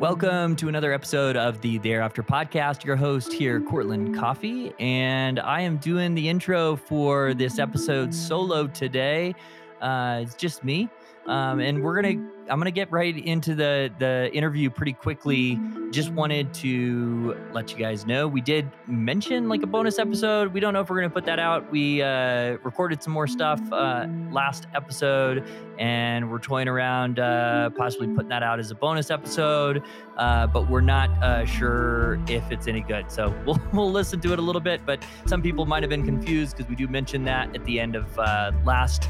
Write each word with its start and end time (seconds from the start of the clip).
Welcome 0.00 0.56
to 0.56 0.68
another 0.68 0.92
episode 0.92 1.36
of 1.36 1.60
the 1.60 1.78
Thereafter 1.78 2.24
podcast. 2.24 2.84
Your 2.84 2.96
host 2.96 3.32
here, 3.32 3.60
Courtland 3.60 4.16
Coffee, 4.16 4.74
and 4.80 5.38
I 5.38 5.60
am 5.60 5.76
doing 5.76 6.16
the 6.16 6.28
intro 6.28 6.74
for 6.74 7.32
this 7.32 7.60
episode 7.60 8.12
solo 8.12 8.66
today. 8.66 9.36
Uh, 9.80 10.20
it's 10.22 10.34
just 10.34 10.64
me, 10.64 10.88
um, 11.26 11.60
and 11.60 11.80
we're 11.80 12.02
gonna 12.02 12.28
I'm 12.48 12.58
going 12.58 12.66
to 12.66 12.72
get 12.72 12.90
right 12.92 13.16
into 13.16 13.54
the 13.54 13.90
the 13.98 14.30
interview 14.34 14.68
pretty 14.68 14.92
quickly. 14.92 15.58
Just 15.90 16.10
wanted 16.10 16.52
to 16.54 17.36
let 17.52 17.70
you 17.72 17.78
guys 17.78 18.04
know 18.04 18.28
we 18.28 18.40
did 18.40 18.70
mention 18.86 19.48
like 19.48 19.62
a 19.62 19.66
bonus 19.66 19.98
episode. 19.98 20.52
We 20.52 20.60
don't 20.60 20.74
know 20.74 20.80
if 20.80 20.90
we're 20.90 20.98
going 20.98 21.08
to 21.08 21.14
put 21.14 21.24
that 21.24 21.38
out. 21.38 21.70
We 21.70 22.02
uh, 22.02 22.58
recorded 22.62 23.02
some 23.02 23.12
more 23.12 23.26
stuff 23.26 23.60
uh, 23.72 24.06
last 24.30 24.66
episode, 24.74 25.44
and 25.78 26.30
we're 26.30 26.38
toying 26.38 26.68
around 26.68 27.18
uh, 27.18 27.70
possibly 27.70 28.08
putting 28.08 28.28
that 28.28 28.42
out 28.42 28.58
as 28.58 28.70
a 28.70 28.74
bonus 28.74 29.10
episode. 29.10 29.82
Uh, 30.18 30.46
but 30.46 30.68
we're 30.68 30.80
not 30.80 31.10
uh, 31.22 31.46
sure 31.46 32.20
if 32.28 32.50
it's 32.50 32.68
any 32.68 32.82
good. 32.82 33.10
So 33.10 33.34
we'll 33.46 33.60
we'll 33.72 33.90
listen 33.90 34.20
to 34.20 34.32
it 34.32 34.38
a 34.38 34.42
little 34.42 34.60
bit. 34.60 34.84
But 34.84 35.02
some 35.26 35.40
people 35.40 35.64
might 35.64 35.82
have 35.82 35.90
been 35.90 36.04
confused 36.04 36.56
because 36.56 36.68
we 36.68 36.76
do 36.76 36.88
mention 36.88 37.24
that 37.24 37.54
at 37.54 37.64
the 37.64 37.80
end 37.80 37.96
of 37.96 38.18
uh, 38.18 38.52
last 38.64 39.08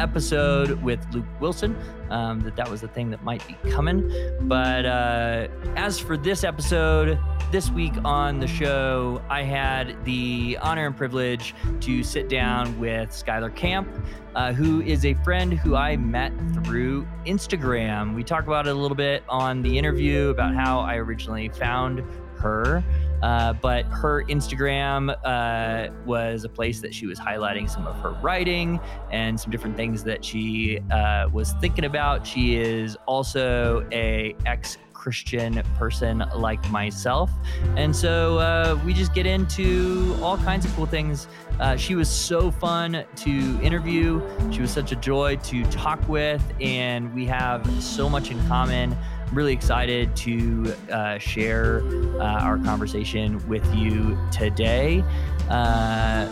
episode 0.00 0.82
with 0.82 1.00
Luke 1.12 1.26
Wilson 1.40 1.76
um, 2.12 2.40
that 2.40 2.54
that 2.56 2.70
was 2.70 2.80
the 2.80 2.88
thing 2.88 3.10
that 3.10 3.24
might 3.24 3.46
be 3.48 3.70
coming. 3.70 4.10
But 4.42 4.84
uh, 4.84 5.48
as 5.76 5.98
for 5.98 6.16
this 6.16 6.44
episode, 6.44 7.18
this 7.50 7.70
week 7.70 7.94
on 8.04 8.38
the 8.38 8.46
show, 8.46 9.22
I 9.28 9.42
had 9.42 10.04
the 10.04 10.58
honor 10.60 10.86
and 10.86 10.96
privilege 10.96 11.54
to 11.80 12.02
sit 12.02 12.28
down 12.28 12.78
with 12.78 13.10
Skylar 13.10 13.54
Camp, 13.54 13.88
uh, 14.34 14.52
who 14.52 14.82
is 14.82 15.04
a 15.04 15.14
friend 15.24 15.54
who 15.54 15.74
I 15.74 15.96
met 15.96 16.32
through 16.54 17.06
Instagram. 17.26 18.14
We 18.14 18.24
talk 18.24 18.46
about 18.46 18.66
it 18.66 18.70
a 18.70 18.78
little 18.78 18.96
bit 18.96 19.24
on 19.28 19.62
the 19.62 19.76
interview 19.76 20.28
about 20.28 20.54
how 20.54 20.80
I 20.80 20.96
originally 20.96 21.48
found 21.48 22.04
her. 22.38 22.84
Uh, 23.22 23.52
but 23.52 23.84
her 23.86 24.24
Instagram 24.24 25.16
uh, 25.24 25.92
was 26.04 26.44
a 26.44 26.48
place 26.48 26.80
that 26.80 26.94
she 26.94 27.06
was 27.06 27.18
highlighting 27.18 27.68
some 27.68 27.86
of 27.86 27.96
her 28.00 28.10
writing 28.22 28.80
and 29.10 29.38
some 29.38 29.50
different 29.50 29.76
things 29.76 30.02
that 30.04 30.24
she 30.24 30.80
uh, 30.90 31.28
was 31.32 31.52
thinking 31.60 31.84
about. 31.84 32.26
She 32.26 32.56
is 32.56 32.96
also 33.06 33.86
a 33.92 34.34
ex 34.46 34.78
Christian 35.02 35.60
person 35.76 36.22
like 36.36 36.64
myself. 36.70 37.28
And 37.76 37.94
so 37.94 38.38
uh, 38.38 38.78
we 38.86 38.94
just 38.94 39.12
get 39.12 39.26
into 39.26 40.16
all 40.22 40.38
kinds 40.38 40.64
of 40.64 40.72
cool 40.76 40.86
things. 40.86 41.26
Uh, 41.58 41.74
she 41.74 41.96
was 41.96 42.08
so 42.08 42.52
fun 42.52 43.04
to 43.16 43.60
interview. 43.62 44.22
She 44.52 44.60
was 44.60 44.70
such 44.70 44.92
a 44.92 44.96
joy 44.96 45.36
to 45.38 45.64
talk 45.72 46.08
with, 46.08 46.40
and 46.60 47.12
we 47.12 47.26
have 47.26 47.68
so 47.82 48.08
much 48.08 48.30
in 48.30 48.38
common 48.46 48.96
really 49.32 49.52
excited 49.52 50.14
to 50.16 50.74
uh, 50.90 51.18
share 51.18 51.82
uh, 52.16 52.40
our 52.40 52.58
conversation 52.58 53.46
with 53.48 53.64
you 53.74 54.18
today. 54.30 55.02
Uh, 55.48 56.28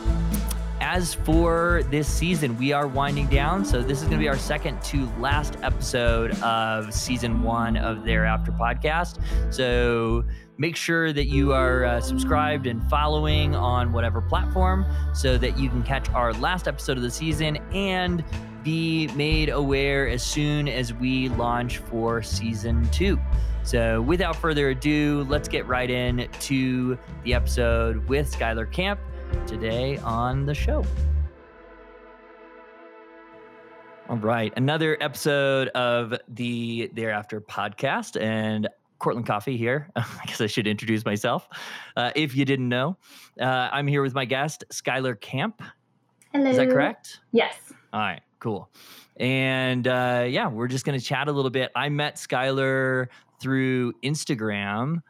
as 0.81 1.15
for 1.15 1.83
this 1.91 2.09
season, 2.09 2.57
we 2.59 2.73
are 2.73 2.87
winding 2.87 3.27
down. 3.29 3.65
So, 3.65 3.83
this 3.83 3.99
is 3.99 4.05
going 4.05 4.19
to 4.19 4.23
be 4.23 4.29
our 4.29 4.39
second 4.39 4.83
to 4.85 5.07
last 5.19 5.57
episode 5.63 6.33
of 6.43 6.93
season 6.93 7.43
one 7.43 7.77
of 7.77 8.01
the 8.01 8.07
Thereafter 8.07 8.51
podcast. 8.53 9.21
So, 9.53 10.25
make 10.59 10.77
sure 10.77 11.13
that 11.13 11.27
you 11.27 11.53
are 11.53 11.85
uh, 11.85 12.01
subscribed 12.01 12.67
and 12.67 12.83
following 12.91 13.55
on 13.55 13.93
whatever 13.93 14.21
platform 14.21 14.85
so 15.15 15.39
that 15.39 15.59
you 15.59 15.69
can 15.69 15.83
catch 15.83 16.09
our 16.11 16.33
last 16.35 16.67
episode 16.67 16.97
of 16.97 17.03
the 17.03 17.11
season 17.11 17.57
and 17.73 18.25
be 18.63 19.09
made 19.15 19.49
aware 19.49 20.09
as 20.09 20.23
soon 20.23 20.69
as 20.69 20.93
we 20.95 21.29
launch 21.31 21.79
for 21.79 22.23
season 22.23 22.89
two. 22.91 23.19
So, 23.63 24.01
without 24.03 24.37
further 24.37 24.71
ado, 24.71 25.27
let's 25.29 25.49
get 25.49 25.67
right 25.67 25.91
in 25.91 26.29
to 26.41 26.99
the 27.25 27.35
episode 27.35 28.09
with 28.09 28.33
Skylar 28.35 28.71
Camp 28.71 28.99
today 29.47 29.99
on 29.99 30.47
the 30.47 30.55
show. 30.55 30.85
All 34.09 34.17
right, 34.17 34.53
another 34.57 34.97
episode 35.01 35.69
of 35.69 36.15
the 36.29 36.91
Thereafter 36.95 37.41
podcast, 37.41 38.21
and 38.21 38.69
Courtland 38.99 39.27
Coffee 39.27 39.57
here. 39.57 39.89
I 39.97 40.05
guess 40.27 40.41
I 40.41 40.47
should 40.47 40.67
introduce 40.67 41.05
myself. 41.05 41.49
Uh, 41.97 42.11
if 42.17 42.35
you 42.35 42.45
didn't 42.45 42.69
know, 42.69 42.97
uh, 43.41 43.69
I'm 43.73 43.87
here 43.87 44.03
with 44.03 44.15
my 44.15 44.25
guest, 44.25 44.65
Skylar 44.73 45.21
Camp. 45.21 45.63
Hello. 46.33 46.51
Is 46.51 46.57
that 46.57 46.71
correct? 46.71 47.21
Yes. 47.33 47.57
All 47.93 48.01
right, 48.01 48.21
cool. 48.41 48.71
And 49.17 49.87
uh, 49.87 50.27
yeah, 50.29 50.49
we're 50.49 50.69
just 50.69 50.85
going 50.85 50.99
to 50.99 51.05
chat 51.05 51.29
a 51.29 51.33
little 51.33 51.51
bit. 51.51 51.71
I 51.77 51.89
met 51.89 52.17
Skylar 52.17 53.09
through 53.41 53.93
Instagram. 54.03 55.03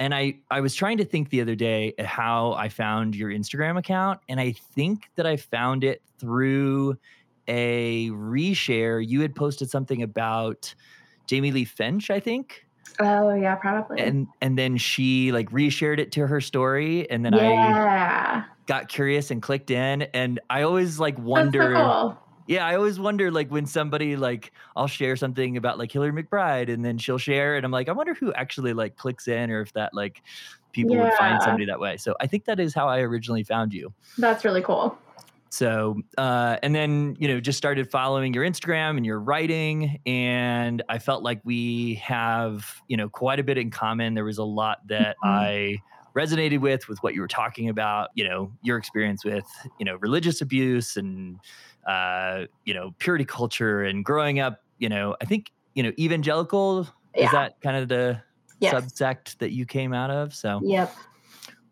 And 0.00 0.14
I, 0.14 0.38
I 0.48 0.60
was 0.60 0.76
trying 0.76 0.98
to 0.98 1.04
think 1.04 1.30
the 1.30 1.40
other 1.40 1.56
day 1.56 1.92
how 1.98 2.52
I 2.52 2.68
found 2.68 3.16
your 3.16 3.30
Instagram 3.30 3.76
account. 3.76 4.20
And 4.28 4.38
I 4.38 4.52
think 4.52 5.10
that 5.16 5.26
I 5.26 5.36
found 5.36 5.82
it 5.82 6.02
through 6.20 6.96
a 7.48 8.08
reshare. 8.10 9.04
You 9.04 9.22
had 9.22 9.34
posted 9.34 9.70
something 9.70 10.02
about 10.02 10.72
Jamie 11.26 11.50
Lee 11.50 11.64
Finch, 11.64 12.10
I 12.10 12.20
think. 12.20 12.64
Oh 13.00 13.34
yeah, 13.34 13.54
probably. 13.56 14.00
And 14.00 14.28
and 14.40 14.58
then 14.58 14.76
she 14.76 15.30
like 15.32 15.50
reshared 15.50 15.98
it 15.98 16.12
to 16.12 16.26
her 16.26 16.40
story, 16.40 17.08
and 17.10 17.24
then 17.24 17.32
yeah. 17.34 18.44
I 18.46 18.52
got 18.66 18.88
curious 18.88 19.30
and 19.30 19.42
clicked 19.42 19.70
in. 19.70 20.02
And 20.14 20.40
I 20.48 20.62
always 20.62 20.98
like 20.98 21.18
wonder. 21.18 21.74
So 21.74 21.74
cool. 21.74 22.18
Yeah, 22.48 22.66
I 22.66 22.74
always 22.74 22.98
wonder 22.98 23.30
like 23.30 23.50
when 23.50 23.66
somebody 23.66 24.16
like 24.16 24.52
I'll 24.74 24.88
share 24.88 25.16
something 25.16 25.56
about 25.58 25.78
like 25.78 25.92
Hillary 25.92 26.12
McBride, 26.12 26.72
and 26.72 26.84
then 26.84 26.98
she'll 26.98 27.18
share, 27.18 27.56
and 27.56 27.64
I'm 27.64 27.70
like, 27.70 27.88
I 27.88 27.92
wonder 27.92 28.14
who 28.14 28.32
actually 28.32 28.72
like 28.72 28.96
clicks 28.96 29.28
in, 29.28 29.50
or 29.50 29.60
if 29.60 29.74
that 29.74 29.92
like 29.92 30.22
people 30.72 30.96
yeah. 30.96 31.04
would 31.04 31.12
find 31.14 31.42
somebody 31.42 31.66
that 31.66 31.78
way. 31.78 31.98
So 31.98 32.16
I 32.20 32.26
think 32.26 32.46
that 32.46 32.58
is 32.58 32.74
how 32.74 32.88
I 32.88 33.00
originally 33.00 33.44
found 33.44 33.74
you. 33.74 33.92
That's 34.16 34.44
really 34.46 34.62
cool. 34.62 34.98
So, 35.50 36.00
uh, 36.18 36.56
and 36.62 36.74
then, 36.74 37.16
you 37.18 37.26
know, 37.26 37.40
just 37.40 37.56
started 37.56 37.90
following 37.90 38.34
your 38.34 38.44
Instagram 38.44 38.96
and 38.98 39.06
your 39.06 39.18
writing. 39.18 39.98
And 40.04 40.82
I 40.90 40.98
felt 40.98 41.22
like 41.22 41.40
we 41.42 41.94
have, 41.96 42.82
you 42.86 42.98
know, 42.98 43.08
quite 43.08 43.40
a 43.40 43.42
bit 43.42 43.56
in 43.56 43.70
common. 43.70 44.12
There 44.12 44.26
was 44.26 44.36
a 44.38 44.44
lot 44.44 44.86
that 44.88 45.16
mm-hmm. 45.24 45.28
I 45.28 45.82
resonated 46.14 46.60
with, 46.60 46.86
with 46.86 46.98
what 47.02 47.14
you 47.14 47.22
were 47.22 47.28
talking 47.28 47.70
about, 47.70 48.10
you 48.14 48.28
know, 48.28 48.52
your 48.62 48.76
experience 48.76 49.24
with, 49.24 49.46
you 49.78 49.86
know, 49.86 49.96
religious 49.96 50.42
abuse 50.42 50.98
and, 50.98 51.40
uh, 51.88 52.44
you 52.64 52.74
know, 52.74 52.94
purity 52.98 53.24
culture 53.24 53.82
and 53.82 54.04
growing 54.04 54.38
up, 54.38 54.62
you 54.78 54.88
know, 54.88 55.16
I 55.20 55.24
think, 55.24 55.50
you 55.74 55.82
know, 55.82 55.92
evangelical 55.98 56.86
yeah. 57.16 57.24
is 57.24 57.30
that 57.32 57.60
kind 57.60 57.76
of 57.76 57.88
the 57.88 58.22
yes. 58.60 58.74
subsect 58.74 59.38
that 59.38 59.50
you 59.50 59.66
came 59.66 59.92
out 59.92 60.10
of? 60.10 60.34
So, 60.34 60.60
yep 60.62 60.94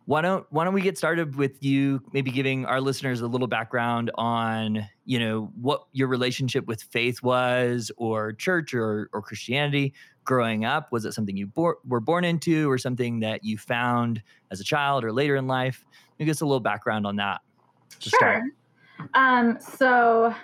why 0.07 0.23
don't 0.23 0.47
why 0.51 0.65
don't 0.65 0.73
we 0.73 0.81
get 0.81 0.97
started 0.97 1.35
with 1.35 1.63
you 1.63 2.01
maybe 2.13 2.31
giving 2.31 2.65
our 2.65 2.81
listeners 2.81 3.21
a 3.21 3.27
little 3.27 3.49
background 3.49 4.11
on 4.15 4.89
you 5.05 5.19
know 5.19 5.51
what 5.61 5.85
your 5.93 6.09
relationship 6.09 6.67
with 6.67 6.83
faith 6.83 7.23
was 7.23 7.91
or 7.97 8.33
church 8.33 8.73
or, 8.73 9.11
or 9.13 9.21
christianity 9.21 9.93
growing 10.25 10.65
up 10.65 10.91
was 10.93 11.05
it 11.05 11.13
something 11.13 11.37
you 11.37 11.47
bor- 11.47 11.79
were 11.87 12.01
born 12.01 12.25
into 12.25 12.71
or 12.71 12.79
something 12.79 13.21
that 13.21 13.45
you 13.45 13.59
found 13.59 14.23
as 14.51 14.61
a 14.61 14.65
child 14.65 15.05
or 15.05 15.13
later 15.13 15.37
in 15.37 15.47
life 15.47 15.85
maybe 16.19 16.31
us 16.31 16.41
a 16.41 16.47
little 16.47 16.61
background 16.61 17.07
on 17.07 17.17
that 17.17 17.41
sure 18.01 18.43
um, 19.15 19.59
so 19.61 20.35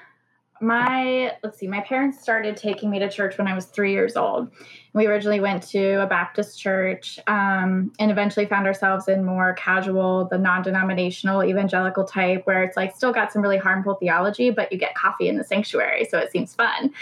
my 0.63 1.37
let's 1.43 1.59
see 1.59 1.67
my 1.67 1.81
parents 1.81 2.21
started 2.23 2.57
taking 2.57 2.89
me 2.89 3.01
to 3.01 3.11
church 3.11 3.37
when 3.37 3.49
i 3.49 3.55
was 3.55 3.67
three 3.67 3.93
years 3.93 4.17
old. 4.17 4.49
We 4.95 5.07
originally 5.07 5.41
went 5.41 5.63
to 5.71 6.03
a 6.03 6.07
baptist 6.07 6.61
church 6.61 7.19
um, 7.27 7.93
and 7.99 8.11
eventually 8.11 8.47
found 8.47 8.67
ourselves 8.67 9.09
in 9.09 9.25
more 9.25 9.55
casual 9.55 10.29
the 10.29 10.39
non-denominational 10.39 11.43
evangelical 11.45 12.05
type 12.05 12.47
where 12.47 12.63
it's 12.63 12.77
like 12.77 12.95
still 12.95 13.13
got 13.13 13.33
some 13.33 13.43
really 13.43 13.59
harmful 13.59 13.95
theology 13.95 14.51
but 14.51 14.71
you 14.71 14.79
get 14.79 14.95
coffee 14.95 15.29
in 15.29 15.37
the 15.37 15.45
sanctuary 15.45 16.05
so 16.05 16.17
it 16.19 16.31
seems 16.31 16.55
fun. 16.55 16.93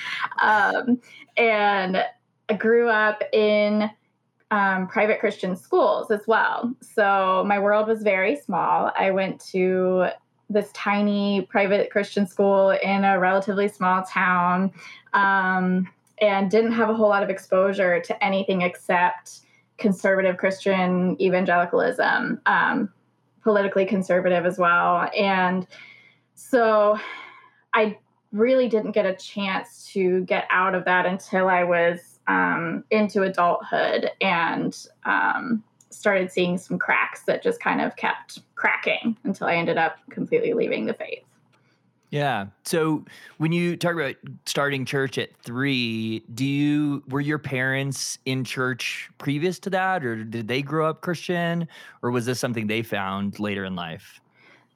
Um, 0.41 1.01
and 1.37 2.03
i 2.49 2.55
grew 2.55 2.89
up 2.89 3.23
in 3.33 3.91
um, 4.51 4.89
private 4.89 5.21
christian 5.21 5.55
schools 5.55 6.11
as 6.11 6.27
well. 6.27 6.75
So 6.81 7.45
my 7.47 7.59
world 7.59 7.89
was 7.89 8.03
very 8.03 8.37
small. 8.37 8.91
I 8.99 9.11
went 9.11 9.39
to 9.53 10.09
this 10.51 10.71
tiny 10.73 11.43
private 11.43 11.91
Christian 11.91 12.27
school 12.27 12.71
in 12.71 13.05
a 13.05 13.19
relatively 13.19 13.69
small 13.69 14.03
town 14.03 14.73
um, 15.15 15.89
and 16.21 16.51
didn't 16.51 16.73
have 16.73 16.91
a 16.91 16.95
whole 16.95 17.09
lot 17.09 17.23
of 17.23 17.31
exposure 17.31 18.01
to 18.01 18.25
anything 18.25 18.63
except 18.63 19.41
conservative 19.79 20.37
Christian 20.37 21.17
evangelicalism, 21.23 22.41
um, 22.47 22.93
politically 23.43 23.87
conservative 23.87 24.45
as 24.45 24.59
well. 24.59 25.09
And 25.17 25.67
so 26.35 26.99
I 27.73 27.97
really 28.33 28.69
didn't 28.69 28.93
get 28.93 29.07
a 29.07 29.15
chance 29.15 29.89
to 29.93 30.25
get 30.25 30.47
out 30.51 30.75
of 30.75 30.85
that 30.85 31.07
until 31.07 31.49
I 31.49 31.65
was 31.65 32.19
um, 32.27 32.85
into 32.91 33.23
adulthood 33.23 34.11
and 34.21 34.77
um, 35.05 35.65
started 35.91 36.31
seeing 36.31 36.57
some 36.57 36.79
cracks 36.79 37.23
that 37.25 37.43
just 37.43 37.61
kind 37.61 37.81
of 37.81 37.97
kept 37.97 38.41
cracking 38.55 39.17
until 39.25 39.47
I 39.47 39.55
ended 39.55 39.77
up 39.77 39.99
completely 40.11 40.53
leaving 40.53 40.87
the 40.87 40.95
faith. 40.95 41.25
Yeah. 42.11 42.47
So 42.65 43.05
when 43.39 43.53
you 43.53 43.77
talk 43.77 43.95
about 43.95 44.17
starting 44.45 44.85
church 44.85 45.17
at 45.17 45.37
three, 45.37 46.25
do 46.35 46.45
you 46.45 47.05
were 47.09 47.21
your 47.21 47.39
parents 47.39 48.19
in 48.25 48.43
church 48.43 49.09
previous 49.19 49.61
to 49.61 49.71
that, 49.71 50.05
or 50.05 50.25
did 50.25 50.49
they 50.49 50.61
grow 50.61 50.89
up 50.89 51.03
Christian, 51.03 51.69
or 52.03 52.11
was 52.11 52.27
this 52.27 52.41
something 52.41 52.67
they 52.67 52.83
found 52.83 53.39
later 53.39 53.65
in 53.65 53.77
life? 53.77 54.21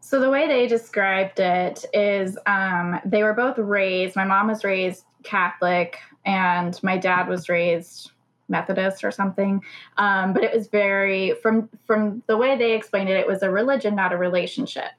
So 0.00 0.20
the 0.20 0.30
way 0.30 0.46
they 0.46 0.68
described 0.68 1.40
it 1.40 1.84
is 1.92 2.38
um, 2.46 3.00
they 3.04 3.24
were 3.24 3.32
both 3.32 3.58
raised. 3.58 4.14
My 4.14 4.24
mom 4.24 4.46
was 4.46 4.62
raised 4.62 5.04
Catholic, 5.24 5.98
and 6.24 6.80
my 6.84 6.96
dad 6.98 7.26
was 7.26 7.48
raised 7.48 8.12
Methodist 8.48 9.04
or 9.04 9.10
something. 9.10 9.62
Um, 9.96 10.32
but 10.32 10.44
it 10.44 10.54
was 10.54 10.68
very 10.68 11.34
from 11.42 11.68
from 11.86 12.22
the 12.26 12.36
way 12.36 12.56
they 12.56 12.72
explained 12.72 13.08
it, 13.08 13.16
it 13.16 13.26
was 13.26 13.42
a 13.42 13.50
religion, 13.50 13.94
not 13.94 14.12
a 14.12 14.16
relationship. 14.16 14.90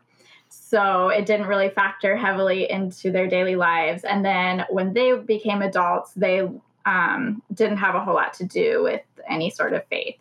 So 0.50 1.10
it 1.10 1.26
didn't 1.26 1.48
really 1.48 1.70
factor 1.70 2.16
heavily 2.16 2.70
into 2.70 3.12
their 3.12 3.28
daily 3.28 3.56
lives. 3.56 4.04
And 4.04 4.24
then 4.24 4.66
when 4.70 4.94
they 4.94 5.16
became 5.16 5.62
adults, 5.62 6.14
they 6.16 6.48
um, 6.86 7.42
didn't 7.54 7.78
have 7.78 7.96
a 7.96 8.04
whole 8.04 8.16
lot 8.16 8.34
to 8.36 8.46
do 8.46 8.84
with 8.84 9.02
any 9.28 9.50
sort 9.50 9.74
of 9.74 9.86
faith. 9.88 10.16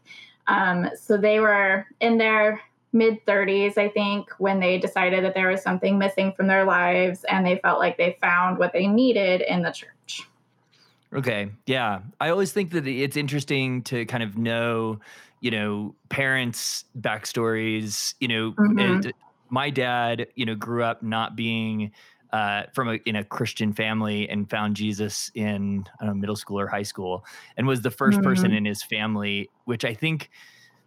Um, 0.47 0.91
so 1.01 1.17
they 1.17 1.41
were 1.41 1.87
in 2.01 2.19
their 2.19 2.61
mid 2.93 3.25
30s, 3.27 3.77
I 3.77 3.89
think, 3.89 4.31
when 4.39 4.61
they 4.61 4.79
decided 4.79 5.25
that 5.25 5.35
there 5.35 5.49
was 5.49 5.63
something 5.63 5.99
missing 5.99 6.33
from 6.33 6.47
their 6.47 6.65
lives 6.65 7.25
and 7.25 7.45
they 7.45 7.59
felt 7.59 7.79
like 7.79 7.97
they 7.97 8.17
found 8.21 8.59
what 8.59 8.73
they 8.73 8.87
needed 8.87 9.41
in 9.43 9.63
the 9.63 9.73
church. 9.73 9.94
Okay. 11.15 11.51
Yeah. 11.67 12.01
I 12.21 12.31
always 12.31 12.53
think 12.53 12.73
that 12.73 12.87
it's 12.87 13.17
interesting 13.17 13.83
to 13.85 14.05
kind 14.07 14.23
of 14.23 14.37
know, 14.37 15.01
you 15.41 15.51
know, 15.51 15.95
parents' 16.09 16.85
backstories. 16.99 18.15
You 18.21 18.29
know, 18.29 18.53
mm-hmm. 18.53 19.11
my 19.49 19.71
dad, 19.71 20.27
you 20.35 20.45
know, 20.45 20.55
grew 20.55 20.83
up 20.83 21.03
not 21.03 21.37
being 21.37 21.93
uh, 22.33 22.65
from 22.75 22.89
a, 22.89 22.95
in 23.07 23.15
a 23.15 23.23
Christian 23.23 23.73
family 23.73 24.29
and 24.29 24.51
found 24.51 24.75
Jesus 24.75 25.31
in 25.35 25.85
I 26.01 26.07
don't 26.07 26.15
know, 26.17 26.21
middle 26.21 26.37
school 26.37 26.59
or 26.59 26.67
high 26.67 26.83
school, 26.83 27.25
and 27.57 27.67
was 27.67 27.83
the 27.83 27.91
1st 27.91 28.15
mm-hmm. 28.15 28.23
person 28.23 28.53
in 28.53 28.65
his 28.65 28.83
family, 28.83 29.51
which 29.67 29.85
I 29.85 29.95
think 29.95 30.31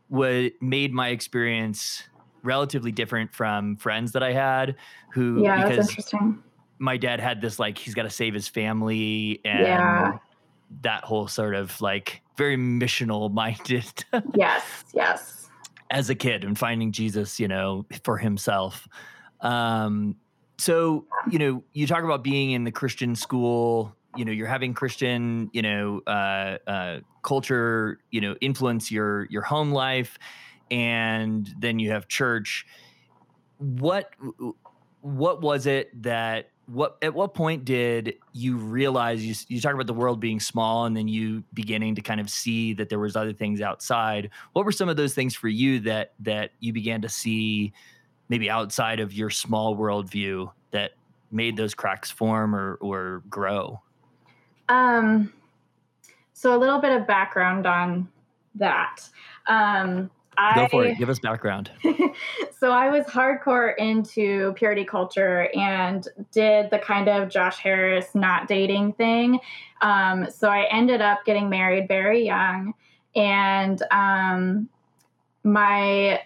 what 0.09 0.51
made 0.61 0.93
my 0.93 1.09
experience 1.09 2.03
relatively 2.43 2.91
different 2.91 3.33
from 3.33 3.77
friends 3.77 4.11
that 4.11 4.23
I 4.23 4.33
had 4.33 4.75
who 5.13 5.43
yeah, 5.43 5.63
because 5.63 5.87
that's 5.87 5.89
interesting 5.91 6.43
my 6.79 6.97
dad 6.97 7.19
had 7.19 7.41
this 7.41 7.59
like 7.59 7.77
he's 7.77 7.93
got 7.93 8.03
to 8.03 8.09
save 8.09 8.33
his 8.33 8.47
family 8.47 9.41
and 9.43 9.61
yeah. 9.61 10.17
that 10.81 11.03
whole 11.03 11.27
sort 11.27 11.55
of 11.55 11.79
like 11.81 12.21
very 12.37 12.57
missional 12.57 13.31
minded. 13.33 14.05
yes, 14.35 14.85
yes. 14.93 15.49
As 15.89 16.09
a 16.09 16.15
kid 16.15 16.43
and 16.43 16.57
finding 16.57 16.91
Jesus, 16.91 17.39
you 17.39 17.47
know, 17.47 17.85
for 18.03 18.17
himself. 18.17 18.87
Um, 19.41 20.15
so, 20.57 21.05
you 21.29 21.39
know, 21.39 21.63
you 21.73 21.87
talk 21.87 22.03
about 22.03 22.23
being 22.23 22.51
in 22.51 22.63
the 22.63 22.71
Christian 22.71 23.15
school, 23.15 23.95
you 24.15 24.25
know, 24.25 24.31
you're 24.31 24.47
having 24.47 24.73
Christian, 24.73 25.49
you 25.53 25.61
know, 25.61 26.01
uh, 26.07 26.57
uh, 26.67 26.99
culture, 27.21 27.99
you 28.11 28.19
know, 28.19 28.35
influence 28.41 28.91
your 28.91 29.25
your 29.25 29.43
home 29.43 29.71
life, 29.71 30.17
and 30.71 31.53
then 31.59 31.79
you 31.79 31.91
have 31.91 32.07
church. 32.07 32.65
What 33.59 34.11
what 35.01 35.41
was 35.41 35.67
it 35.67 36.01
that 36.03 36.49
what 36.67 36.97
at 37.01 37.13
what 37.13 37.33
point 37.33 37.63
did 37.63 38.15
you 38.33 38.57
realize 38.57 39.25
you 39.25 39.33
you 39.47 39.61
talk 39.61 39.73
about 39.73 39.87
the 39.87 39.93
world 39.93 40.19
being 40.19 40.39
small 40.39 40.85
and 40.85 40.95
then 40.95 41.07
you 41.07 41.43
beginning 41.53 41.95
to 41.95 42.01
kind 42.01 42.19
of 42.19 42.29
see 42.29 42.73
that 42.73 42.89
there 42.89 42.99
was 42.99 43.15
other 43.15 43.31
things 43.31 43.61
outside. 43.61 44.29
What 44.51 44.65
were 44.65 44.73
some 44.73 44.89
of 44.89 44.97
those 44.97 45.13
things 45.13 45.33
for 45.33 45.47
you 45.47 45.79
that 45.81 46.13
that 46.19 46.51
you 46.59 46.73
began 46.73 47.01
to 47.01 47.09
see 47.09 47.71
maybe 48.27 48.49
outside 48.49 48.99
of 48.99 49.13
your 49.13 49.29
small 49.29 49.77
worldview 49.77 50.51
that 50.71 50.91
made 51.31 51.55
those 51.55 51.73
cracks 51.73 52.11
form 52.11 52.53
or 52.53 52.75
or 52.75 53.23
grow? 53.29 53.81
Um 54.67 55.31
so 56.33 56.55
a 56.55 56.59
little 56.59 56.79
bit 56.79 56.91
of 56.91 57.07
background 57.07 57.65
on 57.65 58.09
that. 58.55 59.07
Um 59.47 60.11
Go 60.55 60.67
for 60.67 60.85
it. 60.85 60.97
Give 60.97 61.09
us 61.09 61.19
background. 61.19 61.71
so 62.59 62.71
I 62.71 62.89
was 62.89 63.05
hardcore 63.05 63.75
into 63.77 64.53
purity 64.53 64.85
culture 64.85 65.49
and 65.55 66.07
did 66.31 66.69
the 66.69 66.79
kind 66.79 67.07
of 67.07 67.29
Josh 67.29 67.57
Harris 67.57 68.13
not 68.13 68.47
dating 68.47 68.93
thing. 68.93 69.39
Um, 69.81 70.29
so 70.29 70.49
I 70.49 70.67
ended 70.71 71.01
up 71.01 71.25
getting 71.25 71.49
married 71.49 71.87
very 71.87 72.25
young, 72.25 72.73
and 73.15 73.81
um, 73.91 74.69
my 75.43 76.21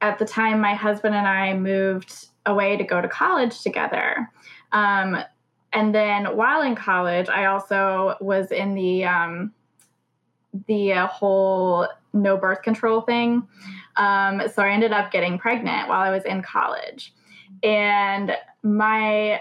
at 0.00 0.18
the 0.18 0.24
time 0.24 0.60
my 0.60 0.74
husband 0.74 1.14
and 1.14 1.26
I 1.26 1.54
moved 1.54 2.26
away 2.46 2.76
to 2.76 2.84
go 2.84 3.00
to 3.00 3.08
college 3.08 3.60
together. 3.60 4.28
Um, 4.72 5.18
and 5.72 5.94
then 5.94 6.36
while 6.36 6.62
in 6.62 6.74
college, 6.74 7.28
I 7.28 7.46
also 7.46 8.16
was 8.20 8.50
in 8.50 8.74
the 8.74 9.04
um, 9.04 9.52
the 10.66 10.92
uh, 10.92 11.06
whole 11.06 11.88
no 12.12 12.36
birth 12.36 12.62
control 12.62 13.02
thing. 13.02 13.46
Um, 13.96 14.42
so 14.52 14.62
I 14.62 14.70
ended 14.70 14.92
up 14.92 15.10
getting 15.10 15.38
pregnant 15.38 15.88
while 15.88 16.00
I 16.00 16.10
was 16.10 16.24
in 16.24 16.42
college. 16.42 17.14
And 17.62 18.36
my 18.62 19.40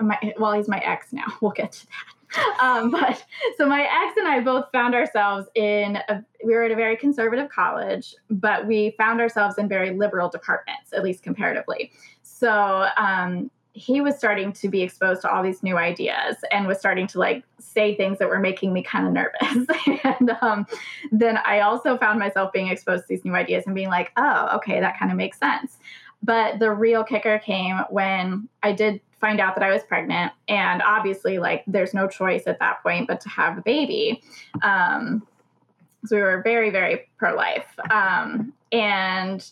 my 0.00 0.34
well, 0.38 0.52
he's 0.52 0.68
my 0.68 0.78
ex 0.78 1.12
now. 1.12 1.26
We'll 1.40 1.52
get 1.52 1.72
to 1.72 1.86
that. 1.86 2.14
Um, 2.62 2.90
but 2.90 3.24
so 3.56 3.66
my 3.66 3.82
ex 3.82 4.16
and 4.18 4.28
I 4.28 4.40
both 4.40 4.66
found 4.70 4.94
ourselves 4.94 5.48
in 5.54 5.96
a, 6.08 6.22
we 6.44 6.54
were 6.54 6.64
at 6.64 6.70
a 6.70 6.76
very 6.76 6.96
conservative 6.96 7.48
college, 7.48 8.14
but 8.30 8.66
we 8.66 8.94
found 8.98 9.20
ourselves 9.20 9.56
in 9.58 9.68
very 9.68 9.90
liberal 9.90 10.28
departments, 10.28 10.92
at 10.92 11.02
least 11.02 11.22
comparatively. 11.22 11.90
So 12.22 12.86
um, 12.96 13.50
he 13.78 14.00
was 14.00 14.16
starting 14.16 14.52
to 14.52 14.68
be 14.68 14.82
exposed 14.82 15.22
to 15.22 15.30
all 15.30 15.42
these 15.42 15.62
new 15.62 15.78
ideas 15.78 16.36
and 16.50 16.66
was 16.66 16.78
starting 16.78 17.06
to 17.06 17.18
like 17.18 17.44
say 17.60 17.94
things 17.94 18.18
that 18.18 18.28
were 18.28 18.40
making 18.40 18.72
me 18.72 18.82
kind 18.82 19.06
of 19.06 19.12
nervous. 19.12 19.66
and 20.04 20.36
um, 20.42 20.66
then 21.12 21.38
I 21.44 21.60
also 21.60 21.96
found 21.96 22.18
myself 22.18 22.52
being 22.52 22.68
exposed 22.68 23.04
to 23.04 23.08
these 23.08 23.24
new 23.24 23.34
ideas 23.34 23.64
and 23.66 23.74
being 23.74 23.88
like, 23.88 24.10
oh, 24.16 24.56
okay, 24.56 24.80
that 24.80 24.98
kind 24.98 25.12
of 25.12 25.16
makes 25.16 25.38
sense. 25.38 25.78
But 26.22 26.58
the 26.58 26.72
real 26.72 27.04
kicker 27.04 27.38
came 27.38 27.78
when 27.90 28.48
I 28.64 28.72
did 28.72 29.00
find 29.20 29.40
out 29.40 29.54
that 29.54 29.62
I 29.62 29.70
was 29.70 29.82
pregnant. 29.84 30.32
And 30.48 30.82
obviously, 30.82 31.38
like, 31.38 31.62
there's 31.68 31.94
no 31.94 32.08
choice 32.08 32.42
at 32.46 32.58
that 32.58 32.82
point 32.82 33.06
but 33.06 33.20
to 33.20 33.28
have 33.28 33.58
a 33.58 33.62
baby. 33.62 34.22
Um, 34.62 35.26
so 36.04 36.16
we 36.16 36.22
were 36.22 36.42
very, 36.42 36.70
very 36.70 37.08
pro 37.16 37.34
life. 37.34 37.66
Um, 37.90 38.52
and 38.72 39.48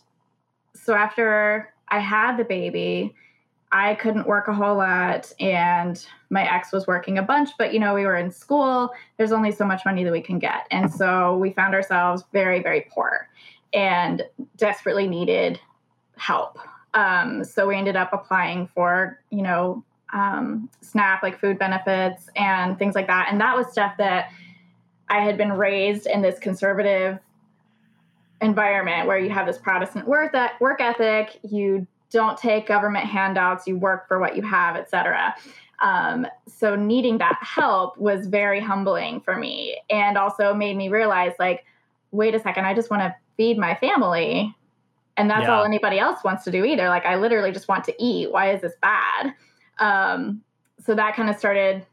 so 0.75 0.95
after 0.95 1.73
I 1.89 2.01
had 2.01 2.37
the 2.37 2.45
baby, 2.45 3.15
I 3.73 3.95
couldn't 3.95 4.27
work 4.27 4.49
a 4.49 4.55
whole 4.55 4.77
lot 4.77 5.33
and 5.41 6.05
my 6.31 6.51
ex 6.51 6.73
was 6.73 6.87
working 6.87 7.19
a 7.19 7.23
bunch, 7.23 7.51
but 7.59 7.73
you 7.73 7.81
know, 7.81 7.95
we 7.95 8.05
were 8.05 8.17
in 8.17 8.31
school. 8.31 8.91
There's 9.17 9.33
only 9.33 9.53
so 9.53 9.65
much 9.65 9.85
money 9.85 10.05
that 10.05 10.13
we 10.13 10.21
can 10.21 10.39
get. 10.39 10.67
And 10.71 10.93
so 10.93 11.37
we 11.37 11.51
found 11.51 11.75
ourselves 11.75 12.25
very, 12.33 12.63
very 12.63 12.87
poor 12.91 13.29
and 13.75 14.23
desperately 14.57 15.09
needed 15.09 15.61
help. 16.17 16.59
Um, 16.95 17.45
so 17.45 17.67
we 17.67 17.77
ended 17.77 17.97
up 17.97 18.13
applying 18.13 18.69
for, 18.69 19.21
you 19.31 19.43
know, 19.43 19.85
um, 20.13 20.71
SNAP, 20.81 21.23
like 21.23 21.39
food 21.39 21.59
benefits 21.59 22.29
and 22.37 22.79
things 22.79 22.95
like 22.95 23.09
that. 23.09 23.29
And 23.31 23.41
that 23.41 23.57
was 23.57 23.71
stuff 23.71 23.97
that 23.99 24.31
I 25.09 25.21
had 25.21 25.37
been 25.37 25.53
raised 25.53 26.07
in 26.07 26.23
this 26.23 26.39
conservative 26.39 27.19
environment 28.41 29.07
where 29.07 29.19
you 29.19 29.31
have 29.31 29.47
this 29.47 29.59
Protestant 29.59 30.07
work, 30.07 30.35
work 30.61 30.81
ethic, 30.81 31.39
you 31.43 31.87
don't 32.11 32.39
take 32.39 32.67
government 32.67 33.07
handouts 33.07 33.67
you 33.67 33.77
work 33.77 34.07
for 34.09 34.19
what 34.19 34.37
you 34.37 34.43
have 34.43 34.77
etc 34.77 35.35
um, 35.83 36.27
so 36.49 36.75
needing 36.75 37.19
that 37.19 37.39
help 37.43 37.99
was 37.99 38.27
very 38.29 38.61
humbling 38.61 39.21
for 39.21 39.37
me 39.37 39.79
and 39.91 40.17
also 40.17 40.55
made 40.55 40.77
me 40.77 40.89
realize 40.89 41.33
like 41.39 41.65
wait 42.13 42.35
a 42.35 42.41
second 42.41 42.65
i 42.65 42.75
just 42.75 42.91
want 42.91 43.03
to 43.03 43.15
feed 43.37 43.59
my 43.59 43.75
family 43.75 44.55
and 45.17 45.31
that's 45.31 45.43
yeah. 45.43 45.57
all 45.57 45.65
anybody 45.65 45.99
else 45.99 46.23
wants 46.23 46.45
to 46.45 46.51
do 46.51 46.65
either. 46.65 46.89
Like 46.89 47.07
i 47.07 47.17
literally 47.17 47.53
just 47.53 47.69
want 47.69 47.85
to 47.85 47.95
eat. 48.03 48.33
Why 48.33 48.53
is 48.53 48.61
this 48.61 48.75
bad? 48.81 49.35
Um, 49.79 50.43
so 50.85 50.95
that 50.95 51.15
kind 51.15 51.29
of 51.29 51.37
started 51.37 51.85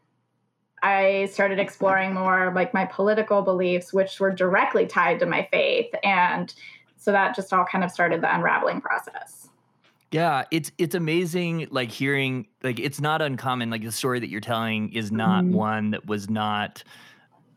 i 0.82 1.29
started 1.32 1.60
exploring 1.60 2.13
more 2.13 2.51
like 2.53 2.74
my 2.74 2.84
political 2.86 3.41
beliefs 3.41 3.93
which 3.93 4.20
were 4.20 4.32
directly 4.32 4.86
tied 4.86 5.20
to 5.20 5.25
my 5.25 5.48
faith. 5.51 5.93
And 6.03 6.53
so 6.98 7.12
that 7.12 7.36
just 7.36 7.53
all 7.53 7.65
kind 7.65 7.84
of 7.84 7.91
started 7.91 8.22
the 8.22 8.34
unraveling 8.34 8.82
process 8.82 9.50
yeah, 10.13 10.43
it's 10.51 10.72
it's 10.77 10.93
amazing 10.93 11.67
like 11.72 11.89
hearing 11.89 12.48
like 12.62 12.79
it's 12.79 13.01
not 13.01 13.22
uncommon 13.22 13.72
like 13.72 13.84
the 13.84 13.91
story 13.91 14.20
that 14.20 14.29
you're 14.29 14.41
telling 14.41 14.93
is 14.93 15.12
not 15.12 15.43
mm-hmm. 15.43 15.55
one 15.55 15.91
that 15.91 16.05
was 16.05 16.29
not 16.29 16.84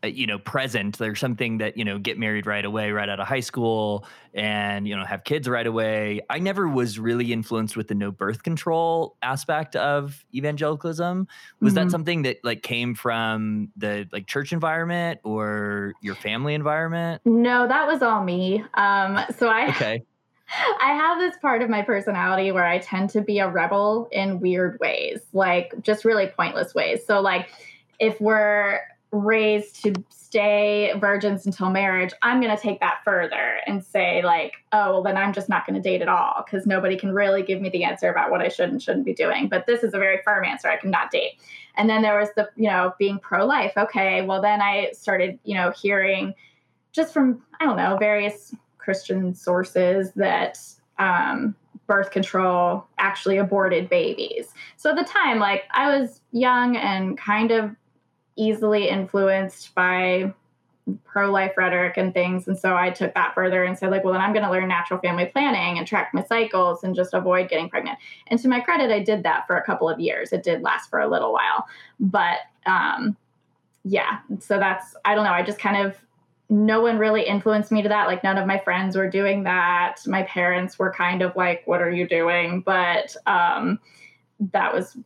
uh, 0.03 0.07
you 0.07 0.25
know 0.25 0.39
present. 0.39 0.97
There's 0.97 1.19
something 1.19 1.59
that 1.59 1.77
you 1.77 1.85
know 1.85 1.99
get 1.99 2.17
married 2.17 2.47
right 2.47 2.65
away 2.65 2.89
right 2.91 3.07
out 3.07 3.19
of 3.19 3.27
high 3.27 3.41
school 3.41 4.05
and 4.33 4.87
you 4.87 4.95
know 4.95 5.05
have 5.05 5.23
kids 5.23 5.47
right 5.47 5.67
away. 5.67 6.21
I 6.31 6.39
never 6.39 6.67
was 6.67 6.97
really 6.97 7.31
influenced 7.31 7.77
with 7.77 7.89
the 7.89 7.95
no 7.95 8.11
birth 8.11 8.41
control 8.41 9.17
aspect 9.21 9.75
of 9.75 10.25
evangelicalism. 10.33 11.27
Was 11.59 11.73
mm-hmm. 11.73 11.85
that 11.85 11.91
something 11.91 12.23
that 12.23 12.37
like 12.43 12.63
came 12.63 12.95
from 12.95 13.71
the 13.77 14.09
like 14.11 14.25
church 14.25 14.51
environment 14.51 15.19
or 15.23 15.93
your 16.01 16.15
family 16.15 16.55
environment? 16.55 17.21
No 17.23 17.67
that 17.67 17.85
was 17.85 18.01
all 18.01 18.23
me. 18.23 18.63
Um 18.73 19.19
so 19.37 19.47
i 19.47 19.69
okay 19.69 20.01
I 20.49 20.93
have 20.93 21.19
this 21.19 21.37
part 21.37 21.61
of 21.61 21.69
my 21.69 21.81
personality 21.81 22.51
where 22.51 22.65
I 22.65 22.79
tend 22.79 23.09
to 23.11 23.21
be 23.21 23.39
a 23.39 23.49
rebel 23.49 24.07
in 24.11 24.39
weird 24.39 24.79
ways, 24.79 25.19
like 25.33 25.73
just 25.81 26.05
really 26.05 26.27
pointless 26.27 26.73
ways. 26.73 27.05
So, 27.05 27.19
like, 27.19 27.49
if 27.99 28.19
we're 28.21 28.79
raised 29.11 29.83
to 29.83 29.93
stay 30.09 30.93
virgins 30.99 31.45
until 31.45 31.69
marriage, 31.69 32.13
I'm 32.21 32.41
going 32.41 32.55
to 32.55 32.61
take 32.61 32.79
that 32.81 32.99
further 33.05 33.59
and 33.65 33.83
say, 33.83 34.21
like, 34.23 34.53
oh, 34.73 34.91
well, 34.91 35.03
then 35.03 35.17
I'm 35.17 35.33
just 35.33 35.49
not 35.49 35.65
going 35.65 35.81
to 35.81 35.89
date 35.89 36.01
at 36.01 36.09
all 36.09 36.43
because 36.45 36.65
nobody 36.65 36.97
can 36.97 37.13
really 37.13 37.41
give 37.41 37.61
me 37.61 37.69
the 37.69 37.83
answer 37.83 38.09
about 38.09 38.31
what 38.31 38.41
I 38.41 38.49
should 38.49 38.69
and 38.69 38.81
shouldn't 38.81 39.05
be 39.05 39.13
doing. 39.13 39.47
But 39.47 39.65
this 39.65 39.83
is 39.83 39.93
a 39.93 39.97
very 39.97 40.19
firm 40.23 40.43
answer. 40.43 40.67
I 40.69 40.77
cannot 40.77 41.11
date. 41.11 41.39
And 41.75 41.89
then 41.89 42.01
there 42.01 42.19
was 42.19 42.29
the, 42.35 42.49
you 42.55 42.69
know, 42.69 42.93
being 42.99 43.19
pro 43.19 43.45
life. 43.45 43.73
Okay. 43.77 44.21
Well, 44.21 44.41
then 44.41 44.61
I 44.61 44.91
started, 44.91 45.39
you 45.43 45.55
know, 45.55 45.71
hearing 45.71 46.33
just 46.91 47.13
from, 47.13 47.41
I 47.59 47.65
don't 47.65 47.77
know, 47.77 47.97
various 47.97 48.53
Christian 48.87 49.35
sources 49.35 50.13
that 50.13 50.57
um, 50.97 51.53
birth 51.87 52.09
control 52.09 52.87
actually 52.99 53.37
aborted 53.37 53.89
babies. 53.89 54.53
So 54.77 54.91
at 54.91 54.95
the 54.95 55.03
time, 55.03 55.39
like, 55.39 55.63
I 55.71 55.99
was 55.99 56.21
young 56.31 56.77
and 56.77 57.17
kind 57.17 57.51
of 57.51 57.75
easily 58.37 58.87
influenced 58.87 59.75
by 59.75 60.33
pro 61.03 61.29
life 61.29 61.57
rhetoric 61.57 61.97
and 61.97 62.13
things. 62.13 62.47
And 62.47 62.57
so 62.57 62.77
I 62.77 62.91
took 62.91 63.13
that 63.13 63.35
further 63.35 63.65
and 63.65 63.77
said, 63.77 63.91
like, 63.91 64.05
well, 64.05 64.13
then 64.13 64.21
I'm 64.21 64.31
going 64.31 64.45
to 64.45 64.51
learn 64.51 64.69
natural 64.69 65.01
family 65.01 65.25
planning 65.25 65.77
and 65.77 65.85
track 65.85 66.11
my 66.13 66.23
cycles 66.23 66.81
and 66.81 66.95
just 66.95 67.13
avoid 67.13 67.49
getting 67.49 67.69
pregnant. 67.69 67.99
And 68.27 68.39
to 68.39 68.47
my 68.47 68.61
credit, 68.61 68.89
I 68.89 69.03
did 69.03 69.23
that 69.23 69.47
for 69.47 69.57
a 69.57 69.65
couple 69.65 69.89
of 69.89 69.99
years. 69.99 70.31
It 70.31 70.43
did 70.43 70.61
last 70.61 70.89
for 70.89 71.01
a 71.01 71.09
little 71.09 71.33
while. 71.33 71.65
But 71.99 72.37
um, 72.65 73.17
yeah, 73.83 74.19
so 74.39 74.57
that's, 74.59 74.95
I 75.03 75.13
don't 75.13 75.25
know, 75.25 75.33
I 75.33 75.43
just 75.43 75.59
kind 75.59 75.85
of, 75.85 75.97
no 76.49 76.81
one 76.81 76.97
really 76.97 77.23
influenced 77.23 77.71
me 77.71 77.81
to 77.81 77.89
that. 77.89 78.07
Like, 78.07 78.23
none 78.23 78.37
of 78.37 78.47
my 78.47 78.57
friends 78.59 78.95
were 78.95 79.09
doing 79.09 79.43
that. 79.43 79.97
My 80.05 80.23
parents 80.23 80.79
were 80.79 80.93
kind 80.93 81.21
of 81.21 81.35
like, 81.35 81.63
what 81.65 81.81
are 81.81 81.91
you 81.91 82.07
doing? 82.07 82.61
But 82.61 83.15
um, 83.25 83.79
that 84.39 84.73
was 84.73 84.97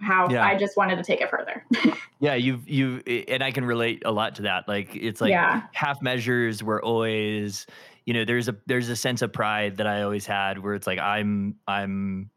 how 0.00 0.28
yeah. 0.30 0.44
I 0.44 0.56
just 0.56 0.76
wanted 0.76 0.96
to 0.96 1.02
take 1.02 1.20
it 1.20 1.30
further. 1.30 1.64
yeah, 2.20 2.34
you've 2.34 2.68
you 2.68 3.02
and 3.28 3.42
I 3.42 3.50
can 3.50 3.64
relate 3.64 4.02
a 4.04 4.12
lot 4.12 4.36
to 4.36 4.42
that. 4.42 4.66
Like 4.66 4.94
it's 4.96 5.20
like 5.20 5.30
yeah. 5.30 5.62
half 5.72 6.00
measures 6.00 6.62
were 6.62 6.82
always, 6.82 7.66
you 8.06 8.14
know, 8.14 8.24
there's 8.24 8.48
a 8.48 8.56
there's 8.66 8.88
a 8.88 8.96
sense 8.96 9.22
of 9.22 9.32
pride 9.32 9.76
that 9.76 9.86
I 9.86 10.02
always 10.02 10.24
had 10.24 10.58
where 10.58 10.74
it's 10.74 10.86
like 10.86 10.98
I'm 10.98 11.56
I'm 11.68 12.30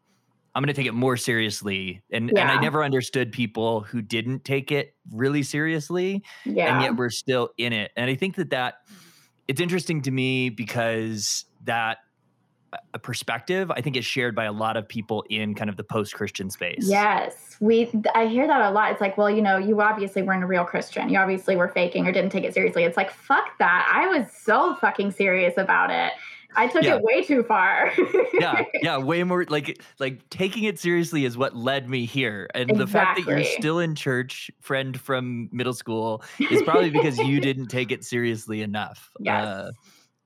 I'm 0.55 0.63
going 0.63 0.73
to 0.73 0.73
take 0.73 0.87
it 0.87 0.93
more 0.93 1.17
seriously. 1.17 2.01
And 2.11 2.31
yeah. 2.33 2.41
and 2.41 2.49
I 2.49 2.61
never 2.61 2.81
understood 2.81 3.33
people 3.33 3.81
who 3.81 4.01
didn't 4.01 4.45
take 4.45 4.71
it 4.71 4.95
really 5.11 5.43
seriously 5.43 6.23
yeah. 6.45 6.73
and 6.73 6.81
yet 6.81 6.95
we're 6.95 7.09
still 7.09 7.49
in 7.57 7.73
it. 7.73 7.91
And 7.97 8.09
I 8.09 8.15
think 8.15 8.35
that 8.35 8.51
that 8.51 8.75
it's 9.49 9.59
interesting 9.59 10.01
to 10.03 10.11
me 10.11 10.49
because 10.49 11.43
that 11.65 11.97
uh, 12.71 12.77
a 12.93 12.99
perspective 12.99 13.69
I 13.69 13.81
think 13.81 13.97
is 13.97 14.05
shared 14.05 14.33
by 14.33 14.45
a 14.45 14.53
lot 14.53 14.77
of 14.77 14.87
people 14.87 15.25
in 15.29 15.55
kind 15.55 15.69
of 15.69 15.75
the 15.75 15.83
post-Christian 15.83 16.49
space. 16.49 16.85
Yes. 16.87 17.57
We 17.59 17.91
I 18.15 18.27
hear 18.27 18.47
that 18.47 18.61
a 18.61 18.71
lot. 18.71 18.93
It's 18.93 19.01
like, 19.01 19.17
well, 19.17 19.29
you 19.29 19.41
know, 19.41 19.57
you 19.57 19.81
obviously 19.81 20.21
weren't 20.21 20.43
a 20.43 20.47
real 20.47 20.63
Christian. 20.63 21.09
You 21.09 21.19
obviously 21.19 21.57
were 21.57 21.67
faking 21.67 22.07
or 22.07 22.13
didn't 22.13 22.31
take 22.31 22.45
it 22.45 22.53
seriously. 22.53 22.85
It's 22.85 22.97
like, 22.97 23.11
fuck 23.11 23.57
that. 23.59 23.91
I 23.93 24.17
was 24.17 24.31
so 24.31 24.75
fucking 24.75 25.11
serious 25.11 25.55
about 25.57 25.91
it. 25.91 26.13
I 26.55 26.67
took 26.67 26.83
yeah. 26.83 26.95
it 26.95 27.03
way 27.03 27.23
too 27.23 27.43
far. 27.43 27.91
yeah, 28.33 28.63
yeah, 28.81 28.97
way 28.97 29.23
more 29.23 29.45
like 29.49 29.81
like 29.99 30.27
taking 30.29 30.63
it 30.63 30.79
seriously 30.79 31.25
is 31.25 31.37
what 31.37 31.55
led 31.55 31.89
me 31.89 32.05
here. 32.05 32.49
And 32.53 32.69
exactly. 32.69 32.85
the 32.85 32.91
fact 32.91 33.19
that 33.19 33.31
you're 33.31 33.43
still 33.43 33.79
in 33.79 33.95
church, 33.95 34.49
friend 34.61 34.99
from 34.99 35.49
middle 35.51 35.73
school, 35.73 36.23
is 36.51 36.61
probably 36.63 36.89
because 36.89 37.17
you 37.17 37.39
didn't 37.41 37.67
take 37.67 37.91
it 37.91 38.03
seriously 38.03 38.61
enough. 38.61 39.11
Yes. 39.19 39.45
Uh, 39.45 39.71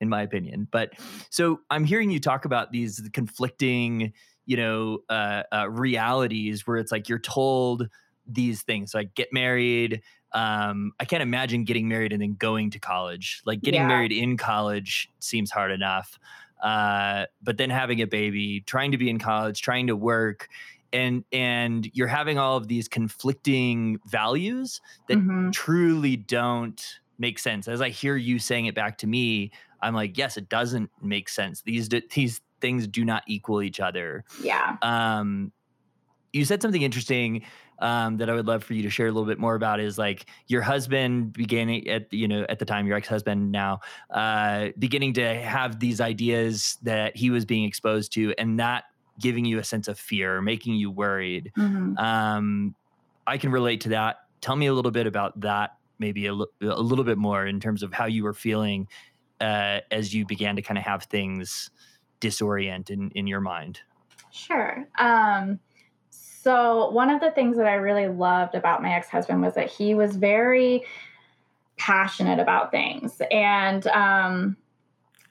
in 0.01 0.09
my 0.09 0.21
opinion. 0.21 0.67
But 0.71 0.93
so 1.29 1.59
I'm 1.69 1.83
hearing 1.83 2.09
you 2.09 2.19
talk 2.19 2.45
about 2.45 2.71
these 2.71 3.01
conflicting, 3.13 4.13
you 4.45 4.57
know, 4.57 4.99
uh, 5.09 5.43
uh, 5.51 5.69
realities 5.69 6.65
where 6.65 6.77
it's 6.77 6.91
like 6.91 7.09
you're 7.09 7.19
told 7.19 7.89
these 8.25 8.61
things 8.61 8.93
like 8.93 9.13
get 9.15 9.33
married. 9.33 10.01
Um, 10.31 10.93
I 10.99 11.05
can't 11.05 11.23
imagine 11.23 11.63
getting 11.63 11.87
married 11.87 12.13
and 12.13 12.21
then 12.21 12.35
going 12.35 12.69
to 12.71 12.79
college. 12.79 13.41
Like 13.45 13.61
getting 13.61 13.81
yeah. 13.81 13.87
married 13.87 14.11
in 14.11 14.37
college 14.37 15.09
seems 15.19 15.51
hard 15.51 15.71
enough. 15.71 16.19
Uh, 16.61 17.25
but 17.41 17.57
then 17.57 17.69
having 17.69 18.01
a 18.01 18.07
baby, 18.07 18.61
trying 18.61 18.91
to 18.91 18.97
be 18.97 19.09
in 19.09 19.17
college, 19.17 19.61
trying 19.61 19.87
to 19.87 19.95
work, 19.95 20.49
and 20.91 21.23
and 21.31 21.89
you're 21.93 22.07
having 22.07 22.37
all 22.37 22.57
of 22.57 22.67
these 22.67 22.87
conflicting 22.87 23.99
values 24.07 24.81
that 25.07 25.17
mm-hmm. 25.17 25.51
truly 25.51 26.17
don't 26.17 26.99
make 27.17 27.39
sense. 27.39 27.67
As 27.67 27.81
I 27.81 27.89
hear 27.89 28.15
you 28.15 28.39
saying 28.39 28.65
it 28.65 28.75
back 28.75 28.97
to 28.99 29.07
me, 29.07 29.51
I'm 29.81 29.93
like, 29.93 30.17
yes, 30.17 30.37
it 30.37 30.49
doesn't 30.49 30.89
make 31.01 31.29
sense. 31.29 31.61
These 31.61 31.89
these 32.13 32.41
things 32.59 32.87
do 32.87 33.05
not 33.05 33.23
equal 33.27 33.61
each 33.61 33.79
other. 33.79 34.25
Yeah. 34.41 34.77
Um, 34.81 35.51
you 36.33 36.45
said 36.45 36.61
something 36.61 36.81
interesting 36.81 37.43
um, 37.81 38.17
that 38.17 38.29
I 38.29 38.33
would 38.33 38.47
love 38.47 38.63
for 38.63 38.73
you 38.73 38.83
to 38.83 38.89
share 38.89 39.07
a 39.07 39.11
little 39.11 39.27
bit 39.27 39.39
more 39.39 39.55
about. 39.55 39.79
Is 39.79 39.97
like 39.97 40.25
your 40.47 40.61
husband 40.61 41.33
beginning 41.33 41.87
at 41.87 42.11
you 42.11 42.27
know 42.27 42.45
at 42.49 42.59
the 42.59 42.65
time 42.65 42.87
your 42.87 42.97
ex 42.97 43.07
husband 43.07 43.51
now 43.51 43.79
uh, 44.11 44.69
beginning 44.77 45.13
to 45.13 45.35
have 45.35 45.79
these 45.79 46.01
ideas 46.01 46.77
that 46.83 47.15
he 47.15 47.29
was 47.29 47.45
being 47.45 47.65
exposed 47.65 48.13
to, 48.13 48.33
and 48.37 48.59
that 48.59 48.85
giving 49.19 49.45
you 49.45 49.59
a 49.59 49.63
sense 49.63 49.87
of 49.87 49.99
fear, 49.99 50.41
making 50.41 50.75
you 50.75 50.89
worried. 50.89 51.51
Mm-hmm. 51.57 51.97
Um, 51.97 52.75
I 53.27 53.37
can 53.37 53.51
relate 53.51 53.81
to 53.81 53.89
that. 53.89 54.17
Tell 54.41 54.55
me 54.55 54.67
a 54.67 54.73
little 54.73 54.91
bit 54.91 55.07
about 55.07 55.39
that 55.41 55.71
maybe 55.99 56.25
a, 56.25 56.31
l- 56.31 56.47
a 56.61 56.81
little 56.81 57.03
bit 57.03 57.17
more 57.17 57.45
in 57.45 57.59
terms 57.59 57.83
of 57.83 57.93
how 57.93 58.05
you 58.05 58.23
were 58.23 58.33
feeling 58.33 58.87
uh, 59.41 59.79
as 59.91 60.13
you 60.13 60.25
began 60.25 60.55
to 60.55 60.61
kind 60.61 60.77
of 60.77 60.83
have 60.83 61.03
things 61.03 61.69
disorient 62.21 62.89
in, 62.89 63.11
in 63.11 63.27
your 63.27 63.41
mind? 63.41 63.81
Sure. 64.31 64.87
Um, 64.97 65.59
so, 66.41 66.89
one 66.91 67.09
of 67.09 67.19
the 67.19 67.31
things 67.31 67.57
that 67.57 67.65
I 67.65 67.73
really 67.73 68.07
loved 68.07 68.55
about 68.55 68.81
my 68.81 68.93
ex 68.93 69.09
husband 69.09 69.41
was 69.41 69.55
that 69.55 69.69
he 69.69 69.93
was 69.93 70.15
very 70.15 70.85
passionate 71.77 72.39
about 72.39 72.71
things. 72.71 73.21
And 73.29 73.85
um, 73.87 74.55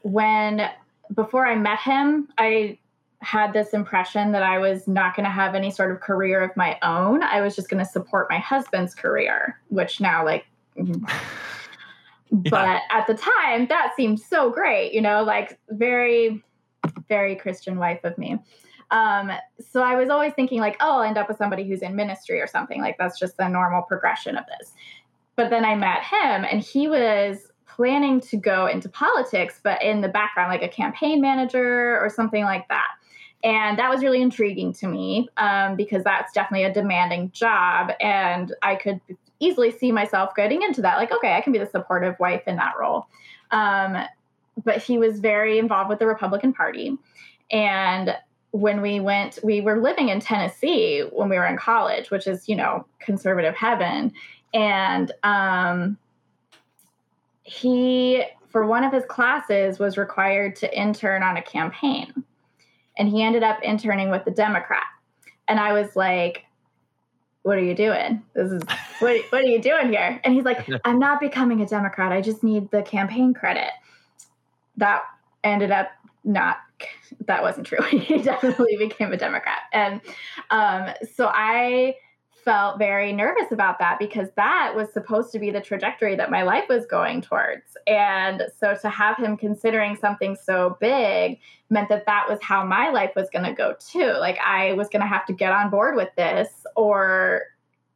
when, 0.03 0.69
before 1.15 1.47
I 1.47 1.55
met 1.55 1.79
him, 1.79 2.29
I 2.37 2.79
had 3.21 3.55
this 3.55 3.71
impression 3.71 4.33
that 4.33 4.43
I 4.43 4.59
was 4.59 4.87
not 4.87 5.17
going 5.17 5.25
to 5.25 5.31
have 5.31 5.55
any 5.55 5.71
sort 5.71 5.93
of 5.93 6.01
career 6.01 6.43
of 6.43 6.55
my 6.57 6.79
own. 6.83 7.23
I 7.23 7.41
was 7.41 7.57
just 7.57 7.71
going 7.71 7.83
to 7.83 7.91
support 7.91 8.29
my 8.29 8.39
husband's 8.39 8.95
career, 8.95 9.59
which 9.69 10.03
now, 10.03 10.25
like, 10.25 10.47
but 10.77 12.53
yeah. 12.53 12.81
at 12.91 13.07
the 13.07 13.15
time, 13.15 13.67
that 13.69 13.93
seemed 13.97 14.21
so 14.21 14.51
great, 14.51 14.93
you 14.93 15.01
know, 15.01 15.23
like 15.23 15.59
very, 15.71 16.45
very 17.09 17.35
Christian 17.35 17.79
wife 17.79 18.05
of 18.05 18.19
me. 18.19 18.39
Um, 18.91 19.31
so 19.61 19.83
I 19.83 19.97
was 19.97 20.09
always 20.09 20.33
thinking, 20.33 20.61
like, 20.61 20.77
oh, 20.81 20.99
I'll 20.99 21.03
end 21.03 21.19
up 21.19 21.29
with 21.29 21.37
somebody 21.37 21.67
who's 21.67 21.83
in 21.83 21.95
ministry 21.95 22.41
or 22.41 22.47
something. 22.47 22.81
Like, 22.81 22.97
that's 22.99 23.19
just 23.19 23.37
the 23.37 23.49
normal 23.49 23.83
progression 23.83 24.37
of 24.37 24.45
this. 24.59 24.73
But 25.37 25.51
then 25.51 25.65
I 25.65 25.75
met 25.75 26.03
him, 26.03 26.45
and 26.51 26.61
he 26.61 26.89
was 26.89 27.49
planning 27.67 28.21
to 28.21 28.37
go 28.37 28.67
into 28.67 28.89
politics, 28.89 29.61
but 29.63 29.81
in 29.83 30.01
the 30.01 30.09
background, 30.09 30.51
like 30.51 30.63
a 30.63 30.69
campaign 30.69 31.21
manager 31.21 31.99
or 32.01 32.09
something 32.09 32.43
like 32.45 32.67
that. 32.69 32.89
And 33.45 33.79
that 33.79 33.89
was 33.89 34.03
really 34.03 34.21
intriguing 34.21 34.73
to 34.75 34.89
me 34.89 35.29
um, 35.37 35.77
because 35.77 36.03
that's 36.03 36.33
definitely 36.33 36.65
a 36.65 36.73
demanding 36.75 37.31
job. 37.31 37.93
And 38.01 38.53
I 38.63 38.75
could 38.75 39.01
easily 39.39 39.71
see 39.71 39.93
myself 39.93 40.35
getting 40.35 40.63
into 40.63 40.83
that. 40.83 40.97
Like, 40.97 41.13
okay, 41.13 41.35
I 41.35 41.41
can 41.41 41.53
be 41.53 41.61
the 41.61 41.67
supportive 41.67 42.19
wife 42.19 42.43
in 42.49 42.57
that 42.57 42.73
role. 42.81 43.07
Um, 43.53 43.97
but 44.65 44.79
he 44.79 44.99
was 44.99 45.21
very 45.21 45.61
involved 45.61 45.89
with 45.89 46.01
the 46.01 46.07
Republican 46.07 46.53
Party. 46.53 46.99
And 47.53 48.17
when 48.53 48.81
we 48.81 49.01
went, 49.01 49.39
we 49.43 49.61
were 49.61 49.81
living 49.81 50.09
in 50.09 50.21
Tennessee 50.21 51.01
when 51.13 51.29
we 51.29 51.37
were 51.37 51.47
in 51.47 51.57
college, 51.57 52.11
which 52.11 52.27
is, 52.27 52.49
you 52.49 52.57
know, 52.57 52.87
conservative 52.99 53.55
heaven. 53.55 54.13
And 54.55 55.13
um, 55.23 55.99
he, 57.43 58.25
for 58.49 58.67
one 58.67 58.85
of 58.85 58.93
his 58.93 59.05
classes, 59.05 59.79
was 59.79 59.99
required 59.99 60.57
to 60.57 60.79
intern 60.79 61.23
on 61.23 61.37
a 61.37 61.43
campaign. 61.43 62.25
And 62.97 63.09
he 63.09 63.23
ended 63.23 63.43
up 63.43 63.63
interning 63.63 64.11
with 64.11 64.25
the 64.25 64.31
Democrat. 64.31 64.87
And 65.47 65.61
I 65.61 65.73
was 65.73 65.95
like, 65.95 66.45
what 67.43 67.57
are 67.57 67.63
you 67.63 67.75
doing? 67.75 68.23
This 68.35 68.51
is 68.53 68.63
what, 68.99 69.17
what 69.31 69.43
are 69.43 69.49
you 69.49 69.61
doing 69.61 69.91
here? 69.91 70.21
And 70.25 70.35
he's 70.35 70.45
like, 70.45 70.69
I'm 70.85 70.99
not 70.99 71.21
becoming 71.21 71.61
a 71.63 71.67
Democrat. 71.67 72.13
I 72.13 72.21
just 72.21 72.43
need 72.43 72.71
the 72.71 72.83
campaign 72.83 73.33
credit. 73.35 73.71
That 74.77 75.03
ended 75.45 75.71
up 75.71 75.89
not, 76.25 76.59
that 77.27 77.43
wasn't 77.43 77.67
true. 77.67 77.83
he 77.91 78.23
definitely 78.23 78.77
became 78.77 79.13
a 79.13 79.17
Democrat. 79.17 79.63
And 79.73 80.01
um, 80.51 80.91
so 81.15 81.31
I 81.33 81.95
felt 82.45 82.79
very 82.79 83.13
nervous 83.13 83.53
about 83.53 83.79
that 83.79 83.99
because 83.99 84.29
that 84.37 84.73
was 84.75 84.91
supposed 84.93 85.33
to 85.33 85.39
be 85.39 85.51
the 85.51 85.61
trajectory 85.61 86.17
that 86.17 86.31
my 86.31 86.43
life 86.43 86.65
was 86.69 86.87
going 86.87 87.21
towards. 87.21 87.77
And 87.87 88.45
so 88.59 88.75
to 88.81 88.89
have 88.89 89.19
him 89.19 89.37
considering 89.37 89.97
something 89.97 90.35
so 90.35 90.79
big 90.81 91.41
meant 91.69 91.89
that 91.91 92.07
that 92.07 92.27
was 92.29 92.39
how 92.41 92.65
my 92.65 92.91
life 92.91 93.11
was 93.15 93.29
going 93.31 93.45
to 93.45 93.53
go 93.53 93.75
too. 93.79 94.15
Like 94.19 94.39
I 94.39 94.73
was 94.73 94.89
going 94.89 95.03
to 95.03 95.09
have 95.09 95.27
to 95.27 95.33
get 95.33 95.53
on 95.53 95.69
board 95.69 95.95
with 95.95 96.09
this 96.17 96.49
or 96.77 97.43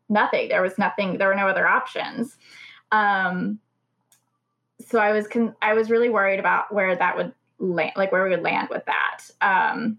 nothing. 0.08 0.48
There 0.48 0.60
was 0.60 0.76
nothing, 0.76 1.18
there 1.18 1.28
were 1.28 1.34
no 1.34 1.48
other 1.48 1.66
options. 1.66 2.36
Um, 2.90 3.58
so 4.86 4.98
I 4.98 5.12
was 5.12 5.26
con- 5.26 5.56
I 5.62 5.74
was 5.74 5.90
really 5.90 6.08
worried 6.08 6.40
about 6.40 6.74
where 6.74 6.94
that 6.94 7.16
would 7.16 7.32
land, 7.62 7.92
like 7.96 8.12
where 8.12 8.24
we 8.24 8.30
would 8.30 8.42
land 8.42 8.68
with 8.68 8.82
that. 8.86 9.30
Um, 9.40 9.98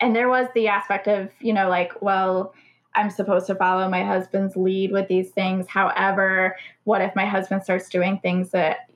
and 0.00 0.14
there 0.14 0.28
was 0.28 0.46
the 0.54 0.68
aspect 0.68 1.08
of, 1.08 1.30
you 1.40 1.52
know, 1.52 1.68
like, 1.68 2.02
well, 2.02 2.54
I'm 2.94 3.10
supposed 3.10 3.46
to 3.46 3.54
follow 3.54 3.88
my 3.88 4.04
husband's 4.04 4.56
lead 4.56 4.92
with 4.92 5.08
these 5.08 5.30
things. 5.30 5.66
However, 5.68 6.56
what 6.84 7.00
if 7.00 7.14
my 7.16 7.26
husband 7.26 7.62
starts 7.62 7.88
doing 7.88 8.18
things 8.20 8.50
that 8.50 8.90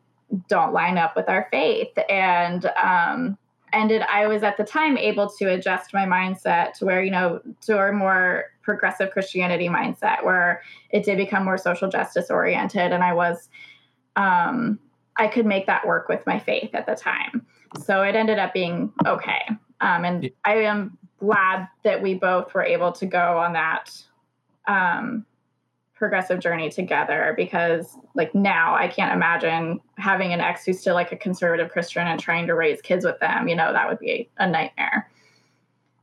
don't 0.49 0.73
line 0.73 0.99
up 0.99 1.17
with 1.17 1.29
our 1.29 1.49
faith? 1.51 1.93
And 2.09 2.71
um, 2.83 3.39
ended, 3.73 4.03
I 4.03 4.27
was 4.27 4.43
at 4.43 4.57
the 4.57 4.65
time 4.65 4.97
able 4.99 5.29
to 5.39 5.51
adjust 5.51 5.95
my 5.95 6.05
mindset 6.05 6.75
to 6.75 6.85
where, 6.85 7.03
you 7.03 7.11
know, 7.11 7.41
to 7.63 7.79
a 7.79 7.93
more 7.93 8.45
progressive 8.63 9.11
Christianity 9.11 9.69
mindset 9.69 10.25
where 10.25 10.63
it 10.91 11.05
did 11.05 11.17
become 11.17 11.45
more 11.45 11.59
social 11.59 11.89
justice 11.89 12.31
oriented. 12.31 12.93
And 12.93 13.03
I 13.03 13.15
was, 13.15 13.49
um, 14.17 14.79
I 15.17 15.29
could 15.29 15.47
make 15.47 15.67
that 15.67 15.87
work 15.87 16.09
with 16.09 16.27
my 16.27 16.39
faith 16.39 16.71
at 16.75 16.87
the 16.87 16.95
time. 16.95 17.47
So 17.79 18.03
it 18.03 18.15
ended 18.15 18.39
up 18.39 18.53
being 18.53 18.93
okay. 19.07 19.43
Um, 19.81 20.05
and 20.05 20.31
I 20.45 20.55
am 20.57 20.99
glad 21.19 21.69
that 21.85 22.03
we 22.03 22.15
both 22.15 22.53
were 22.55 22.65
able 22.65 22.93
to 22.93 23.07
go 23.07 23.39
on 23.39 23.53
that 23.53 23.91
um, 24.67 25.25
progressive 25.95 26.41
journey 26.41 26.71
together 26.71 27.35
because 27.37 27.97
like 28.15 28.35
now 28.35 28.75
I 28.75 28.89
can't 28.89 29.13
imagine 29.13 29.81
having 29.99 30.33
an 30.33 30.41
ex 30.41 30.65
who's 30.65 30.81
still 30.81 30.95
like 30.95 31.13
a 31.13 31.17
conservative 31.17 31.71
Christian 31.71 32.07
and 32.07 32.19
trying 32.19 32.47
to 32.47 32.55
raise 32.55 32.81
kids 32.81 33.05
with 33.05 33.19
them. 33.21 33.49
You 33.49 33.57
know, 33.57 33.73
that 33.73 33.89
would 33.89 33.99
be 33.99 34.29
a 34.39 34.49
nightmare. 34.49 35.11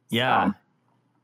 Yeah. 0.10 0.50
So. 0.50 0.54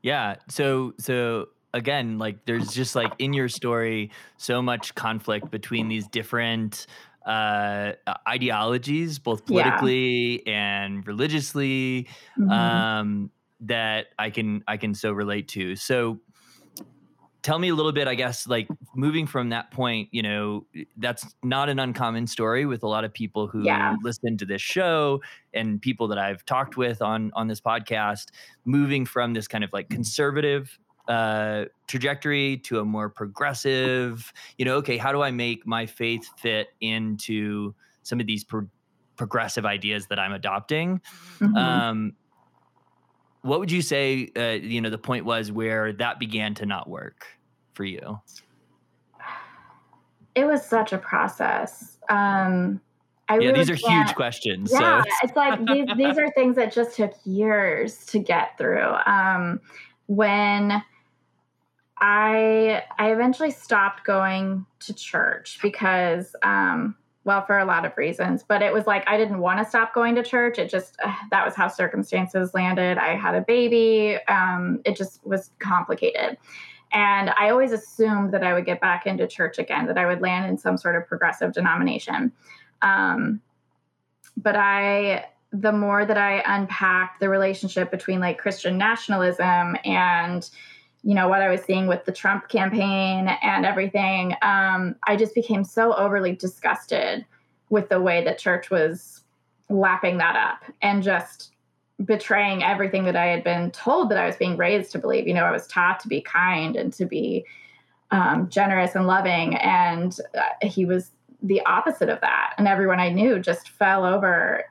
Yeah. 0.02 0.36
So 0.48 0.94
so 0.98 1.48
again, 1.72 2.18
like 2.18 2.44
there's 2.46 2.72
just 2.72 2.94
like 2.94 3.12
in 3.18 3.32
your 3.32 3.48
story 3.48 4.10
so 4.36 4.60
much 4.60 4.94
conflict 4.94 5.50
between 5.50 5.88
these 5.88 6.06
different 6.08 6.86
uh, 7.26 7.92
ideologies, 8.28 9.18
both 9.18 9.46
politically 9.46 10.42
yeah. 10.46 10.82
and 10.82 11.06
religiously, 11.06 12.08
mm-hmm. 12.38 12.50
um, 12.50 13.30
that 13.60 14.06
I 14.18 14.30
can 14.30 14.62
I 14.68 14.76
can 14.76 14.94
so 14.94 15.12
relate 15.12 15.48
to. 15.48 15.76
So 15.76 16.20
tell 17.44 17.58
me 17.58 17.68
a 17.68 17.74
little 17.74 17.92
bit 17.92 18.08
i 18.08 18.14
guess 18.14 18.48
like 18.48 18.66
moving 18.96 19.26
from 19.26 19.50
that 19.50 19.70
point 19.70 20.08
you 20.10 20.22
know 20.22 20.64
that's 20.96 21.26
not 21.44 21.68
an 21.68 21.78
uncommon 21.78 22.26
story 22.26 22.64
with 22.64 22.82
a 22.82 22.88
lot 22.88 23.04
of 23.04 23.12
people 23.12 23.46
who 23.46 23.62
yeah. 23.62 23.94
listen 24.02 24.36
to 24.38 24.46
this 24.46 24.62
show 24.62 25.20
and 25.52 25.80
people 25.80 26.08
that 26.08 26.18
i've 26.18 26.44
talked 26.46 26.78
with 26.78 27.02
on 27.02 27.30
on 27.34 27.46
this 27.46 27.60
podcast 27.60 28.28
moving 28.64 29.04
from 29.04 29.34
this 29.34 29.46
kind 29.46 29.62
of 29.62 29.70
like 29.74 29.90
conservative 29.90 30.78
uh, 31.08 31.64
trajectory 31.86 32.56
to 32.58 32.80
a 32.80 32.84
more 32.84 33.08
progressive 33.08 34.32
you 34.58 34.64
know 34.64 34.76
okay 34.76 34.96
how 34.96 35.12
do 35.12 35.22
i 35.22 35.30
make 35.30 35.66
my 35.66 35.84
faith 35.84 36.28
fit 36.38 36.68
into 36.80 37.74
some 38.02 38.20
of 38.20 38.26
these 38.26 38.42
pro- 38.42 38.68
progressive 39.16 39.66
ideas 39.66 40.06
that 40.06 40.18
i'm 40.18 40.32
adopting 40.32 41.00
mm-hmm. 41.38 41.56
um, 41.56 42.12
what 43.42 43.60
would 43.60 43.70
you 43.70 43.82
say 43.82 44.30
uh, 44.36 44.52
you 44.62 44.80
know 44.80 44.90
the 44.90 44.98
point 44.98 45.24
was 45.24 45.52
where 45.52 45.92
that 45.92 46.18
began 46.18 46.54
to 46.54 46.64
not 46.64 46.88
work 46.88 47.26
for 47.74 47.84
you 47.84 48.18
it 50.34 50.46
was 50.46 50.64
such 50.64 50.92
a 50.92 50.98
process 50.98 51.98
um 52.08 52.80
I 53.28 53.38
yeah, 53.38 53.48
really 53.48 53.64
these 53.64 53.70
are 53.70 53.74
huge 53.74 54.14
questions. 54.14 54.70
Yeah, 54.70 55.02
so. 55.02 55.10
it's 55.22 55.34
like 55.34 55.64
these, 55.66 55.86
these 55.96 56.18
are 56.18 56.30
things 56.32 56.56
that 56.56 56.72
just 56.72 56.96
took 56.96 57.14
years 57.24 58.04
to 58.06 58.18
get 58.18 58.58
through. 58.58 58.92
Um, 59.06 59.60
when 60.06 60.82
I 62.06 62.82
I 62.98 63.12
eventually 63.12 63.50
stopped 63.50 64.04
going 64.04 64.66
to 64.80 64.92
church 64.92 65.58
because 65.62 66.36
um, 66.42 66.96
well 67.24 67.46
for 67.46 67.58
a 67.58 67.64
lot 67.64 67.86
of 67.86 67.96
reasons 67.96 68.44
but 68.46 68.60
it 68.60 68.70
was 68.74 68.86
like 68.86 69.08
i 69.08 69.16
didn't 69.16 69.38
want 69.38 69.58
to 69.58 69.64
stop 69.64 69.94
going 69.94 70.14
to 70.16 70.22
church. 70.22 70.58
It 70.58 70.68
just 70.68 70.96
uh, 71.02 71.14
that 71.30 71.46
was 71.46 71.54
how 71.54 71.68
circumstances 71.68 72.52
landed. 72.52 72.98
I 72.98 73.16
had 73.16 73.34
a 73.34 73.40
baby 73.40 74.18
um, 74.28 74.82
it 74.84 74.96
just 74.96 75.26
was 75.26 75.50
complicated. 75.60 76.36
And 76.92 77.30
i 77.38 77.48
always 77.48 77.72
assumed 77.72 78.34
that 78.34 78.44
i 78.44 78.52
would 78.52 78.66
get 78.66 78.82
back 78.82 79.06
into 79.06 79.26
church 79.26 79.58
again 79.58 79.86
that 79.86 79.96
i 79.96 80.04
would 80.04 80.20
land 80.20 80.44
in 80.50 80.58
some 80.58 80.76
sort 80.76 80.96
of 80.96 81.08
progressive 81.08 81.54
denomination. 81.54 82.32
Um, 82.82 83.40
but 84.36 84.56
i 84.56 85.24
the 85.52 85.72
more 85.72 86.04
that 86.04 86.18
i 86.18 86.42
unpacked 86.44 87.20
the 87.20 87.30
relationship 87.30 87.90
between 87.90 88.20
like 88.20 88.36
christian 88.36 88.76
nationalism 88.76 89.76
and 89.84 90.50
you 91.04 91.14
know 91.14 91.28
what 91.28 91.42
I 91.42 91.48
was 91.50 91.62
seeing 91.62 91.86
with 91.86 92.06
the 92.06 92.12
Trump 92.12 92.48
campaign 92.48 93.28
and 93.42 93.66
everything, 93.66 94.34
um, 94.40 94.96
I 95.06 95.16
just 95.16 95.34
became 95.34 95.62
so 95.62 95.94
overly 95.94 96.32
disgusted 96.32 97.26
with 97.68 97.90
the 97.90 98.00
way 98.00 98.24
that 98.24 98.38
church 98.38 98.70
was 98.70 99.20
lapping 99.68 100.18
that 100.18 100.34
up 100.34 100.70
and 100.80 101.02
just 101.02 101.52
betraying 102.04 102.62
everything 102.62 103.04
that 103.04 103.16
I 103.16 103.26
had 103.26 103.44
been 103.44 103.70
told 103.70 104.10
that 104.10 104.18
I 104.18 104.26
was 104.26 104.36
being 104.36 104.56
raised 104.56 104.92
to 104.92 104.98
believe. 104.98 105.28
You 105.28 105.34
know, 105.34 105.44
I 105.44 105.52
was 105.52 105.66
taught 105.66 106.00
to 106.00 106.08
be 106.08 106.22
kind 106.22 106.74
and 106.74 106.92
to 106.94 107.04
be 107.04 107.44
um, 108.10 108.48
generous 108.48 108.94
and 108.94 109.06
loving, 109.06 109.56
and 109.56 110.16
uh, 110.34 110.66
he 110.66 110.84
was 110.86 111.10
the 111.42 111.60
opposite 111.66 112.08
of 112.08 112.20
that. 112.22 112.54
And 112.56 112.66
everyone 112.66 113.00
I 113.00 113.10
knew 113.10 113.38
just 113.38 113.68
fell 113.68 114.04
over 114.04 114.64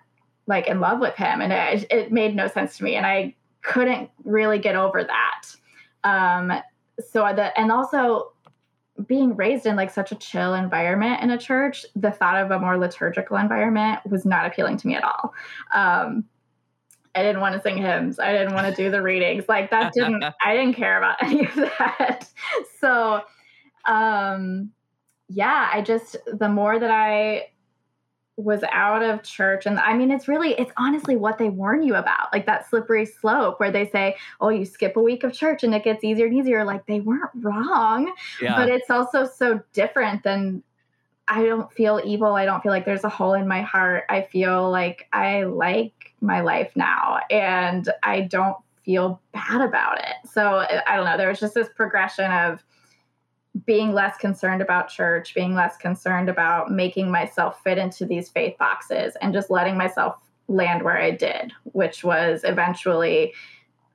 like 0.47 0.67
in 0.67 0.79
love 0.79 0.99
with 0.99 1.15
him, 1.15 1.41
and 1.41 1.53
it, 1.53 1.87
it 1.91 2.11
made 2.11 2.35
no 2.35 2.47
sense 2.47 2.77
to 2.77 2.83
me, 2.83 2.95
and 2.95 3.05
I 3.05 3.35
couldn't 3.61 4.09
really 4.23 4.59
get 4.59 4.75
over 4.75 5.03
that. 5.03 5.43
Um, 6.03 6.51
so 6.99 7.21
the 7.35 7.57
and 7.59 7.71
also 7.71 8.31
being 9.07 9.35
raised 9.35 9.65
in 9.65 9.75
like 9.75 9.91
such 9.91 10.11
a 10.11 10.15
chill 10.15 10.53
environment 10.53 11.21
in 11.21 11.31
a 11.31 11.37
church, 11.37 11.85
the 11.95 12.11
thought 12.11 12.37
of 12.37 12.51
a 12.51 12.59
more 12.59 12.77
liturgical 12.77 13.37
environment 13.37 13.99
was 14.09 14.25
not 14.25 14.45
appealing 14.45 14.77
to 14.77 14.87
me 14.87 14.95
at 14.95 15.03
all. 15.03 15.33
Um, 15.73 16.25
I 17.15 17.21
didn't 17.21 17.41
want 17.41 17.55
to 17.55 17.61
sing 17.61 17.77
hymns. 17.77 18.19
I 18.19 18.31
didn't 18.31 18.53
want 18.53 18.67
to 18.67 18.73
do 18.73 18.89
the 18.89 19.01
readings. 19.01 19.45
Like 19.47 19.69
that 19.71 19.93
didn't 19.93 20.23
I 20.45 20.55
didn't 20.55 20.73
care 20.73 20.97
about 20.97 21.21
any 21.21 21.45
of 21.45 21.55
that. 21.55 22.27
So 22.79 23.21
um 23.85 24.71
yeah, 25.29 25.69
I 25.71 25.81
just 25.81 26.17
the 26.31 26.49
more 26.49 26.79
that 26.79 26.91
I 26.91 27.47
was 28.37 28.63
out 28.71 29.03
of 29.03 29.21
church. 29.23 29.65
And 29.65 29.79
i 29.79 29.93
mean 29.93 30.09
it's 30.11 30.27
really 30.27 30.53
it's 30.53 30.71
honestly 30.77 31.15
what 31.15 31.37
they 31.37 31.49
warn 31.49 31.83
you 31.83 31.95
about 31.95 32.33
like 32.33 32.45
that 32.47 32.67
slippery 32.69 33.05
slope 33.05 33.59
where 33.59 33.71
they 33.71 33.87
say 33.89 34.15
oh 34.41 34.49
you 34.49 34.65
skip 34.65 34.97
a 34.97 35.01
week 35.01 35.23
of 35.23 35.33
church 35.33 35.63
and 35.63 35.73
it 35.75 35.83
gets 35.83 36.03
easier 36.03 36.25
and 36.25 36.35
easier. 36.35 36.63
Like 36.63 36.85
they 36.85 36.99
weren't 36.99 37.31
wrong 37.35 38.13
yeah. 38.41 38.55
but 38.55 38.69
it's 38.69 38.89
also 38.89 39.25
so 39.25 39.61
different 39.73 40.23
than 40.23 40.63
i 41.27 41.43
don't 41.43 41.71
feel 41.71 42.01
evil. 42.03 42.33
I 42.33 42.45
don't 42.45 42.61
feel 42.61 42.71
like 42.71 42.85
there's 42.85 43.03
a 43.03 43.09
hole 43.09 43.33
in 43.33 43.47
my 43.47 43.61
heart. 43.61 44.05
I 44.09 44.23
feel 44.23 44.69
like 44.69 45.07
i 45.13 45.43
like 45.43 46.13
my 46.21 46.41
life 46.41 46.71
now 46.75 47.19
and 47.29 47.87
i 48.01 48.21
don't 48.21 48.57
feel 48.83 49.21
bad 49.31 49.61
about 49.61 49.99
it. 49.99 50.29
So 50.29 50.65
i 50.87 50.95
don't 50.95 51.05
know. 51.05 51.17
There 51.17 51.29
was 51.29 51.39
just 51.39 51.53
this 51.53 51.69
progression 51.75 52.31
of 52.31 52.63
being 53.65 53.93
less 53.93 54.17
concerned 54.17 54.61
about 54.61 54.89
church, 54.89 55.35
being 55.35 55.53
less 55.53 55.77
concerned 55.77 56.27
about 56.27 56.71
making 56.71 57.11
myself 57.11 57.61
fit 57.63 57.77
into 57.77 58.05
these 58.05 58.29
faith 58.29 58.57
boxes, 58.57 59.15
and 59.21 59.33
just 59.33 59.49
letting 59.49 59.77
myself 59.77 60.15
land 60.47 60.83
where 60.83 60.99
I 60.99 61.11
did, 61.11 61.53
which 61.63 62.03
was 62.03 62.41
eventually 62.43 63.33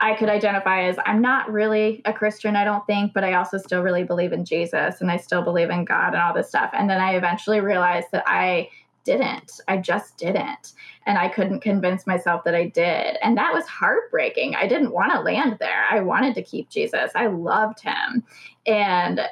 I 0.00 0.14
could 0.14 0.28
identify 0.28 0.84
as 0.84 0.96
I'm 1.06 1.20
not 1.20 1.50
really 1.50 2.02
a 2.04 2.12
Christian, 2.12 2.54
I 2.54 2.64
don't 2.64 2.86
think, 2.86 3.12
but 3.12 3.24
I 3.24 3.34
also 3.34 3.58
still 3.58 3.82
really 3.82 4.04
believe 4.04 4.32
in 4.32 4.44
Jesus 4.44 5.00
and 5.00 5.10
I 5.10 5.16
still 5.16 5.42
believe 5.42 5.70
in 5.70 5.84
God 5.84 6.14
and 6.14 6.22
all 6.22 6.32
this 6.32 6.48
stuff. 6.48 6.70
And 6.72 6.88
then 6.88 7.00
I 7.00 7.16
eventually 7.16 7.60
realized 7.60 8.06
that 8.12 8.22
I 8.24 8.68
didn't. 9.02 9.60
I 9.66 9.78
just 9.78 10.16
didn't. 10.16 10.72
And 11.06 11.18
I 11.18 11.28
couldn't 11.28 11.60
convince 11.60 12.06
myself 12.06 12.44
that 12.44 12.54
I 12.54 12.66
did. 12.66 13.16
And 13.22 13.36
that 13.38 13.52
was 13.52 13.66
heartbreaking. 13.66 14.54
I 14.54 14.68
didn't 14.68 14.92
want 14.92 15.12
to 15.12 15.20
land 15.20 15.56
there. 15.58 15.84
I 15.90 16.00
wanted 16.00 16.34
to 16.36 16.42
keep 16.42 16.68
Jesus. 16.68 17.10
I 17.16 17.26
loved 17.26 17.80
him. 17.80 18.22
And 18.66 19.22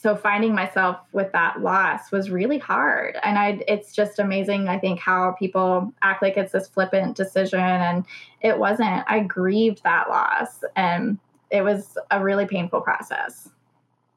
so 0.00 0.14
finding 0.14 0.54
myself 0.54 0.96
with 1.12 1.32
that 1.32 1.60
loss 1.60 2.12
was 2.12 2.30
really 2.30 2.58
hard. 2.58 3.18
And 3.22 3.38
i 3.38 3.60
it's 3.66 3.94
just 3.94 4.18
amazing 4.18 4.68
i 4.68 4.78
think 4.78 5.00
how 5.00 5.32
people 5.32 5.92
act 6.02 6.22
like 6.22 6.36
it's 6.36 6.52
this 6.52 6.68
flippant 6.68 7.16
decision 7.16 7.60
and 7.60 8.04
it 8.40 8.58
wasn't. 8.58 9.04
I 9.08 9.20
grieved 9.20 9.82
that 9.82 10.08
loss 10.08 10.62
and 10.76 11.18
it 11.50 11.62
was 11.62 11.98
a 12.10 12.22
really 12.22 12.46
painful 12.46 12.80
process. 12.80 13.48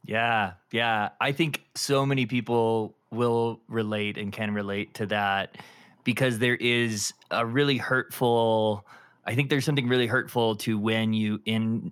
Yeah 0.06 0.54
yeah. 0.72 1.10
I 1.20 1.32
think 1.32 1.64
so 1.76 2.06
many 2.06 2.26
people 2.26 2.96
will 3.12 3.60
relate 3.68 4.18
and 4.18 4.32
can 4.32 4.54
relate 4.54 4.94
to 4.96 5.06
that 5.06 5.58
because 6.04 6.40
there 6.40 6.56
is 6.56 7.14
a 7.30 7.46
really 7.46 7.78
hurtful 7.78 8.86
i 9.26 9.36
think 9.36 9.50
there's 9.50 9.66
something 9.66 9.88
really 9.88 10.08
hurtful 10.08 10.56
to 10.56 10.78
when 10.78 11.14
you 11.14 11.40
in 11.46 11.92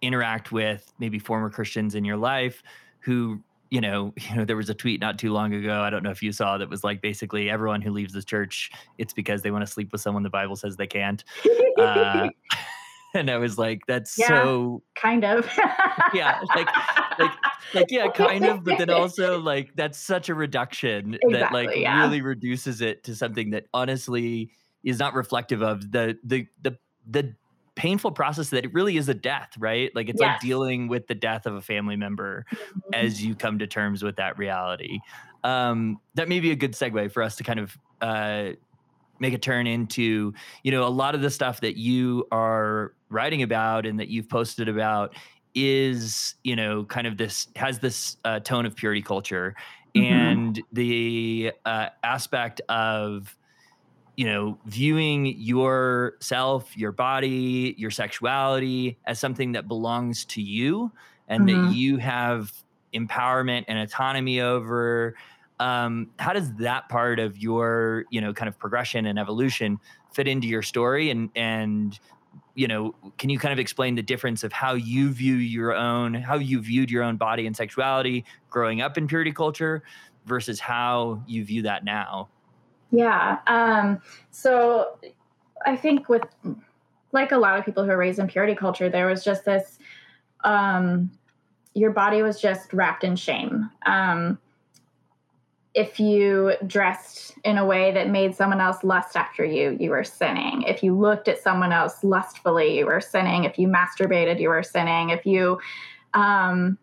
interact 0.00 0.52
with 0.52 0.92
maybe 0.98 1.18
former 1.18 1.50
christians 1.50 1.94
in 1.94 2.04
your 2.04 2.16
life 2.16 2.62
who 3.02 3.42
you 3.72 3.80
know, 3.80 4.12
you 4.30 4.36
know, 4.36 4.44
there 4.44 4.56
was 4.56 4.68
a 4.68 4.74
tweet 4.74 5.00
not 5.00 5.18
too 5.18 5.32
long 5.32 5.52
ago. 5.54 5.80
I 5.80 5.90
don't 5.90 6.02
know 6.02 6.10
if 6.10 6.22
you 6.22 6.30
saw 6.30 6.58
that 6.58 6.68
was 6.68 6.84
like 6.84 7.00
basically 7.00 7.50
everyone 7.50 7.80
who 7.80 7.90
leaves 7.90 8.12
the 8.12 8.22
church, 8.22 8.70
it's 8.98 9.14
because 9.14 9.42
they 9.42 9.50
want 9.50 9.66
to 9.66 9.72
sleep 9.72 9.90
with 9.90 10.00
someone 10.00 10.22
the 10.22 10.30
Bible 10.30 10.56
says 10.56 10.76
they 10.76 10.86
can't. 10.86 11.24
Uh, 11.78 12.28
and 13.14 13.30
I 13.30 13.38
was 13.38 13.58
like, 13.58 13.80
that's 13.88 14.16
yeah, 14.18 14.28
so 14.28 14.82
kind 14.94 15.24
of. 15.24 15.50
yeah, 16.14 16.40
like, 16.54 16.68
like, 17.18 17.30
like, 17.74 17.90
yeah, 17.90 18.10
kind 18.10 18.44
of. 18.44 18.62
But 18.64 18.78
then 18.78 18.90
also, 18.90 19.38
like, 19.38 19.74
that's 19.74 19.98
such 19.98 20.28
a 20.28 20.34
reduction 20.34 21.14
exactly, 21.14 21.32
that 21.38 21.52
like 21.52 21.76
yeah. 21.76 22.02
really 22.02 22.20
reduces 22.20 22.80
it 22.80 23.04
to 23.04 23.16
something 23.16 23.50
that 23.50 23.66
honestly 23.74 24.50
is 24.84 24.98
not 24.98 25.14
reflective 25.14 25.62
of 25.62 25.92
the 25.92 26.18
the 26.24 26.46
the 26.62 26.76
the 27.08 27.34
painful 27.74 28.12
process 28.12 28.50
that 28.50 28.64
it 28.64 28.74
really 28.74 28.96
is 28.96 29.08
a 29.08 29.14
death, 29.14 29.52
right? 29.58 29.94
Like 29.94 30.08
it's 30.08 30.20
yes. 30.20 30.34
like 30.34 30.40
dealing 30.40 30.88
with 30.88 31.06
the 31.06 31.14
death 31.14 31.46
of 31.46 31.54
a 31.54 31.62
family 31.62 31.96
member 31.96 32.44
mm-hmm. 32.52 32.94
as 32.94 33.24
you 33.24 33.34
come 33.34 33.58
to 33.58 33.66
terms 33.66 34.02
with 34.02 34.16
that 34.16 34.38
reality. 34.38 35.00
Um, 35.44 36.00
that 36.14 36.28
may 36.28 36.40
be 36.40 36.50
a 36.50 36.56
good 36.56 36.72
segue 36.72 37.12
for 37.12 37.22
us 37.22 37.36
to 37.36 37.44
kind 37.44 37.60
of 37.60 37.76
uh, 38.00 38.50
make 39.18 39.34
a 39.34 39.38
turn 39.38 39.66
into, 39.66 40.34
you 40.62 40.70
know, 40.70 40.86
a 40.86 40.90
lot 40.90 41.14
of 41.14 41.22
the 41.22 41.30
stuff 41.30 41.60
that 41.60 41.76
you 41.76 42.26
are 42.30 42.92
writing 43.08 43.42
about 43.42 43.86
and 43.86 43.98
that 44.00 44.08
you've 44.08 44.28
posted 44.28 44.68
about 44.68 45.14
is, 45.54 46.34
you 46.44 46.56
know, 46.56 46.84
kind 46.84 47.06
of 47.06 47.16
this 47.16 47.48
has 47.56 47.78
this 47.78 48.16
uh, 48.24 48.40
tone 48.40 48.66
of 48.66 48.74
purity 48.76 49.02
culture 49.02 49.54
mm-hmm. 49.94 50.12
and 50.12 50.62
the 50.72 51.52
uh, 51.64 51.88
aspect 52.02 52.60
of 52.68 53.36
you 54.22 54.28
know, 54.28 54.56
viewing 54.66 55.26
yourself, 55.36 56.76
your 56.76 56.92
body, 56.92 57.74
your 57.76 57.90
sexuality 57.90 58.96
as 59.04 59.18
something 59.18 59.50
that 59.50 59.66
belongs 59.66 60.24
to 60.26 60.40
you 60.40 60.92
and 61.26 61.48
mm-hmm. 61.48 61.66
that 61.66 61.74
you 61.74 61.96
have 61.96 62.52
empowerment 62.94 63.64
and 63.66 63.80
autonomy 63.80 64.40
over. 64.40 65.16
Um, 65.58 66.12
how 66.20 66.32
does 66.34 66.54
that 66.58 66.88
part 66.88 67.18
of 67.18 67.36
your, 67.36 68.04
you 68.10 68.20
know, 68.20 68.32
kind 68.32 68.48
of 68.48 68.56
progression 68.60 69.06
and 69.06 69.18
evolution 69.18 69.80
fit 70.12 70.28
into 70.28 70.46
your 70.46 70.62
story? 70.62 71.10
And 71.10 71.28
and 71.34 71.98
you 72.54 72.68
know, 72.68 72.94
can 73.18 73.28
you 73.28 73.40
kind 73.40 73.52
of 73.52 73.58
explain 73.58 73.96
the 73.96 74.02
difference 74.02 74.44
of 74.44 74.52
how 74.52 74.74
you 74.74 75.10
view 75.10 75.34
your 75.34 75.74
own, 75.74 76.14
how 76.14 76.36
you 76.36 76.60
viewed 76.60 76.92
your 76.92 77.02
own 77.02 77.16
body 77.16 77.44
and 77.44 77.56
sexuality 77.56 78.24
growing 78.50 78.82
up 78.82 78.96
in 78.96 79.08
purity 79.08 79.32
culture 79.32 79.82
versus 80.26 80.60
how 80.60 81.20
you 81.26 81.44
view 81.44 81.62
that 81.62 81.84
now? 81.84 82.28
Yeah. 82.92 83.38
Um, 83.46 84.00
so 84.30 84.98
I 85.66 85.76
think 85.76 86.08
with 86.08 86.22
like 87.10 87.32
a 87.32 87.38
lot 87.38 87.58
of 87.58 87.64
people 87.64 87.84
who 87.84 87.90
are 87.90 87.96
raised 87.96 88.18
in 88.18 88.28
purity 88.28 88.54
culture, 88.54 88.88
there 88.88 89.06
was 89.06 89.24
just 89.24 89.44
this 89.44 89.78
um, 90.44 91.10
your 91.74 91.90
body 91.90 92.22
was 92.22 92.40
just 92.40 92.72
wrapped 92.72 93.02
in 93.02 93.16
shame. 93.16 93.70
Um, 93.86 94.38
if 95.74 95.98
you 95.98 96.52
dressed 96.66 97.32
in 97.44 97.56
a 97.56 97.64
way 97.64 97.92
that 97.92 98.10
made 98.10 98.34
someone 98.34 98.60
else 98.60 98.84
lust 98.84 99.16
after 99.16 99.42
you, 99.42 99.74
you 99.80 99.88
were 99.88 100.04
sinning. 100.04 100.62
If 100.62 100.82
you 100.82 100.94
looked 100.94 101.28
at 101.28 101.40
someone 101.40 101.72
else 101.72 102.04
lustfully, 102.04 102.76
you 102.76 102.84
were 102.84 103.00
sinning. 103.00 103.44
If 103.44 103.58
you 103.58 103.68
masturbated, 103.68 104.38
you 104.38 104.50
were 104.50 104.62
sinning. 104.62 105.10
If 105.10 105.24
you 105.24 105.58
um, 106.12 106.76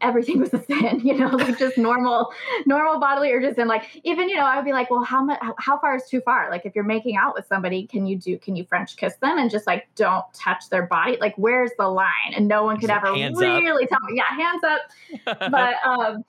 everything 0.00 0.40
was 0.40 0.52
a 0.54 0.62
sin, 0.62 1.00
you 1.04 1.16
know, 1.16 1.28
like 1.28 1.58
just 1.58 1.78
normal, 1.78 2.32
normal 2.66 3.00
bodily 3.00 3.32
urges. 3.32 3.58
And 3.58 3.68
like, 3.68 4.00
even, 4.04 4.28
you 4.28 4.36
know, 4.36 4.44
I 4.44 4.56
would 4.56 4.64
be 4.64 4.72
like, 4.72 4.90
well, 4.90 5.04
how 5.04 5.22
much, 5.22 5.38
how 5.58 5.78
far 5.78 5.96
is 5.96 6.04
too 6.08 6.20
far? 6.20 6.50
Like, 6.50 6.66
if 6.66 6.74
you're 6.74 6.84
making 6.84 7.16
out 7.16 7.34
with 7.34 7.46
somebody, 7.46 7.86
can 7.86 8.06
you 8.06 8.16
do, 8.16 8.38
can 8.38 8.56
you 8.56 8.64
French 8.64 8.96
kiss 8.96 9.16
them 9.16 9.38
and 9.38 9.50
just 9.50 9.66
like 9.66 9.88
don't 9.94 10.24
touch 10.32 10.68
their 10.70 10.86
body? 10.86 11.16
Like, 11.20 11.34
where's 11.36 11.70
the 11.78 11.88
line? 11.88 12.34
And 12.34 12.48
no 12.48 12.64
one 12.64 12.78
could 12.78 12.90
ever 12.90 13.12
really 13.12 13.84
up. 13.84 13.90
tell 13.90 14.00
me. 14.10 14.16
Yeah, 14.16 14.36
hands 14.36 14.64
up. 14.64 15.50
but, 15.50 15.74
um, 15.86 16.24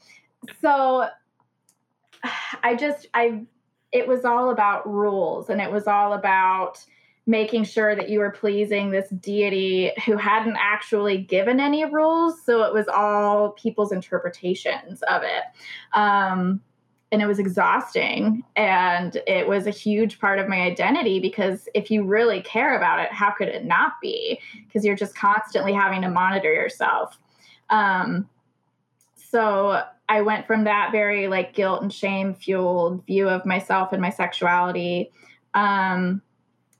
so 0.61 1.07
I 2.63 2.75
just, 2.75 3.07
I, 3.13 3.43
it 3.91 4.07
was 4.07 4.25
all 4.25 4.49
about 4.49 4.91
rules 4.91 5.49
and 5.49 5.61
it 5.61 5.71
was 5.71 5.87
all 5.87 6.13
about, 6.13 6.83
making 7.25 7.63
sure 7.63 7.95
that 7.95 8.09
you 8.09 8.19
were 8.19 8.31
pleasing 8.31 8.91
this 8.91 9.09
deity 9.09 9.91
who 10.05 10.17
hadn't 10.17 10.57
actually 10.59 11.17
given 11.17 11.59
any 11.59 11.85
rules. 11.85 12.43
So 12.43 12.63
it 12.63 12.73
was 12.73 12.87
all 12.87 13.51
people's 13.51 13.93
interpretations 13.93 15.01
of 15.03 15.23
it. 15.23 15.43
Um, 15.93 16.61
and 17.13 17.21
it 17.21 17.27
was 17.27 17.39
exhausting. 17.39 18.43
And 18.55 19.21
it 19.27 19.47
was 19.47 19.67
a 19.67 19.71
huge 19.71 20.19
part 20.19 20.39
of 20.39 20.49
my 20.49 20.61
identity 20.61 21.19
because 21.19 21.69
if 21.75 21.91
you 21.91 22.03
really 22.03 22.41
care 22.41 22.75
about 22.75 22.99
it, 22.99 23.13
how 23.13 23.31
could 23.31 23.47
it 23.47 23.65
not 23.65 23.93
be? 24.01 24.39
Because 24.65 24.83
you're 24.83 24.95
just 24.95 25.15
constantly 25.15 25.73
having 25.73 26.01
to 26.01 26.09
monitor 26.09 26.51
yourself. 26.51 27.17
Um, 27.69 28.27
so 29.15 29.83
I 30.09 30.21
went 30.21 30.47
from 30.47 30.63
that 30.65 30.91
very 30.91 31.27
like 31.27 31.53
guilt 31.53 31.83
and 31.83 31.93
shame 31.93 32.33
fueled 32.33 33.05
view 33.05 33.29
of 33.29 33.45
myself 33.45 33.93
and 33.93 34.01
my 34.01 34.09
sexuality. 34.09 35.11
Um, 35.53 36.21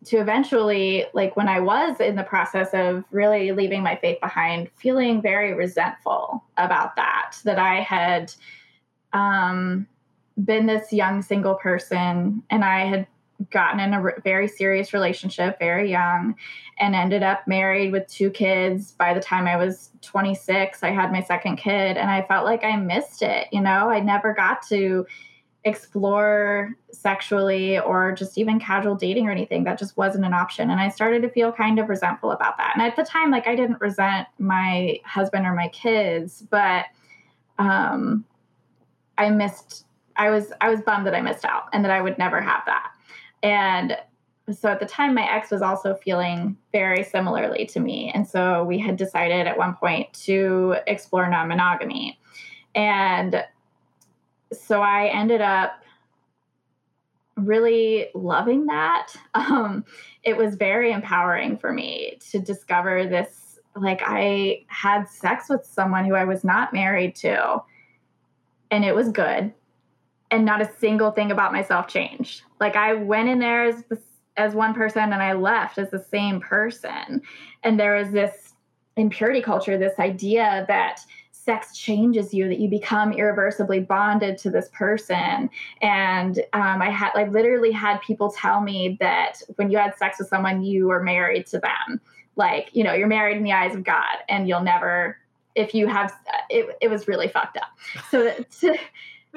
to 0.06 0.18
eventually, 0.18 1.06
like 1.14 1.36
when 1.36 1.48
I 1.48 1.60
was 1.60 2.00
in 2.00 2.16
the 2.16 2.24
process 2.24 2.70
of 2.74 3.04
really 3.12 3.52
leaving 3.52 3.84
my 3.84 3.96
faith 3.96 4.20
behind, 4.22 4.70
feeling 4.76 5.22
very 5.22 5.54
resentful 5.54 6.44
about 6.58 6.96
that, 6.96 7.38
that 7.44 7.60
I 7.60 7.82
had 7.82 8.34
um, 9.14 9.88
been 10.44 10.66
this 10.66 10.92
young 10.92 11.22
single 11.22 11.56
person 11.56 12.44
and 12.50 12.64
I 12.64 12.86
had 12.86 13.08
gotten 13.52 13.80
in 13.80 13.94
a 13.94 14.12
very 14.24 14.48
serious 14.48 14.94
relationship 14.94 15.60
very 15.60 15.90
young 15.90 16.36
and 16.80 16.96
ended 16.96 17.24
up 17.24 17.48
married 17.48 17.92
with 17.92 18.08
two 18.08 18.30
kids. 18.30 18.92
By 18.94 19.14
the 19.14 19.20
time 19.20 19.48
I 19.48 19.58
was 19.58 19.92
26 20.02 20.82
I 20.82 20.92
had 20.92 21.12
my 21.12 21.22
second 21.22 21.58
kid 21.58 21.98
and 21.98 22.10
I 22.10 22.22
felt 22.24 22.46
like 22.46 22.64
I 22.64 22.76
missed 22.78 23.22
it 23.22 23.48
you 23.52 23.62
know? 23.62 23.90
I 23.90 24.00
never 24.00 24.34
got 24.34 24.66
to 24.68 25.06
explore 25.66 26.76
sexually 26.92 27.80
or 27.80 28.12
just 28.12 28.38
even 28.38 28.60
casual 28.60 28.96
dating 28.96 29.28
or 29.28 29.32
anything 29.32 29.64
that 29.64 29.80
just 29.80 29.96
wasn't 29.96 30.26
an 30.26 30.34
option. 30.34 30.70
And 30.70 30.80
i 30.80 30.90
started 30.90 31.22
to 31.22 31.30
feel 31.30 31.52
kind 31.52 31.80
of 31.80 31.90
resentful 31.90 32.32
about 32.32 32.58
that. 32.58 32.74
And 32.76 32.82
at 32.82 32.96
the 32.96 33.04
time 33.04 33.32
like 33.32 33.48
i 33.48 33.56
didn't 33.56 33.80
resent 33.80 34.28
my 34.40 35.00
husband 35.06 35.46
or 35.46 35.54
my 35.54 35.70
kids 35.70 36.44
but 36.50 36.86
um 37.60 38.26
i 39.18 39.30
missed 39.30 39.86
i 40.18 40.30
was 40.30 40.52
i 40.60 40.70
was 40.70 40.82
bummed 40.82 41.06
that 41.06 41.16
i 41.16 41.22
missed 41.22 41.46
out 41.46 41.64
and 41.72 41.86
that 41.86 41.92
i 41.92 42.02
would 42.02 42.18
never 42.18 42.42
have 42.42 42.64
that. 42.66 42.92
And 43.42 43.98
so 44.52 44.70
at 44.70 44.82
the 44.82 44.86
time 44.86 45.14
my 45.14 45.32
ex 45.32 45.52
was 45.52 45.62
also 45.62 45.96
feeling 45.96 46.58
very 46.74 47.04
similarly 47.04 47.66
to 47.68 47.80
me. 47.80 48.12
And 48.14 48.28
so 48.28 48.66
we 48.66 48.78
had 48.78 48.98
decided 48.98 49.48
at 49.48 49.58
one 49.58 49.76
point 49.76 50.12
to 50.26 50.76
explore 50.88 51.30
non-monogamy. 51.30 52.20
And 52.76 53.46
so 54.54 54.82
I 54.82 55.08
ended 55.08 55.42
up 55.42 55.84
really 57.36 58.08
loving 58.14 58.68
that. 58.68 59.14
Um, 59.36 59.84
it 60.24 60.38
was 60.38 60.56
very 60.56 60.92
empowering 60.92 61.58
for 61.58 61.74
me 61.74 62.20
to 62.32 62.40
discover 62.40 63.08
this. 63.08 63.60
Like, 63.76 64.02
I 64.06 64.64
had 64.68 65.10
sex 65.10 65.50
with 65.50 65.66
someone 65.66 66.06
who 66.06 66.14
I 66.14 66.24
was 66.24 66.44
not 66.44 66.72
married 66.72 67.16
to, 67.18 67.62
and 68.70 68.86
it 68.86 68.94
was 68.96 69.10
good. 69.10 69.52
And 70.32 70.46
not 70.46 70.62
a 70.62 70.72
single 70.80 71.12
thing 71.12 71.32
about 71.32 71.52
myself 71.52 71.88
changed. 71.88 72.44
Like, 72.60 72.76
I 72.76 72.94
went 72.94 73.28
in 73.28 73.40
there 73.40 73.66
as, 73.66 73.84
as 74.38 74.54
one 74.54 74.74
person 74.74 75.12
and 75.12 75.22
I 75.22 75.34
left 75.34 75.78
as 75.78 75.90
the 75.90 76.00
same 76.00 76.40
person. 76.40 77.22
And 77.64 77.80
there 77.80 77.96
was 77.96 78.12
this 78.12 78.54
in 78.96 79.10
purity 79.10 79.42
culture, 79.42 79.78
this 79.78 80.00
idea 80.00 80.66
that 80.68 81.02
sex 81.44 81.78
changes 81.78 82.34
you 82.34 82.48
that 82.48 82.60
you 82.60 82.70
become 82.70 83.12
irreversibly 83.12 83.80
bonded 83.80 84.38
to 84.38 84.50
this 84.50 84.70
person. 84.74 85.50
And 85.82 86.40
um, 86.54 86.82
i 86.82 86.90
had 86.90 87.12
like 87.16 87.30
literally 87.32 87.72
had 87.72 88.02
people 88.02 88.32
tell 88.32 88.62
me 88.62 88.98
that 89.00 89.42
when 89.56 89.70
you 89.70 89.78
had 89.78 89.96
sex 89.98 90.20
with 90.20 90.30
someone 90.30 90.64
you 90.64 90.88
were 90.88 91.04
married 91.04 91.48
to 91.48 91.60
them. 91.60 92.00
Like 92.36 92.70
you 92.74 92.84
know 92.84 92.94
you're 92.94 93.08
married 93.08 93.38
in 93.38 93.44
the 93.44 93.52
eyes 93.52 93.76
of 93.76 93.84
god 93.84 94.18
and 94.30 94.48
you'll 94.48 94.64
never 94.64 95.18
if 95.56 95.76
you 95.76 95.86
have 95.88 96.12
it, 96.50 96.78
it 96.82 96.88
was 96.88 97.08
really 97.08 97.28
fucked 97.28 97.58
up. 97.58 97.70
So 98.10 98.34
to 98.62 98.78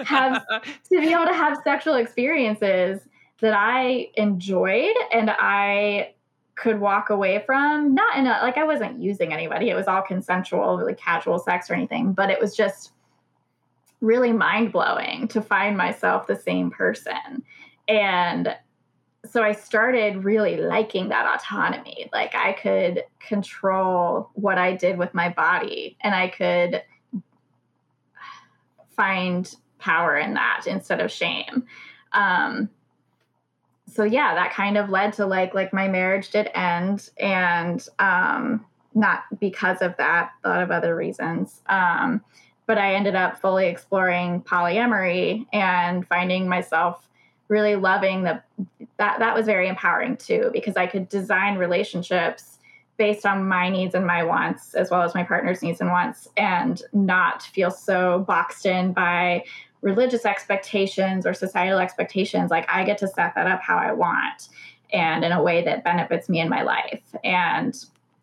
have 0.05 0.47
to 0.91 1.01
be 1.01 1.13
able 1.13 1.27
to 1.27 1.35
have 1.35 1.59
sexual 1.65 1.95
experiences 1.95 3.01
that 3.41 3.55
i 3.55 4.09
enjoyed 4.17 4.95
and 5.13 5.31
i 5.31 6.13
could 6.57 6.81
walk 6.81 7.11
away 7.11 7.43
from 7.45 7.95
not 7.95 8.17
in 8.17 8.27
a 8.27 8.39
like 8.43 8.57
i 8.57 8.65
wasn't 8.65 9.01
using 9.01 9.33
anybody. 9.33 9.69
It 9.69 9.75
was 9.75 9.87
all 9.87 10.03
consensual 10.03 10.77
really 10.79 10.95
casual 10.95 11.39
sex 11.39 11.71
or 11.71 11.75
anything 11.75 12.13
but 12.13 12.31
it 12.31 12.41
was 12.41 12.57
just 12.57 12.93
really 14.01 14.33
mind-blowing 14.33 15.29
to 15.29 15.41
find 15.41 15.77
myself 15.77 16.27
the 16.27 16.37
same 16.37 16.71
person. 16.71 17.43
And 17.89 18.57
so 19.31 19.43
i 19.43 19.53
started 19.53 20.25
really 20.25 20.57
liking 20.57 21.11
that 21.11 21.35
autonomy. 21.35 22.09
Like 22.13 22.35
i 22.35 22.53
could 22.53 23.05
control 23.21 24.31
what 24.35 24.57
i 24.59 24.75
did 24.75 24.97
with 24.97 25.13
my 25.15 25.29
body 25.29 25.97
and 26.01 26.15
i 26.15 26.29
could 26.29 26.83
find 28.97 29.55
power 29.79 30.17
in 30.17 30.35
that 30.35 30.65
instead 30.67 31.01
of 31.01 31.11
shame. 31.11 31.65
Um, 32.13 32.71
so 33.97 34.05
yeah, 34.05 34.35
that 34.35 34.53
kind 34.53 34.77
of 34.77 34.91
led 34.91 35.15
to 35.15 35.27
like 35.27 35.55
like 35.55 35.73
my 35.73 35.89
marriage 35.89 36.31
did 36.31 36.51
end, 36.55 37.09
and 37.19 37.87
um, 37.99 38.65
not 38.95 39.25
because 39.41 39.83
of 39.83 39.97
that, 39.97 40.33
a 40.45 40.49
lot 40.49 40.63
of 40.63 40.71
other 40.71 40.95
reasons. 40.95 41.63
Um, 41.67 42.23
but 42.67 42.79
I 42.79 42.95
ended 42.95 43.15
up 43.15 43.41
fully 43.41 43.67
exploring 43.67 44.43
polyamory 44.43 45.47
and 45.53 46.07
finding 46.07 46.49
myself 46.49 47.09
really 47.49 47.77
loving 47.77 48.25
the 48.25 48.43
that 48.99 49.19
that 49.19 49.35
was 49.35 49.47
very 49.47 49.69
empowering 49.69 50.17
too 50.17 50.51
because 50.53 50.77
I 50.77 50.87
could 50.87 51.09
design 51.09 51.59
relationships 51.59 52.59
based 52.97 53.27
on 53.27 53.47
my 53.47 53.69
needs 53.69 53.95
and 53.95 54.07
my 54.07 54.25
wants 54.25 54.75
as 54.75 54.91
well 54.91 55.03
as 55.03 55.15
my 55.15 55.23
partner's 55.23 55.63
needs 55.63 55.81
and 55.81 55.91
wants 55.91 56.29
and 56.37 56.83
not 56.93 57.43
feel 57.43 57.71
so 57.71 58.25
boxed 58.27 58.67
in 58.67 58.93
by 58.93 59.45
religious 59.83 60.25
expectations 60.25 61.27
or 61.27 61.35
societal 61.35 61.79
expectations. 61.79 62.51
Like 62.51 62.67
I 62.69 62.85
get 62.85 62.99
to 62.99 63.09
set 63.09 63.35
that 63.35 63.47
up 63.47 63.61
how 63.61 63.77
I 63.77 63.93
want 63.93 64.49
and 64.93 65.25
in 65.25 65.33
a 65.33 65.43
way 65.43 65.65
that 65.65 65.85
benefits 65.85 66.29
me 66.29 66.41
in 66.41 66.49
my 66.49 66.63
life. 66.63 67.03
And 67.25 67.77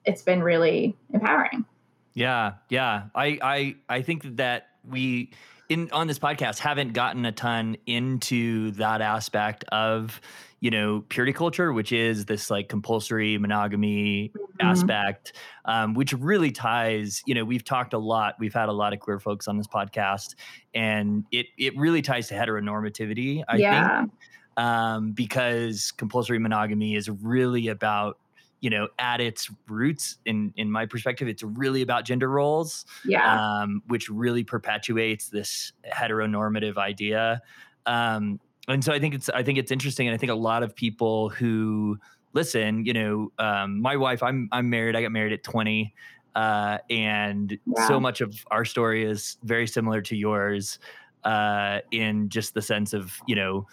it's 0.06 0.22
been 0.22 0.44
really 0.44 0.96
empowering. 1.13 1.66
Yeah, 2.13 2.54
yeah. 2.70 3.06
I 3.16 3.39
I 3.42 3.76
I 3.89 4.02
think 4.02 4.38
that 4.38 4.68
we 4.88 5.32
in 5.70 5.89
on 5.92 6.08
this 6.08 6.20
podcast 6.20 6.60
haven't 6.60 6.94
gotten 6.94 7.26
a 7.26 7.32
ton 7.32 7.78
into 7.86 8.72
that 8.72 9.02
aspect 9.02 9.63
of 9.66 10.22
you 10.63 10.71
know 10.71 11.04
purity 11.10 11.34
culture 11.34 11.73
which 11.73 11.91
is 11.91 12.23
this 12.23 12.49
like 12.49 12.69
compulsory 12.69 13.38
monogamy 13.38 14.30
mm-hmm. 14.30 14.65
aspect 14.65 15.34
um, 15.65 15.93
which 15.93 16.13
really 16.13 16.52
ties 16.52 17.21
you 17.26 17.36
know 17.36 17.43
we've 17.43 17.65
talked 17.65 17.93
a 17.93 17.97
lot 17.97 18.36
we've 18.39 18.54
had 18.54 18.69
a 18.69 18.71
lot 18.71 18.93
of 18.93 19.02
queer 19.02 19.19
folks 19.19 19.49
on 19.49 19.58
this 19.58 19.67
podcast 19.67 20.36
and 20.73 21.26
it 21.34 21.47
it 21.58 21.78
really 21.78 22.02
ties 22.02 22.30
to 22.30 22.34
heteronormativity 22.34 23.43
i 23.49 23.58
yeah. 23.58 23.99
think 23.99 24.12
um, 24.56 25.12
because 25.12 25.91
compulsory 25.91 26.39
monogamy 26.39 26.95
is 26.95 27.10
really 27.10 27.67
about 27.67 28.17
you 28.62 28.69
know 28.69 28.88
at 28.99 29.19
its 29.19 29.49
roots 29.67 30.19
in 30.26 30.54
in 30.56 30.71
my 30.71 30.86
perspective 30.86 31.28
it's 31.28 31.43
really 31.43 31.82
about 31.82 32.06
gender 32.06 32.30
roles 32.30 32.86
yeah 33.04 33.62
um, 33.62 33.82
which 33.88 34.08
really 34.08 34.45
perpetuates 34.45 35.28
this 35.28 35.73
heteronormative 35.93 36.78
idea 36.78 37.41
um, 37.86 38.39
and 38.67 38.84
so 38.84 38.93
i 38.93 38.99
think 38.99 39.13
it's 39.13 39.30
i 39.30 39.43
think 39.43 39.58
it's 39.58 39.71
interesting 39.71 40.08
and 40.08 40.13
i 40.13 40.17
think 40.17 40.32
a 40.32 40.36
lot 40.36 40.63
of 40.63 40.76
people 40.76 41.30
who 41.30 41.97
listen 42.34 42.86
you 42.86 42.93
know 42.93 43.32
um, 43.39 43.82
my 43.82 43.95
wife 43.95 44.23
i'm 44.23 44.47
i'm 44.52 44.69
married 44.69 44.95
i 44.95 45.02
got 45.02 45.12
married 45.12 45.34
at 45.34 45.43
20 45.43 45.93
uh, 46.36 46.80
and 46.89 47.60
wow. 47.67 47.88
so 47.88 47.99
much 47.99 48.19
of 48.19 48.34
our 48.49 48.65
story 48.65 49.04
is 49.04 49.38
very 49.43 49.67
similar 49.67 50.02
to 50.02 50.15
yours 50.15 50.80
uh, 51.26 51.80
in 51.91 52.28
just 52.28 52.56
the 52.56 52.62
sense 52.62 52.91
of 52.91 53.19
you 53.28 53.36
know 53.36 53.67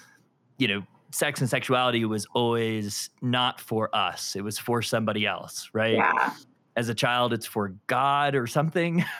you 0.58 0.68
know 0.68 0.82
sex 1.12 1.40
and 1.40 1.50
sexuality 1.50 2.04
was 2.04 2.26
always 2.34 3.10
not 3.20 3.60
for 3.60 3.94
us. 3.94 4.36
It 4.36 4.42
was 4.42 4.58
for 4.58 4.82
somebody 4.82 5.26
else, 5.26 5.70
right? 5.72 5.94
Yeah. 5.94 6.34
As 6.76 6.88
a 6.88 6.94
child, 6.94 7.32
it's 7.32 7.46
for 7.46 7.74
God 7.86 8.34
or 8.34 8.46
something. 8.46 9.04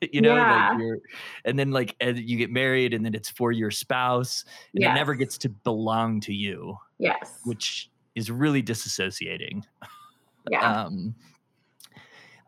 you 0.12 0.20
know, 0.20 0.34
yeah. 0.34 0.76
like 0.78 1.00
and 1.44 1.58
then 1.58 1.70
like 1.70 1.96
you 2.00 2.36
get 2.36 2.50
married 2.50 2.94
and 2.94 3.04
then 3.04 3.14
it's 3.14 3.30
for 3.30 3.52
your 3.52 3.70
spouse 3.70 4.44
and 4.74 4.82
yes. 4.82 4.90
it 4.90 4.94
never 4.94 5.14
gets 5.14 5.38
to 5.38 5.48
belong 5.48 6.20
to 6.20 6.32
you. 6.32 6.76
Yes. 6.98 7.38
Which 7.44 7.90
is 8.14 8.30
really 8.30 8.62
disassociating. 8.62 9.64
Yeah. 10.50 10.84
um 10.84 11.14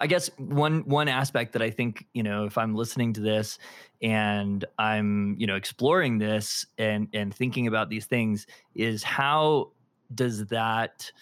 I 0.01 0.09
guess 0.09 0.31
one 0.37 0.81
one 0.81 1.07
aspect 1.07 1.53
that 1.53 1.63
I 1.63 1.71
think 1.71 2.07
you 2.13 2.25
know 2.25 2.47
if 2.47 2.59
I'm 2.59 2.75
listening 2.75 3.13
to 3.13 3.21
this 3.21 3.59
and 4.01 4.65
I'm 4.79 5.37
you 5.39 5.47
know 5.47 5.55
exploring 5.55 6.19
this 6.19 6.67
and 6.79 7.07
and 7.13 7.33
thinking 7.33 7.69
about 7.69 7.91
these 7.91 8.07
things 8.07 8.47
is 8.75 9.05
how 9.05 9.71
does 10.15 10.47
that 10.47 11.13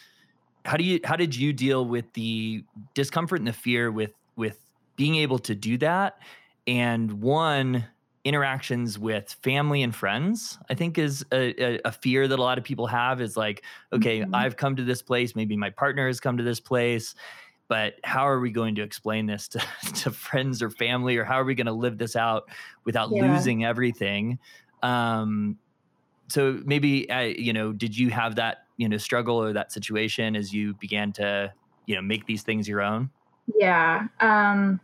how 0.64 0.78
do 0.78 0.84
you 0.84 1.00
how 1.04 1.16
did 1.16 1.36
you 1.36 1.52
deal 1.52 1.84
with 1.84 2.10
the 2.14 2.64
discomfort 2.94 3.40
and 3.40 3.48
the 3.48 3.52
fear 3.52 3.90
with 3.90 4.14
with 4.36 4.58
being 5.00 5.16
able 5.16 5.38
to 5.38 5.54
do 5.54 5.78
that 5.78 6.18
and 6.66 7.22
one 7.22 7.86
interactions 8.22 8.98
with 8.98 9.34
family 9.42 9.82
and 9.82 9.96
friends 9.96 10.58
i 10.68 10.74
think 10.74 10.98
is 10.98 11.24
a, 11.32 11.54
a, 11.58 11.80
a, 11.86 11.90
fear 11.90 12.28
that 12.28 12.38
a 12.38 12.42
lot 12.42 12.58
of 12.58 12.64
people 12.64 12.86
have 12.86 13.18
is 13.22 13.34
like 13.34 13.62
okay 13.94 14.20
mm-hmm. 14.20 14.34
i've 14.34 14.58
come 14.58 14.76
to 14.76 14.84
this 14.84 15.00
place 15.00 15.34
maybe 15.34 15.56
my 15.56 15.70
partner 15.70 16.06
has 16.06 16.20
come 16.20 16.36
to 16.36 16.42
this 16.42 16.60
place 16.60 17.14
but 17.66 17.94
how 18.04 18.28
are 18.28 18.40
we 18.40 18.50
going 18.50 18.74
to 18.74 18.82
explain 18.82 19.24
this 19.24 19.48
to, 19.48 19.58
to 19.94 20.10
friends 20.10 20.60
or 20.60 20.68
family 20.68 21.16
or 21.16 21.24
how 21.24 21.40
are 21.40 21.44
we 21.44 21.54
going 21.54 21.66
to 21.66 21.72
live 21.72 21.96
this 21.96 22.14
out 22.14 22.50
without 22.84 23.10
yeah. 23.10 23.22
losing 23.22 23.64
everything 23.64 24.38
um, 24.82 25.56
so 26.28 26.60
maybe 26.66 27.08
uh, 27.08 27.20
you 27.20 27.54
know 27.54 27.72
did 27.72 27.96
you 27.96 28.10
have 28.10 28.34
that 28.34 28.66
you 28.76 28.86
know 28.86 28.98
struggle 28.98 29.42
or 29.42 29.54
that 29.54 29.72
situation 29.72 30.36
as 30.36 30.52
you 30.52 30.74
began 30.74 31.10
to 31.10 31.50
you 31.86 31.94
know 31.94 32.02
make 32.02 32.26
these 32.26 32.42
things 32.42 32.68
your 32.68 32.82
own 32.82 33.08
yeah 33.58 34.06
um 34.20 34.78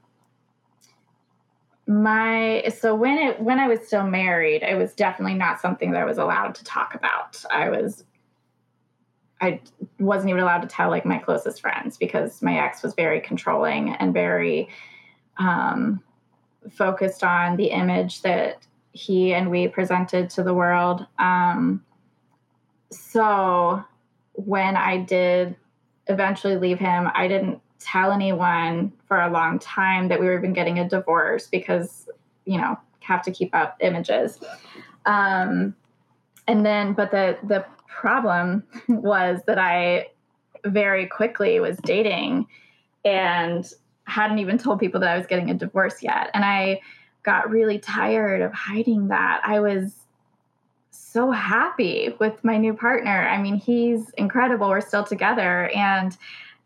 my 1.86 2.64
so 2.76 2.94
when 2.94 3.16
it 3.16 3.40
when 3.40 3.60
i 3.60 3.68
was 3.68 3.78
still 3.86 4.06
married 4.06 4.62
it 4.62 4.76
was 4.76 4.92
definitely 4.94 5.34
not 5.34 5.60
something 5.60 5.92
that 5.92 6.02
i 6.02 6.04
was 6.04 6.18
allowed 6.18 6.52
to 6.52 6.64
talk 6.64 6.94
about 6.94 7.44
i 7.50 7.68
was 7.68 8.04
I 9.40 9.60
wasn't 9.98 10.30
even 10.30 10.42
allowed 10.42 10.62
to 10.62 10.68
tell 10.68 10.88
like 10.88 11.04
my 11.04 11.18
closest 11.18 11.60
friends 11.60 11.96
because 11.96 12.40
my 12.42 12.58
ex 12.58 12.82
was 12.82 12.94
very 12.94 13.20
controlling 13.20 13.90
and 13.94 14.14
very 14.14 14.68
um, 15.36 16.02
focused 16.70 17.22
on 17.22 17.56
the 17.56 17.66
image 17.66 18.22
that 18.22 18.66
he 18.92 19.34
and 19.34 19.50
we 19.50 19.68
presented 19.68 20.30
to 20.30 20.42
the 20.42 20.54
world. 20.54 21.06
Um, 21.18 21.84
so 22.90 23.84
when 24.32 24.76
I 24.76 24.98
did 24.98 25.54
eventually 26.06 26.56
leave 26.56 26.78
him, 26.78 27.10
I 27.14 27.28
didn't 27.28 27.60
tell 27.86 28.10
anyone 28.10 28.92
for 29.06 29.20
a 29.20 29.30
long 29.30 29.58
time 29.60 30.08
that 30.08 30.18
we 30.18 30.26
were 30.26 30.36
even 30.36 30.52
getting 30.52 30.78
a 30.78 30.88
divorce 30.88 31.46
because, 31.46 32.08
you 32.44 32.58
know, 32.58 32.76
have 33.00 33.22
to 33.22 33.30
keep 33.30 33.54
up 33.54 33.76
images. 33.80 34.40
Um, 35.06 35.74
and 36.48 36.66
then, 36.66 36.92
but 36.94 37.10
the 37.12 37.38
the 37.44 37.64
problem 37.86 38.64
was 38.88 39.40
that 39.46 39.58
I 39.58 40.08
very 40.64 41.06
quickly 41.06 41.60
was 41.60 41.76
dating 41.78 42.46
and 43.04 43.72
hadn't 44.04 44.38
even 44.38 44.58
told 44.58 44.80
people 44.80 45.00
that 45.00 45.10
I 45.10 45.16
was 45.16 45.26
getting 45.26 45.50
a 45.50 45.54
divorce 45.54 46.02
yet. 46.02 46.30
And 46.34 46.44
I 46.44 46.80
got 47.22 47.50
really 47.50 47.78
tired 47.78 48.42
of 48.42 48.52
hiding 48.52 49.08
that. 49.08 49.42
I 49.44 49.60
was 49.60 49.94
so 50.90 51.30
happy 51.30 52.14
with 52.18 52.42
my 52.44 52.56
new 52.56 52.74
partner. 52.74 53.28
I 53.28 53.40
mean, 53.40 53.56
he's 53.56 54.10
incredible. 54.10 54.68
We're 54.68 54.80
still 54.80 55.04
together. 55.04 55.68
And 55.70 56.16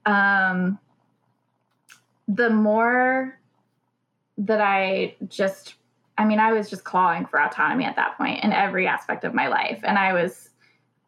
um, 0.07 0.79
the 2.35 2.51
more 2.51 3.39
that 4.39 4.61
I 4.61 5.17
just, 5.29 5.75
I 6.17 6.25
mean, 6.25 6.39
I 6.39 6.53
was 6.53 6.71
just 6.71 6.85
clawing 6.85 7.27
for 7.27 7.41
autonomy 7.41 7.85
at 7.85 7.97
that 7.97 8.17
point 8.17 8.45
in 8.45 8.53
every 8.53 8.87
aspect 8.87 9.25
of 9.25 9.35
my 9.35 9.49
life. 9.49 9.81
And 9.83 9.99
I 9.99 10.13
was 10.13 10.51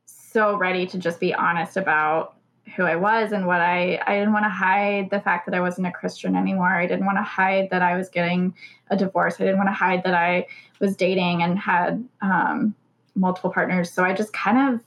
so 0.06 0.56
ready 0.56 0.86
to 0.86 0.98
just 0.98 1.20
be 1.20 1.32
honest 1.32 1.76
about 1.76 2.36
who 2.76 2.84
I 2.84 2.96
was 2.96 3.32
and 3.32 3.46
what 3.46 3.60
I 3.60 4.00
I 4.06 4.14
didn't 4.14 4.32
want 4.32 4.44
to 4.44 4.50
hide 4.50 5.10
the 5.10 5.20
fact 5.20 5.46
that 5.46 5.54
I 5.54 5.60
wasn't 5.60 5.88
a 5.88 5.92
Christian 5.92 6.36
anymore. 6.36 6.68
I 6.68 6.86
didn't 6.86 7.06
want 7.06 7.18
to 7.18 7.22
hide 7.22 7.68
that 7.70 7.82
I 7.82 7.96
was 7.96 8.08
getting 8.08 8.54
a 8.90 8.96
divorce. 8.96 9.34
I 9.34 9.44
didn't 9.44 9.58
want 9.58 9.68
to 9.68 9.74
hide 9.74 10.04
that 10.04 10.14
I 10.14 10.46
was 10.80 10.96
dating 10.96 11.42
and 11.42 11.58
had 11.58 12.04
um, 12.20 12.74
multiple 13.14 13.50
partners. 13.50 13.90
So 13.92 14.04
I 14.04 14.14
just 14.14 14.32
kind 14.32 14.74
of 14.74 14.80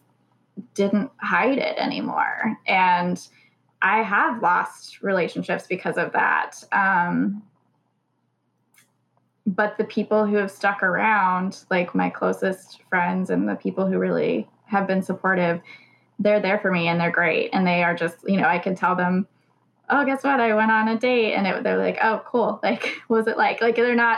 didn't 0.73 1.11
hide 1.17 1.57
it 1.57 1.77
anymore. 1.77 2.57
And 2.65 3.21
I 3.85 4.01
have 4.01 4.41
lost 4.41 5.03
relationships 5.03 5.67
because 5.67 5.97
of 5.97 6.11
that. 6.13 6.55
Um, 6.71 7.43
but 9.45 9.77
the 9.77 9.83
people 9.83 10.25
who 10.25 10.37
have 10.37 10.49
stuck 10.49 10.81
around, 10.81 11.63
like 11.69 11.93
my 11.93 12.09
closest 12.09 12.81
friends 12.89 13.29
and 13.29 13.47
the 13.47 13.53
people 13.53 13.85
who 13.85 13.99
really 13.99 14.49
have 14.65 14.87
been 14.87 15.03
supportive, 15.03 15.61
they're 16.17 16.39
there 16.39 16.57
for 16.57 16.71
me 16.71 16.87
and 16.87 16.99
they're 16.99 17.11
great. 17.11 17.51
And 17.53 17.67
they 17.67 17.83
are 17.83 17.93
just, 17.93 18.17
you 18.27 18.41
know, 18.41 18.47
I 18.47 18.57
can 18.57 18.73
tell 18.73 18.95
them, 18.95 19.27
oh, 19.91 20.03
guess 20.03 20.23
what? 20.23 20.39
I 20.39 20.55
went 20.55 20.71
on 20.71 20.87
a 20.87 20.97
date. 20.97 21.35
And 21.35 21.45
it, 21.45 21.61
they're 21.61 21.77
like, 21.77 21.99
oh, 22.01 22.23
cool. 22.25 22.59
Like, 22.63 22.95
was 23.07 23.27
it 23.27 23.37
like? 23.37 23.61
Like, 23.61 23.75
they're 23.75 23.93
not, 23.93 24.17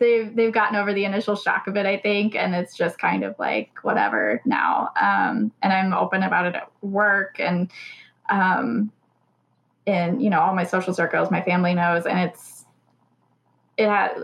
they've, 0.00 0.34
they've 0.34 0.52
gotten 0.52 0.74
over 0.74 0.92
the 0.92 1.04
initial 1.04 1.36
shock 1.36 1.68
of 1.68 1.76
it, 1.76 1.86
I 1.86 1.96
think. 1.96 2.34
And 2.34 2.56
it's 2.56 2.76
just 2.76 2.98
kind 2.98 3.22
of 3.22 3.36
like, 3.38 3.70
whatever 3.82 4.42
now. 4.44 4.90
Um, 5.00 5.52
and 5.62 5.72
I'm 5.72 5.94
open 5.94 6.24
about 6.24 6.46
it 6.46 6.56
at 6.56 6.72
work 6.82 7.38
and, 7.38 7.70
um, 8.30 8.90
in, 9.86 10.20
you 10.20 10.30
know, 10.30 10.40
all 10.40 10.54
my 10.54 10.64
social 10.64 10.94
circles, 10.94 11.30
my 11.30 11.42
family 11.42 11.74
knows. 11.74 12.06
And 12.06 12.18
it's, 12.18 12.64
it 13.76 13.88
has, 13.88 14.22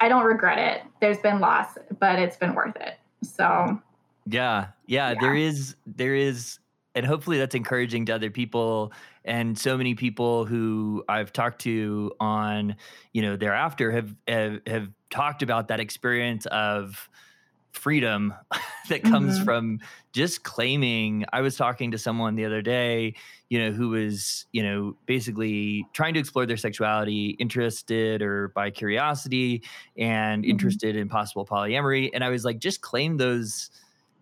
I 0.00 0.08
don't 0.08 0.24
regret 0.24 0.58
it. 0.58 0.82
There's 1.00 1.18
been 1.18 1.40
loss, 1.40 1.76
but 1.98 2.18
it's 2.18 2.36
been 2.36 2.54
worth 2.54 2.76
it. 2.76 2.98
So, 3.22 3.80
yeah, 4.26 4.68
yeah, 4.86 5.10
yeah, 5.10 5.14
there 5.20 5.34
is 5.34 5.76
there 5.86 6.14
is 6.14 6.58
and 6.94 7.06
hopefully 7.06 7.38
that's 7.38 7.54
encouraging 7.54 8.06
to 8.06 8.14
other 8.14 8.30
people 8.30 8.92
and 9.24 9.58
so 9.58 9.76
many 9.76 9.94
people 9.94 10.44
who 10.44 11.04
I've 11.08 11.32
talked 11.32 11.60
to 11.62 12.12
on, 12.18 12.76
you 13.12 13.22
know, 13.22 13.36
thereafter 13.36 13.90
have 13.92 14.14
have, 14.26 14.60
have 14.66 14.88
talked 15.10 15.42
about 15.42 15.68
that 15.68 15.80
experience 15.80 16.46
of 16.46 17.08
freedom 17.72 18.34
that 18.88 19.02
comes 19.02 19.36
mm-hmm. 19.36 19.44
from 19.44 19.80
just 20.12 20.42
claiming 20.42 21.24
i 21.32 21.40
was 21.40 21.56
talking 21.56 21.90
to 21.90 21.98
someone 21.98 22.34
the 22.34 22.44
other 22.44 22.62
day 22.62 23.14
you 23.48 23.58
know 23.58 23.70
who 23.70 23.90
was 23.90 24.46
you 24.52 24.62
know 24.62 24.96
basically 25.06 25.86
trying 25.92 26.14
to 26.14 26.20
explore 26.20 26.46
their 26.46 26.56
sexuality 26.56 27.36
interested 27.38 28.22
or 28.22 28.48
by 28.48 28.70
curiosity 28.70 29.62
and 29.96 30.42
mm-hmm. 30.42 30.50
interested 30.50 30.96
in 30.96 31.08
possible 31.08 31.46
polyamory 31.46 32.10
and 32.12 32.24
i 32.24 32.28
was 32.28 32.44
like 32.44 32.58
just 32.58 32.80
claim 32.80 33.16
those 33.16 33.70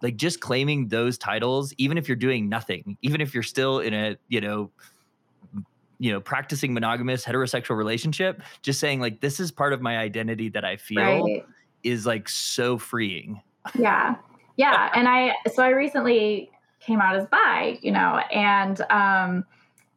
like 0.03 0.17
just 0.17 0.41
claiming 0.41 0.89
those 0.89 1.19
titles 1.19 1.73
even 1.79 1.99
if 1.99 2.09
you're 2.09 2.17
doing 2.17 2.49
nothing 2.49 2.97
even 3.03 3.21
if 3.21 3.35
you're 3.35 3.43
still 3.43 3.81
in 3.81 3.95
a 3.95 4.17
you 4.29 4.41
know 4.41 4.71
you 5.99 6.13
know 6.13 6.21
practicing 6.21 6.73
monogamous 6.73 7.25
heterosexual 7.25 7.77
relationship 7.77 8.43
just 8.63 8.79
saying 8.79 9.01
like 9.01 9.21
this 9.21 9.41
is 9.41 9.51
part 9.51 9.73
of 9.73 9.81
my 9.81 9.99
identity 9.99 10.49
that 10.49 10.65
i 10.65 10.77
feel 10.77 11.25
right. 11.25 11.45
Is 11.83 12.07
like 12.07 12.29
so 12.29 12.79
freeing. 12.79 13.41
Yeah. 13.79 14.17
Yeah. 14.57 14.91
and 14.95 15.09
I, 15.09 15.35
so 15.53 15.63
I 15.63 15.69
recently 15.71 16.51
came 16.81 17.01
out 17.01 17.17
as 17.17 17.27
bi, 17.27 17.79
you 17.83 17.93
know, 17.93 18.21
and 18.33 18.81
um, 18.91 19.45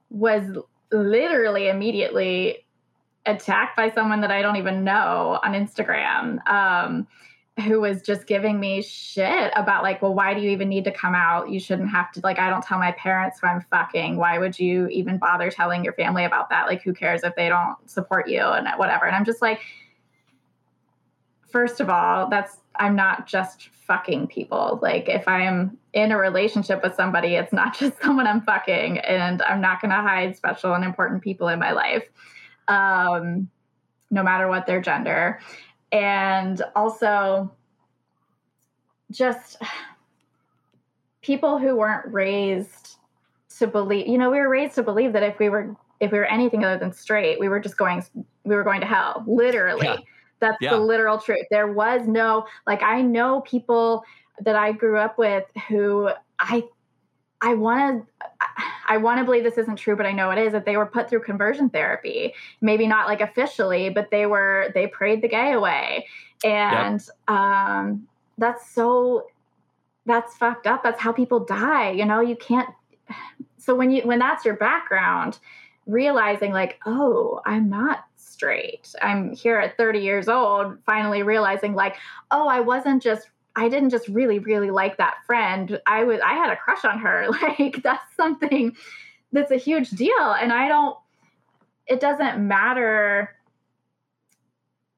was 0.10 0.44
literally 0.92 1.70
immediately 1.70 2.66
attacked 3.26 3.78
by 3.78 3.90
someone 3.92 4.22
that 4.22 4.32
I 4.32 4.42
don't 4.42 4.58
even 4.58 4.84
know 4.84 5.40
on 5.44 5.54
Instagram. 5.54 6.46
Um, 6.48 7.08
who 7.60 7.82
was 7.82 8.02
just 8.02 8.28
giving 8.28 8.60
me 8.60 8.82
shit 8.82 9.52
about 9.56 9.84
like, 9.84 10.02
well, 10.02 10.14
why 10.14 10.34
do 10.34 10.40
you 10.40 10.50
even 10.50 10.70
need 10.70 10.86
to 10.86 10.92
come 10.92 11.14
out? 11.14 11.50
You 11.50 11.60
shouldn't 11.60 11.90
have 11.90 12.12
to 12.14 12.22
like 12.24 12.40
I 12.40 12.50
don't 12.50 12.64
tell 12.64 12.80
my 12.80 12.94
parents 12.94 13.40
who 13.40 13.48
I'm 13.48 13.62
fucking. 13.70 14.16
Why 14.18 14.38
would 14.40 14.58
you 14.58 14.88
even 14.88 15.18
bother 15.18 15.52
telling 15.52 15.84
your 15.84 15.94
family 15.94 16.24
about 16.24 16.50
that? 16.50 16.66
Like 16.68 16.82
who 16.82 16.94
cares 16.94 17.24
if 17.24 17.36
they 17.36 17.50
don't 17.50 17.78
support 17.90 18.30
you 18.30 18.42
and 18.42 18.68
whatever. 18.78 19.06
And 19.06 19.16
I'm 19.16 19.26
just 19.26 19.42
like 19.42 19.60
first 21.52 21.80
of 21.80 21.90
all, 21.90 22.30
that's 22.30 22.58
I'm 22.76 22.96
not 22.96 23.28
just 23.28 23.70
fucking 23.70 24.28
people. 24.28 24.80
Like 24.82 25.10
if 25.10 25.28
I 25.28 25.42
am 25.42 25.78
in 25.94 26.12
a 26.12 26.18
relationship 26.18 26.82
with 26.82 26.96
somebody, 26.96 27.36
it's 27.36 27.54
not 27.54 27.78
just 27.80 28.02
someone 28.02 28.28
I'm 28.28 28.42
fucking 28.42 29.00
and 29.00 29.42
I'm 29.42 29.62
not 29.62 29.82
going 29.82 29.92
to 29.92 29.98
hide 29.98 30.38
special 30.38 30.74
and 30.74 30.84
important 30.84 31.22
people 31.22 31.48
in 31.48 31.60
my 31.60 31.72
life. 31.72 32.08
Um 32.68 33.50
no 34.12 34.22
matter 34.22 34.48
what 34.50 34.68
their 34.68 34.82
gender 34.82 35.40
and 35.92 36.62
also 36.76 37.52
just 39.10 39.58
people 41.22 41.58
who 41.58 41.76
weren't 41.76 42.12
raised 42.14 42.98
to 43.58 43.68
believe 43.68 44.08
you 44.08 44.18
know 44.18 44.30
we 44.30 44.38
were 44.38 44.50
raised 44.50 44.76
to 44.76 44.84
believe 44.84 45.14
that 45.14 45.24
if 45.24 45.38
we 45.40 45.50
were 45.50 45.76
if 46.00 46.12
we 46.12 46.18
were 46.18 46.26
anything 46.26 46.64
other 46.64 46.78
than 46.78 46.92
straight 46.92 47.40
we 47.40 47.48
were 47.48 47.60
just 47.60 47.78
going 47.78 48.04
we 48.44 48.56
were 48.56 48.64
going 48.64 48.82
to 48.82 48.88
hell 48.88 49.24
literally 49.28 49.86
yeah. 49.86 49.98
That's 50.42 50.58
yeah. 50.60 50.72
the 50.72 50.80
literal 50.80 51.18
truth 51.18 51.46
there 51.50 51.72
was 51.72 52.08
no 52.08 52.46
like 52.68 52.84
i 52.84 53.02
know 53.02 53.42
people 53.42 54.04
that 54.42 54.56
i 54.56 54.72
grew 54.72 54.98
up 54.98 55.18
with 55.18 55.46
who 55.68 56.10
i 56.40 56.64
i 57.42 57.54
want 57.54 58.04
to 58.04 58.28
I 58.92 58.98
want 58.98 59.20
to 59.20 59.24
believe 59.24 59.46
this 59.46 59.58
isn't 59.58 59.78
true, 59.78 59.96
but 59.96 60.06
I 60.06 60.12
know 60.12 60.32
it 60.32 60.38
is 60.38 60.52
that 60.52 60.66
they 60.66 60.76
were 60.76 60.86
put 60.86 61.10
through 61.10 61.22
conversion 61.22 61.70
therapy. 61.70 62.34
Maybe 62.60 62.88
not 62.88 63.08
like 63.08 63.22
officially, 63.22 63.90
but 63.90 64.12
they 64.12 64.26
were 64.26 64.70
they 64.74 64.88
prayed 64.88 65.22
the 65.22 65.30
gay 65.30 65.54
away, 65.54 66.08
and 66.44 67.00
yep. 67.00 67.38
um, 67.38 68.08
that's 68.38 68.70
so 68.70 69.28
that's 70.06 70.36
fucked 70.36 70.68
up. 70.68 70.84
That's 70.84 71.00
how 71.00 71.14
people 71.14 71.40
die. 71.40 71.92
You 71.92 72.06
know, 72.06 72.20
you 72.20 72.36
can't. 72.36 72.70
So 73.58 73.76
when 73.76 73.92
you 73.92 74.02
when 74.02 74.20
that's 74.20 74.44
your 74.44 74.56
background, 74.56 75.40
realizing 75.86 76.52
like, 76.52 76.80
oh, 76.86 77.40
I'm 77.46 77.70
not 77.70 78.06
straight. 78.42 78.96
I'm 79.04 79.34
here 79.34 79.60
at 79.60 79.78
30 79.78 80.00
years 80.00 80.28
old, 80.28 80.76
finally 80.84 81.22
realizing 81.22 81.76
like, 81.76 81.98
oh, 82.32 82.48
I 82.48 82.60
wasn't 82.60 83.04
just 83.04 83.30
I 83.56 83.70
didn't 83.70 83.92
just 83.92 84.08
really, 84.08 84.40
really 84.40 84.72
like 84.72 84.98
that 84.98 85.18
friend. 85.28 85.80
I 85.86 86.06
was 86.06 86.20
I 86.26 86.34
had 86.34 86.52
a 86.52 86.56
crush 86.56 86.84
on 86.84 86.98
her. 87.00 87.28
Like 87.42 87.84
that's 87.84 88.16
something 88.18 88.76
that's 89.32 89.52
a 89.52 89.58
huge 89.58 89.92
deal. 89.92 90.36
And 90.42 90.52
I 90.52 90.68
don't 90.68 90.98
it 91.86 92.00
doesn't 92.00 92.40
matter. 92.40 93.36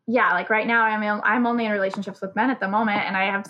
Yeah, 0.07 0.31
like 0.31 0.49
right 0.49 0.65
now 0.65 0.83
I'm 0.83 1.21
I'm 1.25 1.45
only 1.45 1.65
in 1.65 1.71
relationships 1.73 2.21
with 2.21 2.33
men 2.37 2.49
at 2.49 2.61
the 2.61 2.69
moment 2.69 3.01
and 3.05 3.17
I 3.17 3.25
have 3.25 3.45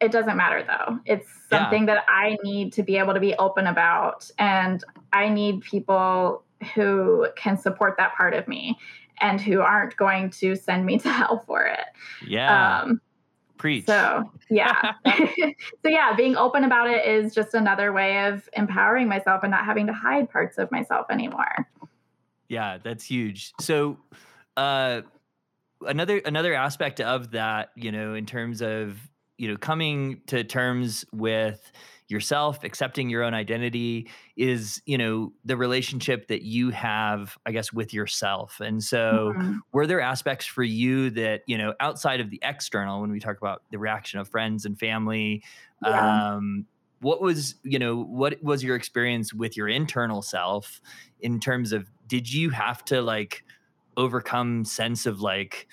it 0.00 0.12
doesn't 0.12 0.36
matter 0.36 0.64
though. 0.64 0.98
It's 1.04 1.28
something 1.50 1.86
yeah. 1.86 1.96
that 1.96 2.04
I 2.08 2.38
need 2.42 2.72
to 2.72 2.82
be 2.82 2.96
able 2.96 3.12
to 3.12 3.20
be 3.20 3.34
open 3.34 3.66
about 3.66 4.30
and 4.38 4.82
I 5.12 5.28
need 5.28 5.60
people 5.60 6.42
who 6.62 7.26
can 7.36 7.56
support 7.56 7.96
that 7.98 8.14
part 8.14 8.34
of 8.34 8.48
me 8.48 8.78
and 9.20 9.40
who 9.40 9.60
aren't 9.60 9.96
going 9.96 10.30
to 10.30 10.56
send 10.56 10.86
me 10.86 10.98
to 11.00 11.08
hell 11.10 11.42
for 11.46 11.64
it. 11.64 11.86
Yeah. 12.26 12.80
Um, 12.82 13.00
Preach. 13.58 13.86
So, 13.86 14.30
yeah. 14.50 14.94
so, 15.06 15.88
yeah, 15.88 16.14
being 16.16 16.36
open 16.36 16.64
about 16.64 16.90
it 16.90 17.06
is 17.06 17.32
just 17.32 17.54
another 17.54 17.92
way 17.92 18.26
of 18.26 18.48
empowering 18.54 19.08
myself 19.08 19.44
and 19.44 19.52
not 19.52 19.64
having 19.64 19.86
to 19.86 19.92
hide 19.92 20.30
parts 20.30 20.58
of 20.58 20.70
myself 20.72 21.06
anymore. 21.10 21.68
Yeah, 22.48 22.78
that's 22.82 23.04
huge. 23.04 23.52
So, 23.60 23.98
uh, 24.56 25.02
another 25.86 26.18
another 26.18 26.54
aspect 26.54 27.00
of 27.00 27.30
that, 27.32 27.70
you 27.76 27.92
know, 27.92 28.14
in 28.14 28.26
terms 28.26 28.62
of 28.62 28.98
you 29.38 29.48
know 29.48 29.56
coming 29.56 30.20
to 30.26 30.44
terms 30.44 31.04
with 31.12 31.72
yourself 32.12 32.62
accepting 32.62 33.08
your 33.08 33.22
own 33.24 33.34
identity 33.34 34.08
is 34.36 34.80
you 34.86 34.98
know 34.98 35.32
the 35.44 35.56
relationship 35.56 36.28
that 36.28 36.42
you 36.42 36.70
have 36.70 37.36
i 37.46 37.50
guess 37.50 37.72
with 37.72 37.92
yourself 37.92 38.60
and 38.60 38.84
so 38.84 39.32
mm-hmm. 39.34 39.56
were 39.72 39.86
there 39.86 40.00
aspects 40.00 40.46
for 40.46 40.62
you 40.62 41.10
that 41.10 41.40
you 41.46 41.58
know 41.58 41.74
outside 41.80 42.20
of 42.20 42.30
the 42.30 42.38
external 42.42 43.00
when 43.00 43.10
we 43.10 43.18
talk 43.18 43.38
about 43.38 43.62
the 43.70 43.78
reaction 43.78 44.20
of 44.20 44.28
friends 44.28 44.64
and 44.64 44.78
family 44.78 45.42
yeah. 45.82 46.34
um 46.34 46.66
what 47.00 47.20
was 47.20 47.56
you 47.64 47.78
know 47.78 48.02
what 48.02 48.40
was 48.42 48.62
your 48.62 48.76
experience 48.76 49.34
with 49.34 49.56
your 49.56 49.68
internal 49.68 50.22
self 50.22 50.80
in 51.20 51.40
terms 51.40 51.72
of 51.72 51.90
did 52.06 52.32
you 52.32 52.50
have 52.50 52.84
to 52.84 53.02
like 53.02 53.42
overcome 53.96 54.64
sense 54.64 55.06
of 55.06 55.20
like 55.20 55.66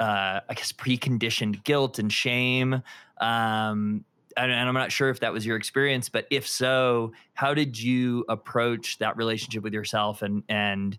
uh 0.00 0.40
i 0.48 0.54
guess 0.54 0.72
preconditioned 0.72 1.64
guilt 1.64 1.98
and 1.98 2.12
shame 2.12 2.82
um 3.20 4.04
and 4.36 4.52
I'm 4.52 4.74
not 4.74 4.92
sure 4.92 5.10
if 5.10 5.20
that 5.20 5.32
was 5.32 5.46
your 5.46 5.56
experience, 5.56 6.08
but 6.08 6.26
if 6.30 6.46
so, 6.46 7.12
how 7.34 7.54
did 7.54 7.80
you 7.80 8.24
approach 8.28 8.98
that 8.98 9.16
relationship 9.16 9.62
with 9.62 9.72
yourself 9.72 10.22
and 10.22 10.42
and 10.48 10.98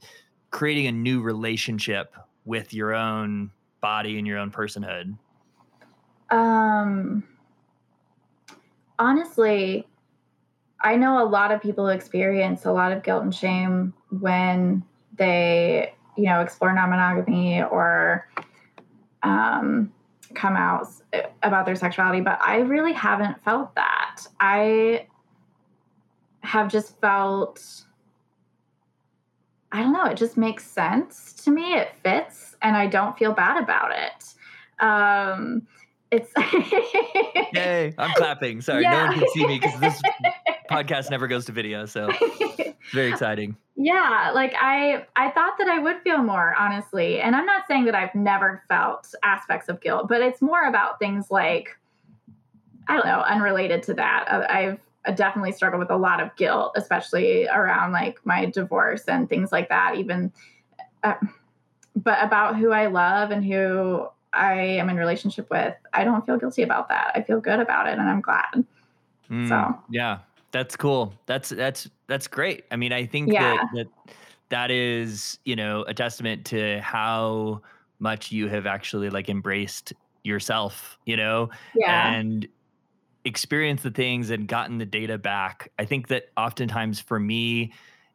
creating 0.51 0.87
a 0.87 0.91
new 0.91 1.21
relationship 1.21 2.15
with 2.45 2.73
your 2.73 2.93
own 2.93 3.51
body 3.81 4.17
and 4.17 4.25
your 4.25 4.37
own 4.37 4.51
personhood? 4.51 5.17
Um 6.29 7.23
honestly, 8.97 9.87
I 10.81 10.95
know 10.95 11.21
a 11.21 11.27
lot 11.27 11.51
of 11.51 11.61
people 11.61 11.87
experience 11.89 12.65
a 12.65 12.71
lot 12.71 12.91
of 12.91 13.03
guilt 13.03 13.23
and 13.23 13.33
shame 13.33 13.93
when 14.19 14.83
they, 15.17 15.93
you 16.15 16.25
know, 16.25 16.41
explore 16.41 16.73
non-monogamy 16.73 17.63
or 17.63 18.27
um 19.23 19.91
come 20.35 20.55
out 20.55 20.87
about 21.43 21.65
their 21.65 21.75
sexuality, 21.75 22.21
but 22.21 22.39
I 22.41 22.57
really 22.57 22.93
haven't 22.93 23.43
felt 23.43 23.73
that. 23.75 24.21
I 24.39 25.07
have 26.41 26.71
just 26.71 26.99
felt 27.01 27.85
I 29.71 29.81
don't 29.81 29.91
know, 29.91 30.05
it 30.05 30.15
just 30.15 30.37
makes 30.37 30.65
sense 30.65 31.33
to 31.43 31.51
me. 31.51 31.73
It 31.73 31.89
fits 32.01 32.55
and 32.61 32.77
I 32.77 32.87
don't 32.87 33.17
feel 33.17 33.33
bad 33.33 33.61
about 33.61 33.91
it. 33.91 34.33
Um 34.79 35.67
it's 36.15 37.53
Yay, 37.53 37.93
I'm 37.97 38.11
clapping. 38.15 38.61
Sorry, 38.61 38.83
yeah. 38.83 38.91
no 38.91 39.05
one 39.07 39.19
can 39.19 39.29
see 39.33 39.45
me 39.45 39.59
because 39.59 39.79
this 39.79 40.01
podcast 40.71 41.09
never 41.09 41.27
goes 41.27 41.45
to 41.45 41.51
video, 41.51 41.85
so 41.85 42.09
very 42.91 43.09
exciting. 43.09 43.55
Yeah, 43.75 44.31
like 44.33 44.53
I 44.59 45.05
I 45.15 45.31
thought 45.31 45.57
that 45.59 45.67
I 45.67 45.79
would 45.79 46.01
feel 46.01 46.19
more 46.19 46.55
honestly. 46.57 47.19
And 47.19 47.35
I'm 47.35 47.45
not 47.45 47.63
saying 47.67 47.85
that 47.85 47.95
I've 47.95 48.15
never 48.15 48.63
felt 48.67 49.13
aspects 49.23 49.69
of 49.69 49.81
guilt, 49.81 50.07
but 50.07 50.21
it's 50.21 50.41
more 50.41 50.65
about 50.65 50.99
things 50.99 51.29
like 51.29 51.77
I 52.87 52.95
don't 52.95 53.05
know, 53.05 53.21
unrelated 53.21 53.83
to 53.83 53.93
that. 53.95 54.25
Uh, 54.29 54.45
I've 54.49 55.15
definitely 55.15 55.51
struggled 55.51 55.79
with 55.79 55.91
a 55.91 55.97
lot 55.97 56.21
of 56.21 56.35
guilt, 56.35 56.73
especially 56.75 57.47
around 57.47 57.91
like 57.91 58.23
my 58.25 58.45
divorce 58.45 59.03
and 59.07 59.29
things 59.29 59.51
like 59.51 59.69
that 59.69 59.95
even 59.97 60.31
uh, 61.03 61.15
but 61.95 62.21
about 62.23 62.57
who 62.57 62.71
I 62.71 62.87
love 62.87 63.31
and 63.31 63.45
who 63.45 64.07
I 64.35 64.55
am 64.55 64.89
in 64.89 64.97
relationship 64.97 65.49
with, 65.49 65.73
I 65.93 66.03
don't 66.03 66.25
feel 66.25 66.37
guilty 66.37 66.63
about 66.63 66.89
that. 66.89 67.11
I 67.15 67.21
feel 67.21 67.39
good 67.39 67.59
about 67.59 67.87
it 67.87 67.93
and 67.97 68.09
I'm 68.09 68.21
glad. 68.21 68.65
Mm, 69.29 69.49
so, 69.49 69.79
yeah, 69.89 70.19
that's 70.51 70.75
cool. 70.75 71.13
That's 71.25 71.49
that's 71.49 71.89
that's 72.07 72.27
great. 72.27 72.65
I 72.71 72.75
mean, 72.75 72.93
I 72.93 73.05
think 73.05 73.31
yeah. 73.31 73.55
that, 73.55 73.67
that 73.73 73.87
that 74.49 74.71
is, 74.71 75.39
you 75.45 75.55
know, 75.55 75.83
a 75.83 75.93
testament 75.93 76.45
to 76.47 76.79
how 76.81 77.61
much 77.99 78.31
you 78.31 78.47
have 78.47 78.65
actually 78.65 79.09
like 79.09 79.29
embraced 79.29 79.93
yourself, 80.23 80.97
you 81.05 81.17
know, 81.17 81.49
yeah. 81.75 82.13
and 82.13 82.47
experienced 83.23 83.83
the 83.83 83.91
things 83.91 84.29
and 84.29 84.47
gotten 84.47 84.77
the 84.77 84.85
data 84.85 85.17
back. 85.17 85.71
I 85.79 85.85
think 85.85 86.07
that 86.09 86.29
oftentimes 86.37 86.99
for 86.99 87.19
me, 87.19 87.73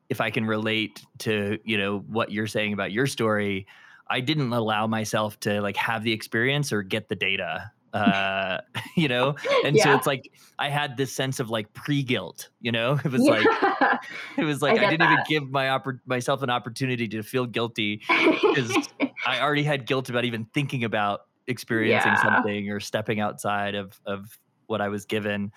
if 0.08 0.20
I 0.20 0.30
can 0.30 0.44
relate 0.44 1.04
to, 1.18 1.58
you 1.64 1.78
know, 1.78 1.98
what 2.08 2.30
you're 2.30 2.46
saying 2.46 2.72
about 2.72 2.92
your 2.92 3.06
story, 3.06 3.66
I 4.10 4.20
didn't 4.20 4.52
allow 4.52 4.86
myself 4.86 5.38
to 5.40 5.60
like 5.60 5.76
have 5.76 6.02
the 6.02 6.12
experience 6.12 6.72
or 6.72 6.82
get 6.82 7.08
the 7.08 7.16
data 7.16 7.70
uh 7.92 8.58
you 8.96 9.08
know 9.08 9.34
and 9.64 9.76
yeah. 9.76 9.84
so 9.84 9.94
it's 9.94 10.06
like 10.06 10.30
i 10.58 10.68
had 10.68 10.96
this 10.96 11.12
sense 11.12 11.40
of 11.40 11.50
like 11.50 11.72
pre-guilt 11.72 12.50
you 12.60 12.70
know 12.70 12.98
it 13.04 13.10
was 13.10 13.24
yeah. 13.24 13.30
like 13.30 14.00
it 14.38 14.44
was 14.44 14.62
like 14.62 14.78
i, 14.78 14.86
I 14.86 14.90
didn't 14.90 15.00
that. 15.00 15.12
even 15.12 15.24
give 15.28 15.50
my 15.50 15.66
oppor- 15.66 16.00
myself 16.06 16.42
an 16.42 16.50
opportunity 16.50 17.08
to 17.08 17.22
feel 17.22 17.46
guilty 17.46 18.02
because 18.08 18.88
i 19.26 19.40
already 19.40 19.62
had 19.62 19.86
guilt 19.86 20.08
about 20.08 20.24
even 20.24 20.46
thinking 20.54 20.84
about 20.84 21.22
experiencing 21.46 22.12
yeah. 22.12 22.22
something 22.22 22.70
or 22.70 22.78
stepping 22.78 23.20
outside 23.20 23.74
of 23.74 24.00
of 24.06 24.38
what 24.66 24.80
i 24.80 24.88
was 24.88 25.04
given 25.04 25.50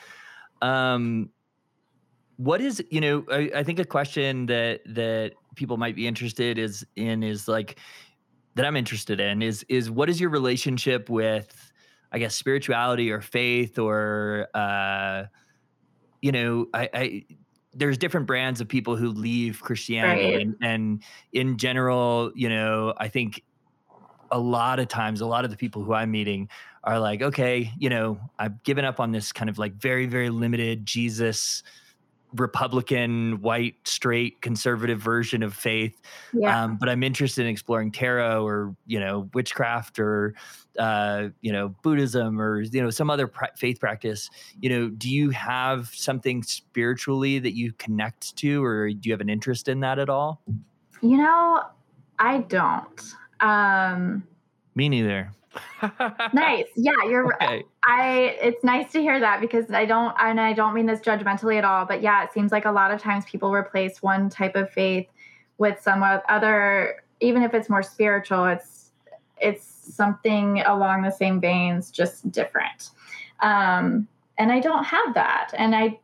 um 0.61 1.29
what 2.37 2.61
is 2.61 2.83
you 2.89 2.99
know 2.99 3.23
I, 3.31 3.51
I 3.57 3.63
think 3.63 3.77
a 3.77 3.85
question 3.85 4.47
that 4.47 4.81
that 4.87 5.33
people 5.55 5.77
might 5.77 5.95
be 5.95 6.07
interested 6.07 6.57
is 6.57 6.83
in 6.95 7.21
is 7.21 7.47
like 7.47 7.77
that 8.55 8.65
I'm 8.65 8.75
interested 8.75 9.19
in 9.19 9.41
is 9.41 9.65
is 9.69 9.89
what 9.89 10.09
is 10.09 10.19
your 10.21 10.29
relationship 10.29 11.09
with, 11.09 11.71
I 12.11 12.19
guess, 12.19 12.35
spirituality 12.35 13.11
or 13.11 13.21
faith 13.21 13.79
or, 13.79 14.47
uh, 14.53 15.25
you 16.21 16.31
know, 16.31 16.67
I, 16.73 16.89
I 16.93 17.25
there's 17.73 17.97
different 17.97 18.27
brands 18.27 18.61
of 18.61 18.67
people 18.67 18.95
who 18.95 19.09
leave 19.09 19.59
Christianity, 19.61 20.35
Right. 20.35 20.41
and, 20.41 20.55
and 20.61 21.03
in 21.31 21.57
general, 21.57 22.31
you 22.35 22.47
know, 22.47 22.93
I 22.97 23.07
think 23.07 23.41
a 24.31 24.39
lot 24.39 24.79
of 24.79 24.87
times, 24.87 25.21
a 25.21 25.25
lot 25.25 25.43
of 25.45 25.51
the 25.51 25.57
people 25.57 25.83
who 25.83 25.93
I'm 25.93 26.11
meeting 26.11 26.49
are 26.83 26.99
like, 26.99 27.21
okay, 27.21 27.71
you 27.77 27.89
know, 27.89 28.19
I've 28.37 28.61
given 28.63 28.85
up 28.85 28.99
on 28.99 29.11
this 29.11 29.31
kind 29.31 29.49
of 29.49 29.57
like 29.57 29.73
very, 29.73 30.05
very 30.05 30.29
limited 30.29 30.85
Jesus, 30.85 31.63
Republican, 32.35 33.41
white, 33.41 33.75
straight, 33.85 34.41
conservative 34.41 34.99
version 34.99 35.43
of 35.43 35.53
faith. 35.53 35.99
Yeah. 36.33 36.63
Um, 36.63 36.77
but 36.77 36.89
I'm 36.89 37.03
interested 37.03 37.41
in 37.41 37.47
exploring 37.47 37.91
tarot 37.91 38.45
or, 38.45 38.75
you 38.85 38.99
know, 38.99 39.29
witchcraft 39.33 39.99
or, 39.99 40.33
uh, 40.79 41.29
you 41.41 41.51
know, 41.51 41.75
Buddhism 41.83 42.41
or, 42.41 42.61
you 42.61 42.81
know, 42.81 42.89
some 42.89 43.09
other 43.09 43.27
pra- 43.27 43.51
faith 43.55 43.79
practice. 43.79 44.29
You 44.59 44.69
know, 44.69 44.89
do 44.89 45.09
you 45.09 45.29
have 45.31 45.89
something 45.93 46.43
spiritually 46.43 47.39
that 47.39 47.55
you 47.55 47.73
connect 47.73 48.35
to 48.37 48.63
or 48.63 48.89
do 48.89 49.09
you 49.09 49.13
have 49.13 49.21
an 49.21 49.29
interest 49.29 49.67
in 49.67 49.79
that 49.81 49.99
at 49.99 50.09
all? 50.09 50.41
you 51.03 51.17
know, 51.17 51.61
I 52.17 52.39
don't. 52.39 53.01
Um, 53.41 54.23
Me 54.73 54.87
neither. 54.87 55.31
nice. 56.33 56.67
Yeah, 56.75 56.93
you're 57.07 57.33
Okay. 57.35 57.63
I 57.85 58.37
it's 58.41 58.63
nice 58.63 58.91
to 58.93 59.01
hear 59.01 59.19
that 59.19 59.41
because 59.41 59.71
I 59.71 59.85
don't 59.85 60.15
and 60.19 60.39
I 60.39 60.53
don't 60.53 60.73
mean 60.73 60.85
this 60.85 60.99
judgmentally 60.99 61.57
at 61.57 61.65
all, 61.65 61.85
but 61.85 62.01
yeah, 62.01 62.23
it 62.23 62.33
seems 62.33 62.51
like 62.51 62.65
a 62.65 62.71
lot 62.71 62.91
of 62.91 63.01
times 63.01 63.25
people 63.25 63.51
replace 63.51 64.01
one 64.01 64.29
type 64.29 64.55
of 64.55 64.69
faith 64.71 65.07
with 65.57 65.81
some 65.81 66.03
other 66.03 67.03
even 67.19 67.43
if 67.43 67.53
it's 67.53 67.69
more 67.69 67.83
spiritual, 67.83 68.45
it's 68.45 68.91
it's 69.39 69.63
something 69.65 70.61
along 70.61 71.01
the 71.01 71.11
same 71.11 71.39
veins, 71.39 71.91
just 71.91 72.31
different. 72.31 72.91
Um 73.41 74.07
and 74.37 74.51
I 74.51 74.59
don't 74.59 74.83
have 74.83 75.13
that. 75.13 75.51
And 75.57 75.75
I 75.75 75.99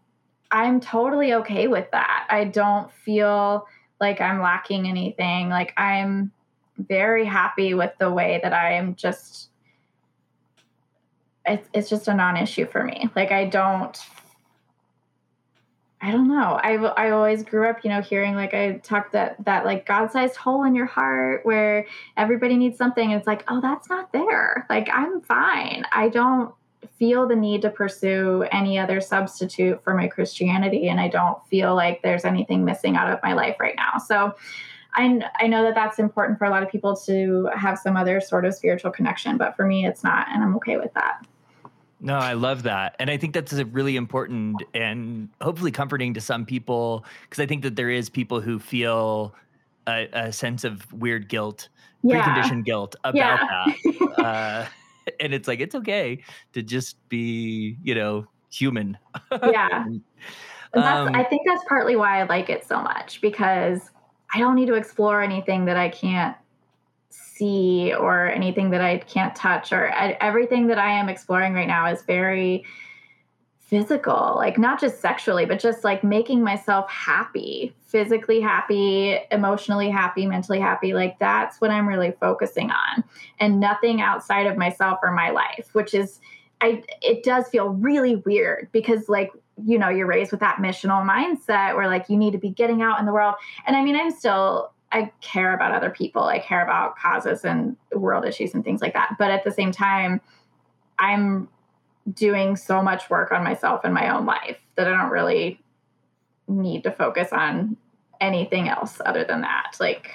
I'm 0.52 0.80
totally 0.80 1.34
okay 1.34 1.68
with 1.68 1.89
that. 1.91 2.28
I 2.30 2.45
don't 2.45 2.91
feel 2.91 3.68
like 4.02 4.22
I'm 4.22 4.41
lacking 4.41 4.88
anything. 4.88 5.50
Like 5.50 5.74
I'm 5.78 6.32
very 6.80 7.26
happy 7.26 7.74
with 7.74 7.92
the 8.00 8.12
way 8.12 8.40
that 8.44 8.54
I 8.54 8.74
am 8.74 8.96
just 8.96 9.50
it's 11.46 11.70
it's 11.74 11.90
just 11.90 12.08
a 12.08 12.14
non-issue 12.14 12.68
for 12.68 12.84
me. 12.84 13.10
Like 13.16 13.32
I 13.32 13.46
don't 13.46 13.98
I 16.02 16.12
don't 16.12 16.30
know. 16.30 16.60
I 16.64 16.76
I 16.76 17.12
always 17.12 17.44
grew 17.44 17.70
up, 17.70 17.84
you 17.84 17.90
know, 17.90 18.02
hearing 18.02 18.36
like 18.36 18.54
I 18.54 18.78
talked 18.78 19.12
that 19.14 19.36
that 19.46 19.66
like 19.66 19.86
God-sized 19.86 20.38
hole 20.38 20.64
in 20.64 20.74
your 20.74 20.86
heart 20.86 21.46
where 21.46 21.86
everybody 22.16 22.56
needs 22.56 22.78
something 22.78 23.12
and 23.12 23.20
it's 23.20 23.28
like, 23.28 23.44
"Oh, 23.50 23.60
that's 23.60 23.90
not 23.90 24.12
there." 24.14 24.66
Like 24.70 24.88
I'm 24.94 25.22
fine. 25.22 25.84
I 25.92 26.08
don't 26.08 26.54
feel 26.98 27.28
the 27.28 27.36
need 27.36 27.62
to 27.64 27.70
pursue 27.70 28.46
any 28.52 28.80
other 28.80 29.02
substitute 29.02 29.84
for 29.84 29.94
my 29.94 30.08
Christianity 30.08 30.88
and 30.88 31.00
I 31.00 31.10
don't 31.10 31.46
feel 31.48 31.76
like 31.76 32.02
there's 32.02 32.24
anything 32.24 32.64
missing 32.64 32.96
out 32.96 33.12
of 33.12 33.20
my 33.22 33.34
life 33.34 33.58
right 33.60 33.76
now. 33.76 33.98
So 34.00 34.36
I, 34.96 35.22
I 35.40 35.48
know 35.48 35.64
that 35.64 35.76
that's 35.76 36.00
important 36.00 36.40
for 36.40 36.46
a 36.46 36.50
lot 36.50 36.64
of 36.64 36.70
people 36.70 36.96
to 37.06 37.50
have 37.56 37.78
some 37.78 37.96
other 37.96 38.20
sort 38.20 38.46
of 38.46 38.54
spiritual 38.56 38.92
connection, 38.92 39.38
but 39.38 39.56
for 39.56 39.66
me, 39.66 39.86
it's 39.86 40.04
not, 40.04 40.28
and 40.30 40.44
I'm 40.44 40.56
okay 40.58 40.78
with 40.78 40.94
that. 40.96 41.26
No, 42.02 42.16
I 42.16 42.34
love 42.34 42.64
that. 42.64 42.96
And 42.98 43.10
I 43.10 43.18
think 43.18 43.34
that's 43.34 43.54
a 43.54 43.66
really 43.66 43.96
important 43.98 44.64
and 44.74 45.30
hopefully 45.42 45.72
comforting 45.72 46.14
to 46.14 46.22
some 46.22 46.46
people 46.46 47.06
because 47.24 47.42
I 47.42 47.46
think 47.46 47.62
that 47.64 47.76
there 47.76 47.90
is 47.90 48.10
people 48.10 48.40
who 48.42 48.58
feel 48.58 49.36
a, 49.88 50.08
a 50.14 50.32
sense 50.32 50.64
of 50.64 50.92
weird 50.94 51.28
guilt, 51.30 51.70
Yeah. 52.04 52.24
preconditioned 52.24 52.64
guilt 52.66 52.96
about 53.04 53.16
Yeah. 53.16 53.66
that. 54.18 54.20
Uh, 54.26 54.66
and 55.20 55.34
it's 55.34 55.48
like, 55.48 55.60
it's 55.60 55.76
okay 55.76 56.24
to 56.54 56.64
just 56.64 56.96
be, 57.10 57.78
you 57.84 57.94
know, 57.96 58.26
human. 58.50 58.98
yeah. 59.32 59.86
And 60.72 60.84
that's, 60.84 61.10
Um, 61.10 61.16
I 61.16 61.24
think 61.24 61.42
that's 61.48 61.64
partly 61.68 61.96
why 61.96 62.20
I 62.22 62.24
like 62.26 62.48
it 62.52 62.64
so 62.64 62.80
much 62.80 63.22
because 63.22 63.90
I 64.34 64.40
don't 64.40 64.56
need 64.56 64.68
to 64.68 64.76
explore 64.76 65.22
anything 65.22 65.66
that 65.66 65.78
I 65.78 65.90
can't 65.90 66.36
see 67.10 67.94
or 67.94 68.28
anything 68.28 68.70
that 68.72 68.82
I 68.82 68.98
can't 69.00 69.36
touch 69.36 69.72
or 69.72 69.88
everything 69.88 70.68
that 70.68 70.78
I 70.78 70.92
am 70.92 71.10
exploring 71.10 71.54
right 71.54 71.68
now 71.68 71.88
is 71.88 72.02
very 72.04 72.66
physical, 73.60 74.34
like 74.36 74.58
not 74.58 74.80
just 74.80 75.00
sexually, 75.00 75.46
but 75.46 75.60
just 75.60 75.84
like 75.84 76.04
making 76.04 76.44
myself 76.44 76.90
happy, 76.90 77.74
physically 77.86 78.42
happy, 78.42 79.20
emotionally 79.32 79.90
happy, 79.90 80.26
mentally 80.26 80.60
happy. 80.60 80.94
Like 80.94 81.20
that's 81.20 81.62
what 81.62 81.70
I'm 81.70 81.88
really 81.88 82.14
focusing 82.20 82.72
on 82.72 83.04
and 83.40 83.60
nothing 83.60 84.02
outside 84.02 84.48
of 84.48 84.58
myself 84.58 85.00
or 85.04 85.12
my 85.12 85.30
life, 85.30 85.70
which 85.74 85.94
is 85.94 86.20
I 86.62 86.84
it 87.02 87.24
does 87.24 87.48
feel 87.48 87.70
really 87.70 88.18
weird 88.18 88.70
because 88.72 89.08
like 89.08 89.32
you 89.66 89.78
know 89.78 89.89
you're 89.89 90.07
raised 90.07 90.32
with 90.32 90.39
that 90.39 90.57
missional 90.57 91.07
mindset 91.07 91.76
where 91.76 91.88
like 91.88 92.10
you 92.10 92.18
need 92.18 92.32
to 92.32 92.38
be 92.38 92.49
getting 92.49 92.82
out 92.82 92.99
in 92.99 93.05
the 93.05 93.14
world. 93.14 93.36
And 93.66 93.76
i 93.76 93.84
mean 93.84 93.95
i'm 93.95 94.12
still 94.12 94.72
i 94.91 95.12
care 95.22 95.53
about 95.53 95.74
other 95.74 95.91
people. 95.91 96.24
I 96.24 96.39
care 96.39 96.64
about 96.64 96.97
causes 96.97 97.45
and 97.45 97.78
world 97.93 98.26
issues 98.26 98.53
and 98.53 98.64
things 98.64 98.82
like 98.82 98.93
that. 98.93 99.16
But 99.20 99.32
at 99.32 99.43
the 99.43 99.51
same 99.51 99.72
time 99.72 100.22
i'm 100.97 101.47
doing 102.14 102.55
so 102.55 102.82
much 102.82 103.10
work 103.10 103.32
on 103.32 103.43
myself 103.43 103.86
in 103.86 103.93
my 103.93 104.10
own 104.10 104.26
life 104.26 104.57
that 104.76 104.88
i 104.88 104.89
don't 104.89 105.12
really 105.12 105.62
need 106.47 106.84
to 106.84 106.91
focus 106.91 107.30
on 107.32 107.78
anything 108.20 108.68
else 108.68 108.99
other 109.05 109.24
than 109.24 109.41
that 109.41 109.76
like 109.80 110.10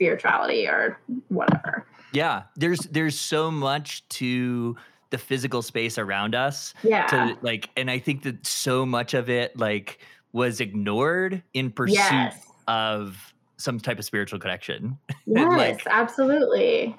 spirituality 0.00 0.66
or 0.66 0.98
whatever. 1.28 1.86
Yeah, 2.12 2.44
there's 2.56 2.80
there's 2.80 3.18
so 3.18 3.50
much 3.50 4.08
to 4.08 4.76
the 5.10 5.18
physical 5.18 5.60
space 5.60 5.98
around 5.98 6.34
us 6.34 6.72
yeah. 6.82 7.06
to 7.06 7.36
like 7.42 7.68
and 7.76 7.90
i 7.90 7.98
think 7.98 8.22
that 8.22 8.46
so 8.46 8.86
much 8.86 9.14
of 9.14 9.28
it 9.28 9.56
like 9.58 9.98
was 10.32 10.60
ignored 10.60 11.42
in 11.54 11.70
pursuit 11.70 11.96
yes. 11.96 12.46
of 12.68 13.34
some 13.56 13.78
type 13.78 13.98
of 13.98 14.04
spiritual 14.04 14.38
connection. 14.38 14.98
Yes 15.26 15.56
like- 15.56 15.86
absolutely. 15.86 16.96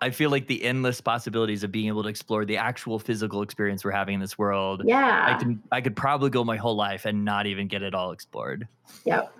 I 0.00 0.10
feel 0.10 0.28
like 0.28 0.48
the 0.48 0.62
endless 0.64 1.00
possibilities 1.00 1.64
of 1.64 1.72
being 1.72 1.88
able 1.88 2.02
to 2.02 2.08
explore 2.08 2.44
the 2.44 2.58
actual 2.58 2.98
physical 2.98 3.40
experience 3.40 3.84
we're 3.84 3.90
having 3.92 4.14
in 4.14 4.20
this 4.20 4.36
world 4.36 4.82
yeah. 4.84 5.34
i 5.34 5.38
can 5.38 5.62
i 5.72 5.80
could 5.80 5.96
probably 5.96 6.28
go 6.28 6.44
my 6.44 6.56
whole 6.56 6.76
life 6.76 7.06
and 7.06 7.24
not 7.24 7.46
even 7.46 7.68
get 7.68 7.82
it 7.82 7.94
all 7.94 8.12
explored. 8.12 8.68
Yep. 9.04 9.34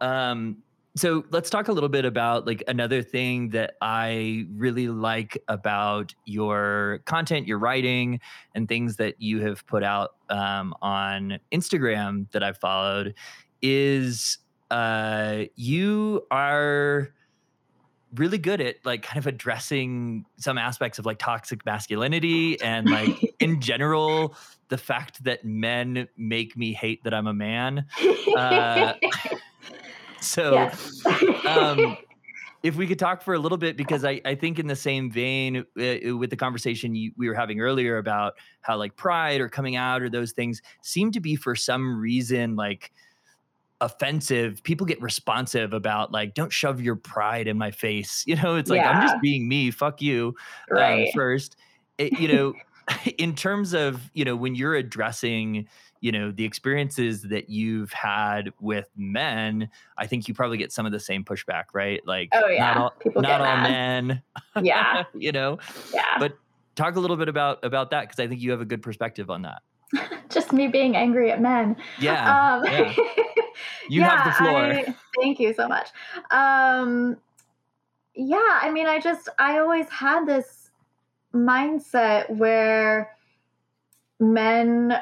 Um 0.00 0.58
so 0.96 1.24
let's 1.30 1.50
talk 1.50 1.68
a 1.68 1.72
little 1.72 1.88
bit 1.88 2.04
about 2.04 2.46
like 2.46 2.62
another 2.66 3.02
thing 3.02 3.50
that 3.50 3.74
I 3.80 4.46
really 4.52 4.88
like 4.88 5.42
about 5.48 6.14
your 6.24 7.00
content, 7.04 7.46
your 7.46 7.58
writing, 7.58 8.20
and 8.54 8.68
things 8.68 8.96
that 8.96 9.20
you 9.20 9.40
have 9.42 9.66
put 9.66 9.84
out 9.84 10.16
um, 10.28 10.74
on 10.82 11.38
Instagram 11.52 12.30
that 12.32 12.42
I've 12.42 12.58
followed 12.58 13.14
is 13.62 14.38
uh, 14.70 15.44
you 15.54 16.26
are 16.30 17.10
really 18.14 18.38
good 18.38 18.60
at 18.60 18.76
like 18.84 19.02
kind 19.02 19.18
of 19.18 19.26
addressing 19.26 20.24
some 20.38 20.56
aspects 20.56 20.98
of 20.98 21.04
like 21.04 21.18
toxic 21.18 21.64
masculinity 21.66 22.60
and 22.62 22.88
like 22.88 23.34
in 23.40 23.60
general 23.60 24.34
the 24.68 24.78
fact 24.78 25.22
that 25.24 25.44
men 25.44 26.08
make 26.16 26.56
me 26.56 26.72
hate 26.72 27.02
that 27.04 27.14
I'm 27.14 27.26
a 27.26 27.34
man. 27.34 27.86
Uh, 28.36 28.94
So 30.22 30.68
um, 31.46 31.96
if 32.62 32.76
we 32.76 32.86
could 32.86 32.98
talk 32.98 33.22
for 33.22 33.34
a 33.34 33.38
little 33.38 33.58
bit, 33.58 33.76
because 33.76 34.04
I, 34.04 34.20
I 34.24 34.34
think 34.34 34.58
in 34.58 34.66
the 34.66 34.76
same 34.76 35.10
vein 35.10 35.58
uh, 35.58 36.16
with 36.16 36.30
the 36.30 36.36
conversation 36.36 36.94
you, 36.94 37.12
we 37.16 37.28
were 37.28 37.34
having 37.34 37.60
earlier 37.60 37.98
about 37.98 38.34
how 38.62 38.76
like 38.76 38.96
pride 38.96 39.40
or 39.40 39.48
coming 39.48 39.76
out 39.76 40.02
or 40.02 40.08
those 40.10 40.32
things 40.32 40.60
seem 40.82 41.12
to 41.12 41.20
be 41.20 41.36
for 41.36 41.54
some 41.54 41.98
reason 42.00 42.56
like 42.56 42.92
offensive. 43.80 44.62
People 44.64 44.86
get 44.86 45.00
responsive 45.00 45.72
about 45.72 46.10
like, 46.10 46.34
don't 46.34 46.52
shove 46.52 46.80
your 46.80 46.96
pride 46.96 47.46
in 47.46 47.56
my 47.56 47.70
face. 47.70 48.24
You 48.28 48.36
know, 48.36 48.56
it's 48.56 48.70
like 48.70 48.80
I'm 48.84 49.02
just 49.02 49.20
being 49.22 49.48
me. 49.48 49.70
Fuck 49.70 50.02
you 50.02 50.34
um, 50.76 51.06
first. 51.14 51.56
It- 51.96 52.18
you 52.18 52.28
know, 52.28 52.54
in 53.18 53.34
terms 53.34 53.74
of 53.74 54.10
you 54.14 54.24
know 54.24 54.34
when 54.34 54.54
you're 54.54 54.74
addressing 54.74 55.68
you 56.00 56.12
know 56.12 56.30
the 56.30 56.44
experiences 56.44 57.22
that 57.22 57.48
you've 57.48 57.92
had 57.92 58.52
with 58.60 58.88
men, 58.96 59.68
I 59.96 60.06
think 60.06 60.28
you 60.28 60.34
probably 60.34 60.58
get 60.58 60.72
some 60.72 60.86
of 60.86 60.92
the 60.92 61.00
same 61.00 61.24
pushback, 61.24 61.64
right? 61.72 62.00
Like, 62.06 62.28
Oh, 62.32 62.46
yeah. 62.48 62.74
not 62.74 62.76
all, 62.76 62.90
People 63.00 63.22
not 63.22 63.40
all 63.40 63.56
men. 63.58 64.22
yeah. 64.62 65.04
you 65.14 65.32
know, 65.32 65.58
Yeah. 65.92 66.18
but 66.18 66.36
talk 66.76 66.96
a 66.96 67.00
little 67.00 67.16
bit 67.16 67.28
about 67.28 67.64
about 67.64 67.90
that 67.90 68.02
because 68.02 68.20
I 68.20 68.28
think 68.28 68.40
you 68.40 68.50
have 68.52 68.60
a 68.60 68.64
good 68.64 68.82
perspective 68.82 69.30
on 69.30 69.42
that. 69.42 69.62
Just 70.30 70.52
me 70.52 70.68
being 70.68 70.96
angry 70.96 71.30
at 71.32 71.40
men. 71.40 71.76
Yeah, 71.98 72.56
Um, 72.56 72.64
yeah. 72.64 72.94
You 73.90 74.02
have 74.02 74.24
the 74.24 74.32
floor. 74.32 74.56
I- 74.64 74.94
thank 75.20 75.40
you 75.40 75.52
so 75.54 75.66
much. 75.66 75.88
Um, 76.30 77.16
yeah, 78.14 78.60
I 78.62 78.70
mean, 78.70 78.86
I 78.86 79.00
just, 79.00 79.28
I 79.38 79.58
always 79.58 79.88
had 79.88 80.26
this 80.26 80.70
mindset 81.34 82.28
where 82.36 83.16
men 84.20 84.92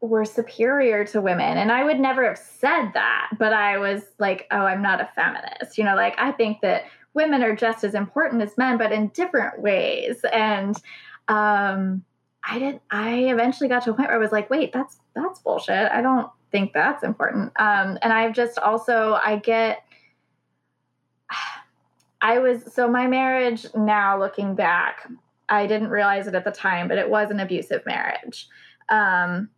were 0.00 0.24
superior 0.24 1.04
to 1.06 1.20
women. 1.20 1.56
And 1.56 1.72
I 1.72 1.84
would 1.84 1.98
never 1.98 2.24
have 2.26 2.38
said 2.38 2.90
that, 2.92 3.30
but 3.38 3.52
I 3.52 3.78
was 3.78 4.02
like, 4.18 4.46
oh, 4.50 4.60
I'm 4.60 4.82
not 4.82 5.00
a 5.00 5.08
feminist. 5.14 5.78
You 5.78 5.84
know, 5.84 5.94
like 5.94 6.14
I 6.18 6.32
think 6.32 6.60
that 6.60 6.84
women 7.14 7.42
are 7.42 7.56
just 7.56 7.82
as 7.82 7.94
important 7.94 8.42
as 8.42 8.58
men, 8.58 8.76
but 8.76 8.92
in 8.92 9.08
different 9.08 9.60
ways. 9.60 10.18
And 10.32 10.76
um, 11.28 12.04
I 12.44 12.58
didn't, 12.58 12.82
I 12.90 13.14
eventually 13.30 13.68
got 13.68 13.84
to 13.84 13.90
a 13.90 13.94
point 13.94 14.08
where 14.08 14.16
I 14.16 14.20
was 14.20 14.32
like, 14.32 14.50
wait, 14.50 14.72
that's 14.72 14.98
that's 15.14 15.40
bullshit. 15.40 15.90
I 15.90 16.02
don't 16.02 16.30
think 16.52 16.72
that's 16.72 17.02
important. 17.02 17.52
Um, 17.58 17.98
and 18.02 18.12
I've 18.12 18.34
just 18.34 18.58
also 18.58 19.18
I 19.24 19.36
get. 19.36 19.82
I 22.22 22.38
was 22.38 22.72
so 22.72 22.88
my 22.88 23.06
marriage 23.06 23.66
now 23.76 24.18
looking 24.18 24.54
back, 24.54 25.06
I 25.50 25.66
didn't 25.66 25.90
realize 25.90 26.26
it 26.26 26.34
at 26.34 26.44
the 26.44 26.50
time, 26.50 26.88
but 26.88 26.98
it 26.98 27.08
was 27.08 27.30
an 27.30 27.40
abusive 27.40 27.84
marriage. 27.84 28.48
Um, 28.88 29.50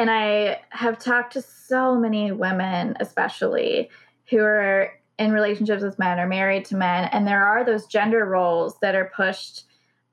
and 0.00 0.10
I 0.10 0.62
have 0.70 0.98
talked 0.98 1.34
to 1.34 1.42
so 1.42 1.94
many 1.94 2.32
women, 2.32 2.96
especially 3.00 3.90
who 4.30 4.38
are 4.38 4.92
in 5.18 5.30
relationships 5.30 5.82
with 5.82 5.98
men 5.98 6.18
or 6.18 6.26
married 6.26 6.64
to 6.66 6.76
men, 6.76 7.10
and 7.12 7.26
there 7.26 7.44
are 7.44 7.66
those 7.66 7.84
gender 7.84 8.24
roles 8.24 8.78
that 8.80 8.94
are 8.94 9.12
pushed 9.14 9.64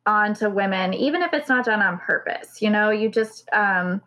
onto 0.06 0.50
women, 0.50 0.94
even 0.94 1.22
if 1.22 1.34
it's 1.34 1.48
not 1.48 1.64
done 1.64 1.82
on 1.82 2.00
purpose. 2.00 2.62
You 2.62 2.70
know, 2.70 2.90
you 2.90 3.08
just 3.08 3.48
um, 3.54 4.02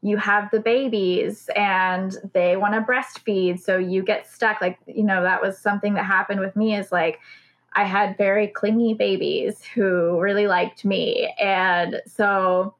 you 0.00 0.16
have 0.16 0.50
the 0.52 0.60
babies 0.60 1.50
and 1.54 2.16
they 2.32 2.56
want 2.56 2.72
to 2.72 2.80
breastfeed, 2.80 3.60
so 3.60 3.76
you 3.76 4.02
get 4.02 4.26
stuck. 4.26 4.62
Like 4.62 4.78
you 4.86 5.04
know, 5.04 5.22
that 5.22 5.42
was 5.42 5.58
something 5.58 5.92
that 5.94 6.06
happened 6.06 6.40
with 6.40 6.56
me. 6.56 6.74
Is 6.74 6.90
like 6.90 7.20
I 7.74 7.84
had 7.84 8.16
very 8.16 8.46
clingy 8.46 8.94
babies 8.94 9.62
who 9.62 10.18
really 10.18 10.46
liked 10.46 10.86
me, 10.86 11.34
and 11.38 12.00
so 12.06 12.74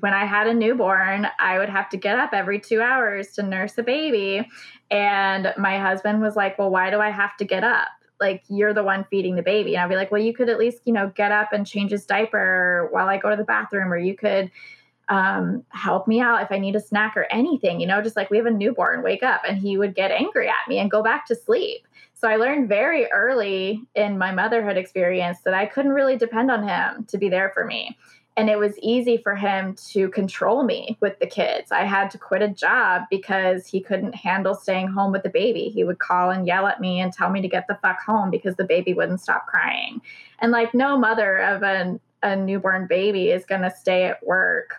when 0.00 0.12
I 0.12 0.24
had 0.24 0.46
a 0.46 0.54
newborn, 0.54 1.28
I 1.38 1.58
would 1.58 1.68
have 1.68 1.88
to 1.90 1.96
get 1.96 2.18
up 2.18 2.30
every 2.32 2.58
two 2.58 2.80
hours 2.80 3.32
to 3.32 3.42
nurse 3.42 3.78
a 3.78 3.82
baby. 3.82 4.48
And 4.90 5.54
my 5.56 5.78
husband 5.78 6.20
was 6.20 6.36
like, 6.36 6.58
Well, 6.58 6.70
why 6.70 6.90
do 6.90 7.00
I 7.00 7.10
have 7.10 7.36
to 7.38 7.44
get 7.44 7.64
up? 7.64 7.88
Like, 8.20 8.42
you're 8.48 8.74
the 8.74 8.82
one 8.82 9.04
feeding 9.10 9.36
the 9.36 9.42
baby. 9.42 9.74
And 9.74 9.82
I'd 9.82 9.88
be 9.88 9.96
like, 9.96 10.10
Well, 10.10 10.22
you 10.22 10.34
could 10.34 10.48
at 10.48 10.58
least, 10.58 10.82
you 10.84 10.92
know, 10.92 11.12
get 11.14 11.32
up 11.32 11.52
and 11.52 11.66
change 11.66 11.92
his 11.92 12.06
diaper 12.06 12.88
while 12.90 13.08
I 13.08 13.18
go 13.18 13.30
to 13.30 13.36
the 13.36 13.44
bathroom, 13.44 13.92
or 13.92 13.98
you 13.98 14.16
could 14.16 14.50
um, 15.08 15.64
help 15.70 16.06
me 16.06 16.20
out 16.20 16.42
if 16.42 16.52
I 16.52 16.58
need 16.58 16.76
a 16.76 16.80
snack 16.80 17.16
or 17.16 17.26
anything, 17.32 17.80
you 17.80 17.86
know, 17.86 18.00
just 18.00 18.16
like 18.16 18.30
we 18.30 18.36
have 18.36 18.46
a 18.46 18.50
newborn, 18.50 19.02
wake 19.02 19.22
up. 19.22 19.42
And 19.46 19.58
he 19.58 19.76
would 19.76 19.94
get 19.94 20.12
angry 20.12 20.48
at 20.48 20.68
me 20.68 20.78
and 20.78 20.90
go 20.90 21.02
back 21.02 21.26
to 21.26 21.34
sleep. 21.34 21.86
So 22.14 22.28
I 22.28 22.36
learned 22.36 22.68
very 22.68 23.10
early 23.10 23.82
in 23.94 24.18
my 24.18 24.30
motherhood 24.30 24.76
experience 24.76 25.38
that 25.44 25.54
I 25.54 25.66
couldn't 25.66 25.92
really 25.92 26.16
depend 26.16 26.50
on 26.50 26.68
him 26.68 27.04
to 27.06 27.18
be 27.18 27.28
there 27.28 27.50
for 27.54 27.64
me 27.64 27.96
and 28.36 28.48
it 28.48 28.58
was 28.58 28.78
easy 28.78 29.16
for 29.16 29.34
him 29.34 29.74
to 29.90 30.08
control 30.10 30.62
me 30.62 30.96
with 31.00 31.18
the 31.18 31.26
kids. 31.26 31.72
I 31.72 31.84
had 31.84 32.10
to 32.12 32.18
quit 32.18 32.42
a 32.42 32.48
job 32.48 33.02
because 33.10 33.66
he 33.66 33.80
couldn't 33.80 34.14
handle 34.14 34.54
staying 34.54 34.88
home 34.88 35.12
with 35.12 35.24
the 35.24 35.30
baby. 35.30 35.64
He 35.64 35.84
would 35.84 35.98
call 35.98 36.30
and 36.30 36.46
yell 36.46 36.66
at 36.66 36.80
me 36.80 37.00
and 37.00 37.12
tell 37.12 37.30
me 37.30 37.42
to 37.42 37.48
get 37.48 37.66
the 37.66 37.78
fuck 37.82 38.00
home 38.00 38.30
because 38.30 38.56
the 38.56 38.64
baby 38.64 38.94
wouldn't 38.94 39.20
stop 39.20 39.46
crying. 39.46 40.00
And 40.38 40.52
like 40.52 40.74
no 40.74 40.96
mother 40.96 41.38
of 41.38 41.62
a, 41.62 41.98
a 42.22 42.36
newborn 42.36 42.86
baby 42.86 43.30
is 43.30 43.44
going 43.44 43.62
to 43.62 43.70
stay 43.70 44.04
at 44.04 44.24
work 44.24 44.76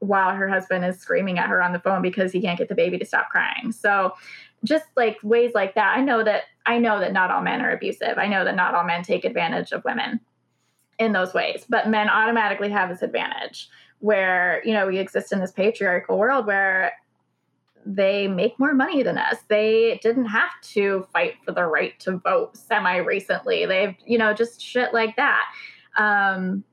while 0.00 0.34
her 0.34 0.48
husband 0.48 0.84
is 0.84 0.98
screaming 0.98 1.38
at 1.38 1.48
her 1.48 1.62
on 1.62 1.72
the 1.72 1.78
phone 1.78 2.02
because 2.02 2.30
he 2.30 2.40
can't 2.42 2.58
get 2.58 2.68
the 2.68 2.74
baby 2.74 2.98
to 2.98 3.06
stop 3.06 3.30
crying. 3.30 3.72
So 3.72 4.14
just 4.64 4.84
like 4.96 5.18
ways 5.22 5.52
like 5.54 5.74
that, 5.76 5.96
I 5.96 6.02
know 6.02 6.22
that 6.24 6.44
I 6.66 6.78
know 6.78 7.00
that 7.00 7.12
not 7.12 7.30
all 7.30 7.42
men 7.42 7.62
are 7.62 7.72
abusive. 7.72 8.18
I 8.18 8.28
know 8.28 8.44
that 8.44 8.54
not 8.54 8.74
all 8.74 8.84
men 8.84 9.02
take 9.02 9.24
advantage 9.24 9.72
of 9.72 9.84
women 9.84 10.20
in 10.98 11.12
those 11.12 11.34
ways. 11.34 11.64
But 11.68 11.88
men 11.88 12.08
automatically 12.08 12.70
have 12.70 12.88
this 12.88 13.02
advantage 13.02 13.68
where, 14.00 14.62
you 14.64 14.74
know, 14.74 14.86
we 14.86 14.98
exist 14.98 15.32
in 15.32 15.40
this 15.40 15.52
patriarchal 15.52 16.18
world 16.18 16.46
where 16.46 16.92
they 17.84 18.28
make 18.28 18.58
more 18.58 18.74
money 18.74 19.02
than 19.02 19.18
us. 19.18 19.38
They 19.48 19.98
didn't 20.02 20.26
have 20.26 20.50
to 20.72 21.06
fight 21.12 21.34
for 21.44 21.52
the 21.52 21.64
right 21.64 21.98
to 22.00 22.18
vote 22.18 22.56
semi 22.56 22.96
recently. 22.96 23.66
They've, 23.66 23.94
you 24.06 24.18
know, 24.18 24.32
just 24.32 24.60
shit 24.60 24.92
like 24.92 25.16
that. 25.16 25.44
Um, 25.96 26.64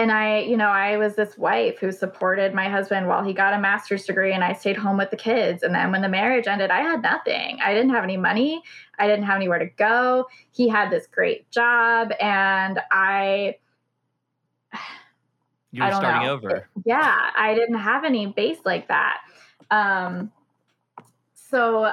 and 0.00 0.10
I, 0.10 0.38
you 0.38 0.56
know, 0.56 0.68
I 0.68 0.96
was 0.96 1.14
this 1.14 1.36
wife 1.36 1.78
who 1.78 1.92
supported 1.92 2.54
my 2.54 2.70
husband 2.70 3.06
while 3.06 3.22
he 3.22 3.34
got 3.34 3.52
a 3.52 3.58
master's 3.58 4.06
degree 4.06 4.32
and 4.32 4.42
I 4.42 4.54
stayed 4.54 4.78
home 4.78 4.96
with 4.96 5.10
the 5.10 5.16
kids. 5.16 5.62
And 5.62 5.74
then 5.74 5.92
when 5.92 6.00
the 6.00 6.08
marriage 6.08 6.46
ended, 6.46 6.70
I 6.70 6.80
had 6.80 7.02
nothing. 7.02 7.58
I 7.62 7.74
didn't 7.74 7.90
have 7.90 8.02
any 8.02 8.16
money. 8.16 8.62
I 8.98 9.06
didn't 9.06 9.26
have 9.26 9.36
anywhere 9.36 9.58
to 9.58 9.66
go. 9.66 10.26
He 10.52 10.70
had 10.70 10.88
this 10.88 11.06
great 11.06 11.50
job 11.50 12.12
and 12.18 12.80
I 12.90 13.56
You 15.70 15.84
were 15.84 15.90
starting 15.92 16.22
know. 16.22 16.32
over. 16.32 16.66
Yeah, 16.86 17.14
I 17.36 17.54
didn't 17.54 17.78
have 17.78 18.04
any 18.04 18.28
base 18.28 18.60
like 18.64 18.88
that. 18.88 19.18
Um 19.70 20.32
so 21.34 21.92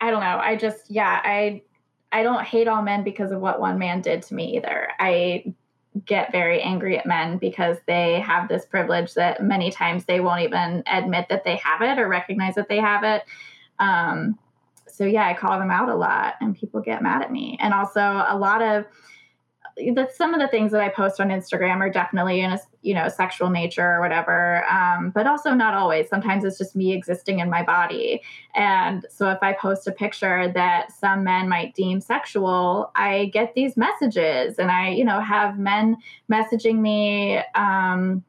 I 0.00 0.10
don't 0.10 0.20
know. 0.20 0.40
I 0.42 0.56
just 0.56 0.90
yeah, 0.90 1.20
I 1.22 1.62
I 2.10 2.24
don't 2.24 2.44
hate 2.44 2.66
all 2.66 2.82
men 2.82 3.04
because 3.04 3.30
of 3.30 3.40
what 3.40 3.60
one 3.60 3.78
man 3.78 4.00
did 4.00 4.22
to 4.22 4.34
me 4.34 4.56
either. 4.56 4.88
I 4.98 5.54
get 6.06 6.32
very 6.32 6.60
angry 6.60 6.98
at 6.98 7.06
men 7.06 7.38
because 7.38 7.78
they 7.86 8.20
have 8.20 8.48
this 8.48 8.64
privilege 8.64 9.14
that 9.14 9.42
many 9.42 9.70
times 9.70 10.04
they 10.04 10.20
won't 10.20 10.42
even 10.42 10.82
admit 10.86 11.26
that 11.28 11.44
they 11.44 11.56
have 11.56 11.82
it 11.82 11.98
or 11.98 12.08
recognize 12.08 12.54
that 12.56 12.68
they 12.68 12.80
have 12.80 13.04
it. 13.04 13.22
Um, 13.78 14.38
so 14.88 15.04
yeah, 15.04 15.26
I 15.26 15.34
call 15.34 15.58
them 15.58 15.70
out 15.70 15.88
a 15.88 15.94
lot, 15.94 16.34
and 16.40 16.56
people 16.56 16.80
get 16.80 17.02
mad 17.02 17.22
at 17.22 17.32
me. 17.32 17.58
And 17.60 17.74
also, 17.74 18.00
a 18.00 18.36
lot 18.36 18.62
of 18.62 18.84
that 19.94 20.14
some 20.14 20.34
of 20.34 20.40
the 20.40 20.48
things 20.48 20.72
that 20.72 20.80
I 20.80 20.88
post 20.88 21.20
on 21.20 21.28
Instagram 21.28 21.80
are 21.80 21.90
definitely 21.90 22.40
in 22.40 22.52
a 22.52 22.60
you 22.82 22.94
know 22.94 23.08
sexual 23.08 23.50
nature 23.50 23.94
or 23.94 24.00
whatever, 24.00 24.64
um, 24.70 25.10
but 25.10 25.26
also 25.26 25.52
not 25.52 25.74
always. 25.74 26.08
Sometimes 26.08 26.44
it's 26.44 26.58
just 26.58 26.76
me 26.76 26.92
existing 26.92 27.40
in 27.40 27.50
my 27.50 27.62
body, 27.62 28.22
and 28.54 29.04
so 29.10 29.30
if 29.30 29.38
I 29.42 29.52
post 29.52 29.86
a 29.86 29.92
picture 29.92 30.50
that 30.52 30.92
some 30.92 31.24
men 31.24 31.48
might 31.48 31.74
deem 31.74 32.00
sexual, 32.00 32.92
I 32.94 33.30
get 33.32 33.54
these 33.54 33.76
messages, 33.76 34.58
and 34.58 34.70
I 34.70 34.90
you 34.90 35.04
know 35.04 35.20
have 35.20 35.58
men 35.58 35.96
messaging 36.30 36.78
me. 36.80 37.38
Um, 37.54 38.24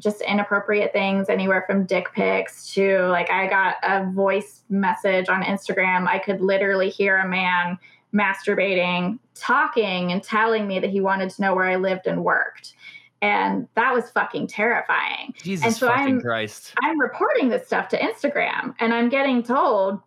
just 0.00 0.20
inappropriate 0.20 0.92
things 0.92 1.28
anywhere 1.28 1.64
from 1.66 1.84
dick 1.84 2.12
pics 2.12 2.72
to 2.72 3.08
like 3.08 3.30
I 3.30 3.48
got 3.48 3.76
a 3.82 4.08
voice 4.12 4.62
message 4.68 5.28
on 5.28 5.42
Instagram. 5.42 6.06
I 6.06 6.20
could 6.20 6.40
literally 6.40 6.88
hear 6.88 7.18
a 7.18 7.28
man 7.28 7.78
masturbating, 8.14 9.18
talking, 9.34 10.12
and 10.12 10.22
telling 10.22 10.66
me 10.66 10.78
that 10.80 10.90
he 10.90 11.00
wanted 11.00 11.30
to 11.30 11.42
know 11.42 11.54
where 11.54 11.66
I 11.66 11.76
lived 11.76 12.06
and 12.06 12.24
worked. 12.24 12.74
And 13.20 13.68
that 13.74 13.92
was 13.92 14.10
fucking 14.10 14.46
terrifying. 14.46 15.34
Jesus 15.42 15.66
and 15.66 15.74
so 15.74 15.88
fucking 15.88 16.16
I'm, 16.16 16.20
Christ. 16.20 16.74
I'm 16.82 17.00
reporting 17.00 17.48
this 17.48 17.66
stuff 17.66 17.88
to 17.88 17.98
Instagram 17.98 18.74
and 18.78 18.94
I'm 18.94 19.08
getting 19.08 19.42
told 19.42 20.00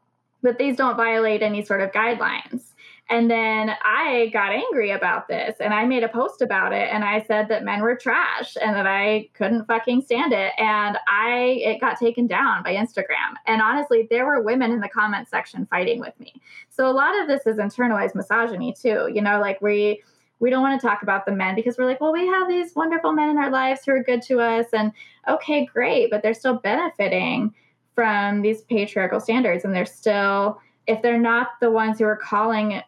that 0.44 0.58
these 0.58 0.78
don't 0.78 0.96
violate 0.96 1.42
any 1.42 1.64
sort 1.64 1.82
of 1.82 1.92
guidelines. 1.92 2.71
And 3.12 3.30
then 3.30 3.76
I 3.84 4.30
got 4.32 4.54
angry 4.54 4.92
about 4.92 5.28
this 5.28 5.58
and 5.60 5.74
I 5.74 5.86
made 5.86 6.02
a 6.04 6.08
post 6.08 6.42
about 6.42 6.72
it 6.72 6.88
and 6.94 7.04
I 7.04 7.22
said 7.24 7.50
that 7.50 7.66
men 7.66 7.82
were 7.82 7.98
trash 7.98 8.56
and 8.62 8.74
that 8.74 8.88
I 8.88 9.28
couldn't 9.34 9.66
fucking 9.66 10.04
stand 10.04 10.32
it. 10.32 10.54
And 10.58 10.98
I 11.10 11.60
it 11.62 11.82
got 11.82 12.00
taken 12.00 12.26
down 12.26 12.64
by 12.64 12.74
Instagram. 12.74 13.36
And 13.48 13.62
honestly, 13.62 14.08
there 14.10 14.26
were 14.26 14.42
women 14.42 14.72
in 14.72 14.80
the 14.80 14.88
comment 14.88 15.28
section 15.28 15.66
fighting 15.66 16.00
with 16.00 16.18
me. 16.22 16.42
So 16.70 16.90
a 16.90 16.94
lot 16.94 17.20
of 17.20 17.28
this 17.28 17.46
is 17.46 17.58
internalized 17.58 18.16
misogyny 18.16 18.74
too. 18.74 19.12
You 19.14 19.22
know, 19.22 19.42
like 19.42 19.62
we 19.62 20.02
we 20.40 20.50
don't 20.50 20.62
want 20.62 20.80
to 20.80 20.88
talk 20.88 21.04
about 21.04 21.26
the 21.26 21.34
men 21.34 21.54
because 21.54 21.78
we're 21.78 21.88
like, 21.88 22.00
well, 22.00 22.14
we 22.14 22.26
have 22.26 22.48
these 22.48 22.74
wonderful 22.78 23.12
men 23.12 23.30
in 23.30 23.38
our 23.38 23.52
lives 23.52 23.82
who 23.86 23.92
are 23.92 24.04
good 24.04 24.22
to 24.24 24.40
us. 24.40 24.68
And 24.72 24.94
okay, 25.28 25.66
great, 25.66 26.10
but 26.10 26.24
they're 26.24 26.34
still 26.34 26.56
benefiting 26.56 27.54
from 27.94 28.42
these 28.42 28.62
patriarchal 28.62 29.20
standards 29.20 29.66
and 29.66 29.76
they're 29.76 29.86
still 29.86 30.62
if 30.88 31.02
they're 31.02 31.20
not 31.20 31.50
the 31.60 31.70
ones 31.70 32.00
who 32.00 32.06
are 32.06 32.16
calling 32.16 32.82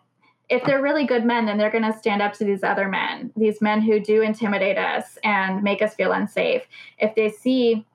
if 0.50 0.64
they're 0.66 0.82
really 0.82 1.06
good 1.06 1.26
men, 1.26 1.46
then 1.46 1.58
they're 1.58 1.72
going 1.72 1.90
to 1.90 1.98
stand 1.98 2.22
up 2.22 2.34
to 2.34 2.44
these 2.44 2.64
other 2.64 2.88
men, 2.88 3.32
these 3.36 3.62
men 3.62 3.82
who 3.82 4.00
do 4.00 4.22
intimidate 4.22 4.78
us 4.78 5.18
and 5.24 5.64
make 5.64 5.82
us 5.82 5.96
feel 5.96 6.12
unsafe. 6.12 6.64
If 7.00 7.16
they 7.16 7.30
see 7.30 7.86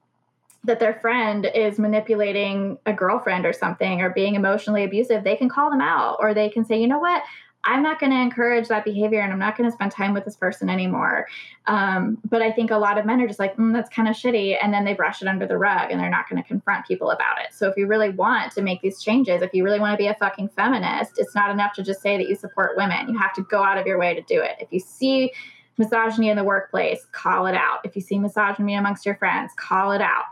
that 0.64 0.80
their 0.80 0.94
friend 0.94 1.48
is 1.54 1.78
manipulating 1.78 2.78
a 2.84 2.92
girlfriend 2.92 3.46
or 3.46 3.52
something 3.52 4.00
or 4.00 4.10
being 4.10 4.34
emotionally 4.34 4.84
abusive, 4.84 5.24
they 5.24 5.36
can 5.36 5.48
call 5.48 5.70
them 5.70 5.80
out 5.80 6.16
or 6.20 6.34
they 6.34 6.48
can 6.48 6.64
say, 6.64 6.80
you 6.80 6.88
know 6.88 6.98
what? 6.98 7.22
I'm 7.64 7.82
not 7.82 7.98
going 7.98 8.12
to 8.12 8.18
encourage 8.18 8.68
that 8.68 8.84
behavior 8.84 9.20
and 9.20 9.32
I'm 9.32 9.38
not 9.38 9.56
going 9.56 9.68
to 9.68 9.74
spend 9.74 9.92
time 9.92 10.14
with 10.14 10.24
this 10.24 10.36
person 10.36 10.70
anymore. 10.70 11.26
Um, 11.66 12.18
but 12.24 12.40
I 12.40 12.52
think 12.52 12.70
a 12.70 12.78
lot 12.78 12.98
of 12.98 13.04
men 13.04 13.20
are 13.20 13.26
just 13.26 13.38
like, 13.38 13.56
mm, 13.56 13.72
that's 13.72 13.90
kind 13.90 14.08
of 14.08 14.14
shitty. 14.14 14.56
And 14.62 14.72
then 14.72 14.84
they 14.84 14.94
brush 14.94 15.22
it 15.22 15.28
under 15.28 15.46
the 15.46 15.58
rug 15.58 15.90
and 15.90 16.00
they're 16.00 16.08
not 16.08 16.28
going 16.28 16.42
to 16.42 16.48
confront 16.48 16.86
people 16.86 17.10
about 17.10 17.38
it. 17.40 17.52
So 17.52 17.68
if 17.68 17.76
you 17.76 17.86
really 17.86 18.10
want 18.10 18.52
to 18.52 18.62
make 18.62 18.80
these 18.80 19.02
changes, 19.02 19.42
if 19.42 19.52
you 19.52 19.64
really 19.64 19.80
want 19.80 19.92
to 19.92 19.98
be 19.98 20.06
a 20.06 20.14
fucking 20.14 20.50
feminist, 20.50 21.18
it's 21.18 21.34
not 21.34 21.50
enough 21.50 21.74
to 21.74 21.82
just 21.82 22.00
say 22.00 22.16
that 22.16 22.28
you 22.28 22.36
support 22.36 22.76
women. 22.76 23.08
You 23.08 23.18
have 23.18 23.34
to 23.34 23.42
go 23.42 23.62
out 23.62 23.76
of 23.76 23.86
your 23.86 23.98
way 23.98 24.14
to 24.14 24.22
do 24.22 24.40
it. 24.40 24.56
If 24.60 24.68
you 24.72 24.80
see 24.80 25.32
misogyny 25.76 26.30
in 26.30 26.36
the 26.36 26.44
workplace, 26.44 27.06
call 27.12 27.46
it 27.46 27.54
out. 27.54 27.80
If 27.84 27.96
you 27.96 28.02
see 28.02 28.18
misogyny 28.18 28.74
amongst 28.74 29.04
your 29.04 29.16
friends, 29.16 29.52
call 29.56 29.92
it 29.92 30.00
out 30.00 30.24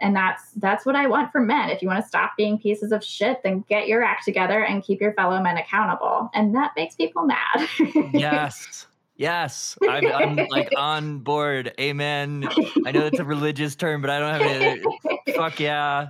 and 0.00 0.14
that's 0.14 0.50
that's 0.56 0.84
what 0.86 0.96
i 0.96 1.06
want 1.06 1.30
for 1.32 1.40
men. 1.40 1.70
If 1.70 1.82
you 1.82 1.88
want 1.88 2.02
to 2.02 2.08
stop 2.08 2.32
being 2.36 2.58
pieces 2.58 2.92
of 2.92 3.04
shit 3.04 3.42
then 3.42 3.64
get 3.68 3.88
your 3.88 4.02
act 4.02 4.24
together 4.24 4.64
and 4.64 4.82
keep 4.82 5.00
your 5.00 5.12
fellow 5.14 5.40
men 5.42 5.56
accountable. 5.56 6.30
And 6.34 6.54
that 6.54 6.72
makes 6.76 6.94
people 6.94 7.24
mad. 7.26 7.68
Yes. 8.12 8.86
Yes. 9.16 9.76
I'm, 9.86 10.06
I'm 10.06 10.36
like 10.48 10.70
on 10.76 11.18
board. 11.18 11.74
Amen. 11.78 12.48
I 12.86 12.92
know 12.92 13.00
that's 13.00 13.18
a 13.18 13.24
religious 13.24 13.76
term 13.76 14.00
but 14.00 14.10
i 14.10 14.18
don't 14.18 14.40
have 14.40 14.62
it. 14.62 15.34
Fuck 15.36 15.60
yeah. 15.60 16.08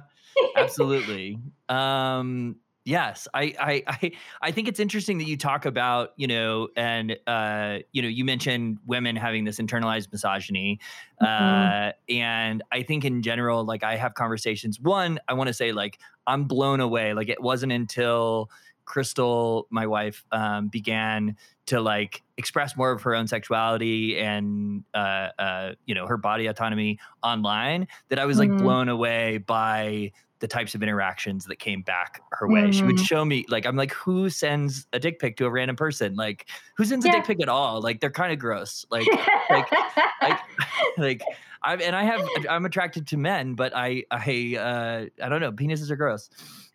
Absolutely. 0.57 1.39
Um 1.69 2.57
Yes, 2.91 3.29
I, 3.33 3.55
I, 3.61 3.83
I, 3.87 4.13
I 4.43 4.51
think 4.51 4.67
it's 4.67 4.81
interesting 4.81 5.19
that 5.19 5.29
you 5.29 5.37
talk 5.37 5.65
about, 5.65 6.13
you 6.17 6.27
know, 6.27 6.69
and 6.77 7.17
uh, 7.25 7.79
you 7.93 8.03
know, 8.03 8.09
you 8.09 8.25
mentioned 8.25 8.79
women 8.85 9.15
having 9.15 9.45
this 9.45 9.59
internalized 9.61 10.11
misogyny, 10.11 10.81
mm-hmm. 11.23 11.89
uh, 11.89 11.93
and 12.09 12.65
I 12.73 12.83
think 12.83 13.05
in 13.05 13.23
general, 13.23 13.65
like 13.65 13.85
I 13.85 13.95
have 13.95 14.15
conversations. 14.15 14.81
One, 14.81 15.21
I 15.29 15.35
want 15.35 15.47
to 15.47 15.55
say, 15.55 15.71
like, 15.71 16.01
I'm 16.27 16.45
blown 16.45 16.81
away. 16.81 17.15
Like, 17.15 17.29
it 17.29 17.41
wasn't 17.41 17.71
until 17.71 18.51
Crystal, 18.87 19.69
my 19.71 19.87
wife, 19.87 20.25
um, 20.33 20.67
began 20.67 21.37
to 21.67 21.81
like 21.81 22.25
express 22.37 22.77
more 22.77 22.91
of 22.91 23.03
her 23.03 23.15
own 23.15 23.29
sexuality 23.29 24.19
and 24.19 24.83
uh, 24.93 25.29
uh, 25.39 25.73
you 25.87 25.95
know 25.95 26.09
her 26.09 26.17
body 26.17 26.49
autonomy 26.49 26.99
online 27.23 27.87
that 28.09 28.19
I 28.19 28.25
was 28.25 28.41
like 28.41 28.49
mm-hmm. 28.49 28.65
blown 28.65 28.89
away 28.89 29.39
by 29.39 30.11
the 30.41 30.49
types 30.49 30.75
of 30.75 30.83
interactions 30.83 31.45
that 31.45 31.59
came 31.59 31.83
back 31.83 32.23
her 32.33 32.49
way. 32.49 32.63
Mm-hmm. 32.63 32.71
She 32.73 32.83
would 32.83 32.97
mm-hmm. 32.97 33.05
show 33.05 33.25
me 33.25 33.45
like 33.49 33.67
I'm 33.67 33.77
like, 33.77 33.93
who 33.93 34.29
sends 34.31 34.87
a 34.93 34.99
dick 34.99 35.19
pic 35.19 35.37
to 35.37 35.47
a 35.47 35.51
random 35.51 35.77
person? 35.77 36.15
Like 36.15 36.49
who 36.77 36.85
sends 36.85 37.05
yeah. 37.05 37.13
a 37.13 37.15
dick 37.17 37.27
pic 37.27 37.43
at 37.43 37.49
all? 37.49 37.81
Like 37.81 38.01
they're 38.01 38.11
kind 38.11 38.33
of 38.33 38.39
gross. 38.39 38.85
Like 38.91 39.07
like 39.51 39.71
like 40.23 40.39
like 40.99 41.23
I 41.63 41.77
and 41.77 41.95
I 41.95 42.05
have 42.05 42.27
I'm 42.49 42.65
attracted 42.65 43.07
to 43.09 43.17
men, 43.17 43.55
but 43.55 43.73
I 43.77 44.05
I 44.11 44.57
uh 44.59 45.25
I 45.25 45.29
don't 45.29 45.41
know, 45.41 45.53
penises 45.53 45.91
are 45.91 45.97
gross. 45.97 46.31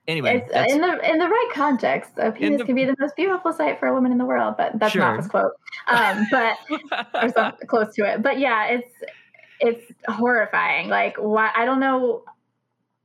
Anyway, 0.07 0.47
in 0.53 0.82
the 0.82 1.11
in 1.11 1.18
the 1.18 1.28
right 1.28 1.49
context, 1.51 2.11
a 2.18 2.32
penis 2.32 2.59
the, 2.59 2.66
can 2.66 2.76
be 2.76 2.86
the 2.86 2.95
most 2.99 3.16
beautiful 3.16 3.51
sight 3.51 3.80
for 3.80 3.88
a 3.88 3.93
woman 3.93 4.11
in 4.11 4.20
the 4.20 4.26
world, 4.26 4.53
but 4.55 4.78
that's 4.78 4.93
sure. 4.93 5.01
not 5.01 5.18
his 5.18 5.28
quote. 5.28 5.53
Um, 5.88 6.28
but 6.30 6.57
or 7.24 7.30
something 7.30 7.68
close 7.68 7.95
to 7.95 8.05
it. 8.05 8.22
But 8.22 8.38
yeah, 8.38 8.66
it's 8.68 8.91
it's 9.59 9.91
horrifying. 10.07 10.89
Like 10.89 11.18
why 11.18 11.49
I 11.55 11.66
don't 11.66 11.80
know 11.80 12.24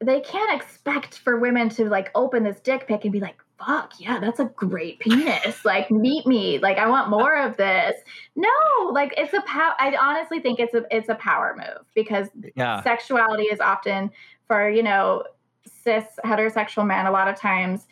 they 0.01 0.21
can't 0.21 0.61
expect 0.61 1.19
for 1.19 1.39
women 1.39 1.69
to 1.71 1.89
like 1.89 2.11
open 2.15 2.43
this 2.43 2.61
dick 2.61 2.87
pic 2.87 3.05
and 3.05 3.13
be 3.13 3.21
like, 3.21 3.37
fuck, 3.59 3.93
yeah, 3.99 4.19
that's 4.19 4.41
a 4.41 4.47
great 4.47 4.99
penis. 5.01 5.65
like, 5.65 5.91
meet 5.91 6.27
me. 6.27 6.59
Like, 6.59 6.79
I 6.79 6.89
want 6.89 7.11
more 7.11 7.37
of 7.37 7.57
this. 7.57 7.97
No, 8.35 8.49
like 8.93 9.13
it's 9.17 9.35
a 9.35 9.43
power. 9.43 9.75
I 9.79 9.95
honestly 9.97 10.41
think 10.41 10.59
it's 10.59 10.75
a 10.75 10.85
it's 10.91 11.09
a 11.09 11.15
power 11.17 11.55
move 11.57 11.87
because 11.95 12.29
yeah. 12.57 12.83
sexuality 12.83 13.45
is 13.45 13.61
often 13.61 14.11
for, 14.47 14.71
you 14.71 14.83
know, 14.83 15.25
cis 15.67 16.05
heterosexual 16.25 16.87
men, 16.87 17.07
a 17.07 17.11
lot 17.11 17.29
of 17.29 17.37
times 17.37 17.87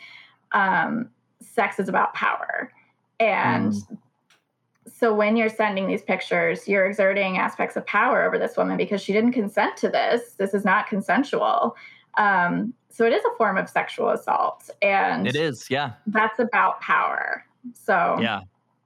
um, 0.52 1.10
sex 1.40 1.78
is 1.78 1.88
about 1.88 2.14
power. 2.14 2.72
And 3.20 3.72
mm. 3.72 3.98
so 4.86 5.12
when 5.12 5.36
you're 5.36 5.48
sending 5.48 5.86
these 5.86 6.02
pictures, 6.02 6.66
you're 6.68 6.86
exerting 6.86 7.38
aspects 7.38 7.76
of 7.76 7.84
power 7.86 8.22
over 8.22 8.38
this 8.38 8.56
woman 8.56 8.76
because 8.76 9.02
she 9.02 9.12
didn't 9.12 9.32
consent 9.32 9.76
to 9.78 9.88
this. 9.88 10.34
This 10.34 10.54
is 10.54 10.64
not 10.64 10.86
consensual. 10.88 11.76
Um, 12.18 12.74
so 12.90 13.06
it 13.06 13.12
is 13.12 13.22
a 13.24 13.36
form 13.36 13.56
of 13.56 13.68
sexual 13.68 14.10
assault, 14.10 14.68
and 14.82 15.26
it 15.26 15.36
is, 15.36 15.70
yeah. 15.70 15.92
That's 16.06 16.38
about 16.38 16.80
power. 16.80 17.44
So 17.74 18.18
yeah, 18.20 18.40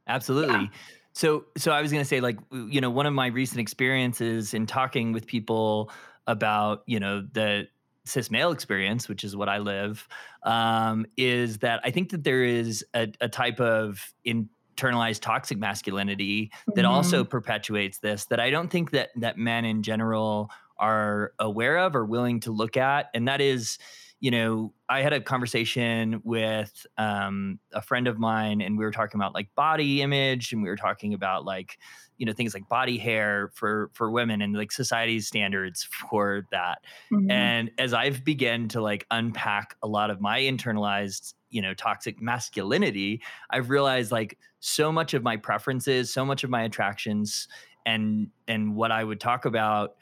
absolutely. 0.06 0.54
Yeah. 0.54 0.66
So, 1.14 1.44
so 1.56 1.72
I 1.72 1.82
was 1.82 1.92
going 1.92 2.02
to 2.02 2.08
say, 2.08 2.20
like, 2.20 2.38
you 2.52 2.80
know, 2.80 2.90
one 2.90 3.06
of 3.06 3.12
my 3.12 3.26
recent 3.26 3.60
experiences 3.60 4.54
in 4.54 4.66
talking 4.66 5.12
with 5.12 5.26
people 5.26 5.90
about, 6.26 6.82
you 6.86 6.98
know, 6.98 7.26
the 7.32 7.68
cis 8.04 8.30
male 8.30 8.50
experience, 8.50 9.08
which 9.08 9.22
is 9.22 9.36
what 9.36 9.48
I 9.48 9.58
live, 9.58 10.08
um, 10.42 11.06
is 11.16 11.58
that 11.58 11.80
I 11.84 11.90
think 11.90 12.10
that 12.10 12.24
there 12.24 12.44
is 12.44 12.84
a, 12.94 13.12
a 13.20 13.28
type 13.28 13.60
of 13.60 14.12
internalized 14.26 15.20
toxic 15.20 15.58
masculinity 15.58 16.50
that 16.68 16.76
mm-hmm. 16.76 16.86
also 16.86 17.24
perpetuates 17.24 17.98
this. 17.98 18.24
That 18.26 18.40
I 18.40 18.50
don't 18.50 18.68
think 18.68 18.90
that 18.92 19.10
that 19.16 19.36
men 19.36 19.64
in 19.66 19.82
general 19.82 20.50
are 20.82 21.32
aware 21.38 21.78
of 21.78 21.94
or 21.94 22.04
willing 22.04 22.40
to 22.40 22.50
look 22.50 22.76
at. 22.76 23.06
And 23.14 23.28
that 23.28 23.40
is, 23.40 23.78
you 24.18 24.32
know, 24.32 24.74
I 24.88 25.00
had 25.00 25.12
a 25.12 25.20
conversation 25.20 26.20
with 26.24 26.86
um, 26.98 27.60
a 27.72 27.80
friend 27.80 28.08
of 28.08 28.18
mine, 28.18 28.60
and 28.60 28.76
we 28.76 28.84
were 28.84 28.90
talking 28.90 29.18
about 29.18 29.32
like 29.32 29.48
body 29.54 30.02
image, 30.02 30.52
and 30.52 30.62
we 30.62 30.68
were 30.68 30.76
talking 30.76 31.14
about 31.14 31.44
like, 31.44 31.78
you 32.18 32.26
know, 32.26 32.32
things 32.32 32.52
like 32.52 32.68
body 32.68 32.98
hair 32.98 33.50
for 33.54 33.90
for 33.94 34.10
women 34.10 34.42
and 34.42 34.54
like 34.54 34.70
society's 34.72 35.28
standards 35.28 35.84
for 36.10 36.46
that. 36.50 36.84
Mm-hmm. 37.12 37.30
And 37.30 37.70
as 37.78 37.94
I've 37.94 38.24
begun 38.24 38.68
to 38.68 38.80
like 38.80 39.06
unpack 39.10 39.76
a 39.82 39.88
lot 39.88 40.10
of 40.10 40.20
my 40.20 40.40
internalized, 40.40 41.34
you 41.50 41.62
know, 41.62 41.74
toxic 41.74 42.20
masculinity, 42.20 43.22
I've 43.50 43.70
realized 43.70 44.10
like 44.10 44.36
so 44.58 44.90
much 44.90 45.14
of 45.14 45.22
my 45.22 45.36
preferences, 45.36 46.12
so 46.12 46.24
much 46.24 46.42
of 46.42 46.50
my 46.50 46.62
attractions, 46.62 47.46
and 47.86 48.28
and 48.48 48.74
what 48.74 48.90
I 48.90 49.04
would 49.04 49.20
talk 49.20 49.44
about 49.44 49.94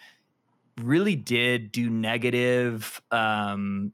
really 0.83 1.17
did 1.17 1.73
do 1.73 1.89
negative 1.91 3.01
um 3.11 3.93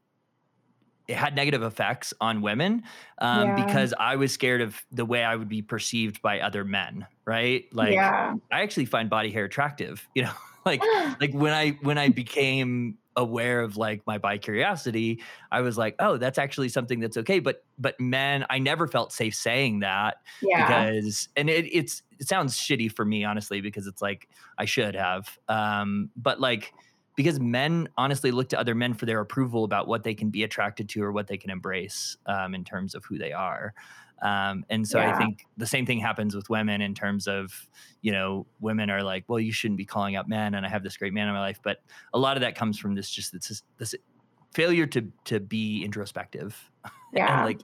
it 1.09 1.17
had 1.17 1.35
negative 1.37 1.63
effects 1.63 2.13
on 2.21 2.43
women 2.43 2.83
um, 3.19 3.49
yeah. 3.49 3.65
because 3.65 3.95
I 3.99 4.17
was 4.17 4.33
scared 4.33 4.61
of 4.61 4.83
the 4.91 5.05
way 5.05 5.23
I 5.23 5.37
would 5.37 5.49
be 5.49 5.63
perceived 5.63 6.21
by 6.21 6.41
other 6.41 6.65
men. 6.65 7.07
Right? 7.25 7.65
Like, 7.73 7.95
yeah. 7.95 8.35
I 8.53 8.63
actually 8.63 8.87
find 8.87 9.09
body 9.09 9.31
hair 9.31 9.45
attractive. 9.45 10.07
You 10.15 10.25
know, 10.25 10.33
like 10.65 10.83
like 11.21 11.33
when 11.33 11.53
I 11.53 11.71
when 11.83 11.99
I 11.99 12.09
became 12.09 12.99
aware 13.17 13.61
of 13.61 13.77
like 13.77 14.07
my 14.07 14.19
bi 14.19 14.39
curiosity, 14.39 15.23
I 15.51 15.61
was 15.61 15.79
like, 15.79 15.97
oh, 15.99 16.17
that's 16.17 16.39
actually 16.39 16.69
something 16.69 17.01
that's 17.01 17.17
okay. 17.17 17.39
But 17.39 17.65
but 17.79 17.99
men, 18.01 18.45
I 18.51 18.59
never 18.59 18.87
felt 18.87 19.13
safe 19.13 19.35
saying 19.35 19.81
that 19.81 20.19
yeah. 20.43 20.67
because 20.67 21.29
and 21.37 21.49
it, 21.49 21.67
it's 21.73 22.03
it 22.19 22.29
sounds 22.29 22.57
shitty 22.57 22.93
for 22.93 23.05
me 23.05 23.25
honestly 23.25 23.61
because 23.61 23.87
it's 23.87 24.03
like 24.03 24.29
I 24.59 24.65
should 24.65 24.95
have. 24.95 25.39
Um, 25.49 26.11
but 26.17 26.41
like 26.41 26.73
because 27.17 27.41
men 27.41 27.89
honestly 27.97 28.31
look 28.31 28.51
to 28.51 28.61
other 28.61 28.75
men 28.75 28.93
for 28.93 29.07
their 29.07 29.21
approval 29.21 29.65
about 29.65 29.89
what 29.89 30.05
they 30.05 30.15
can 30.15 30.29
be 30.29 30.45
attracted 30.45 30.89
to 30.91 31.03
or 31.03 31.13
what 31.13 31.27
they 31.27 31.39
can 31.39 31.51
embrace 31.51 32.17
um, 32.27 32.55
in 32.55 32.63
terms 32.63 32.95
of 32.95 33.05
who 33.07 33.17
they 33.19 33.33
are. 33.33 33.73
Um, 34.23 34.65
and 34.71 34.87
so 34.87 34.99
yeah. 34.99 35.15
I 35.15 35.19
think 35.19 35.47
the 35.57 35.67
same 35.67 35.85
thing 35.85 35.99
happens 35.99 36.35
with 36.35 36.49
women 36.49 36.81
in 36.81 36.95
terms 36.95 37.27
of, 37.27 37.69
you 38.01 38.13
know, 38.13 38.47
women 38.61 38.91
are 38.91 39.03
like, 39.03 39.25
well, 39.29 39.39
you 39.39 39.53
shouldn't 39.53 39.79
be 39.79 39.85
calling 39.85 40.17
out 40.17 40.29
men, 40.29 40.55
and 40.55 40.65
I 40.65 40.69
have 40.69 40.83
this 40.83 40.97
great 40.97 41.13
man 41.13 41.29
in 41.29 41.35
my 41.35 41.41
life. 41.41 41.61
But 41.63 41.79
a 42.15 42.19
lot 42.19 42.37
of 42.37 42.41
that 42.41 42.55
comes 42.55 42.79
from 42.79 42.95
this 42.95 43.11
just 43.11 43.33
this, 43.33 43.63
this 43.79 43.95
failure 44.55 44.87
to 44.87 45.13
to 45.25 45.41
be 45.41 45.85
introspective 45.85 46.59
yeah. 47.13 47.39
and 47.39 47.47
like 47.47 47.61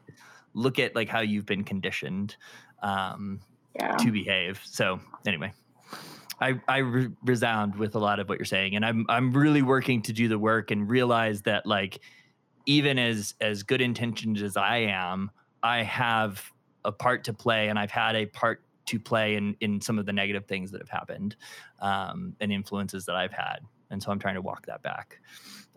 look 0.55 0.78
at 0.78 0.94
like 0.94 1.09
how 1.09 1.20
you've 1.20 1.46
been 1.46 1.64
conditioned 1.64 2.36
um, 2.82 3.40
yeah. 3.74 3.96
to 3.96 4.11
behave. 4.11 4.61
So 4.64 5.00
anyway. 5.26 5.53
I, 6.40 6.61
I 6.66 6.78
re- 6.78 7.11
resound 7.24 7.76
with 7.76 7.94
a 7.94 8.00
lot 8.00 8.18
of 8.18 8.28
what 8.28 8.36
you're 8.36 8.44
saying, 8.44 8.74
and 8.74 8.84
I'm 8.84 9.07
I'm 9.09 9.32
really 9.32 9.62
working 9.62 10.03
to 10.03 10.12
do 10.12 10.26
the 10.26 10.40
work 10.40 10.72
and 10.72 10.90
realize 10.90 11.42
that 11.42 11.66
like 11.66 12.00
even 12.66 12.98
as 12.98 13.34
as 13.40 13.62
good 13.62 13.80
intentioned 13.80 14.38
as 14.38 14.57
I 14.57 14.78
am, 14.78 15.30
I 15.62 15.82
have 15.82 16.50
a 16.84 16.92
part 16.92 17.24
to 17.24 17.32
play, 17.32 17.68
and 17.68 17.78
I've 17.78 17.90
had 17.90 18.16
a 18.16 18.26
part 18.26 18.62
to 18.86 18.98
play 18.98 19.36
in 19.36 19.56
in 19.60 19.80
some 19.80 19.98
of 19.98 20.06
the 20.06 20.12
negative 20.12 20.46
things 20.46 20.70
that 20.72 20.80
have 20.80 20.88
happened 20.88 21.36
um, 21.80 22.34
and 22.40 22.52
influences 22.52 23.06
that 23.06 23.16
I've 23.16 23.32
had, 23.32 23.60
and 23.90 24.02
so 24.02 24.10
I'm 24.10 24.18
trying 24.18 24.34
to 24.34 24.42
walk 24.42 24.66
that 24.66 24.82
back. 24.82 25.20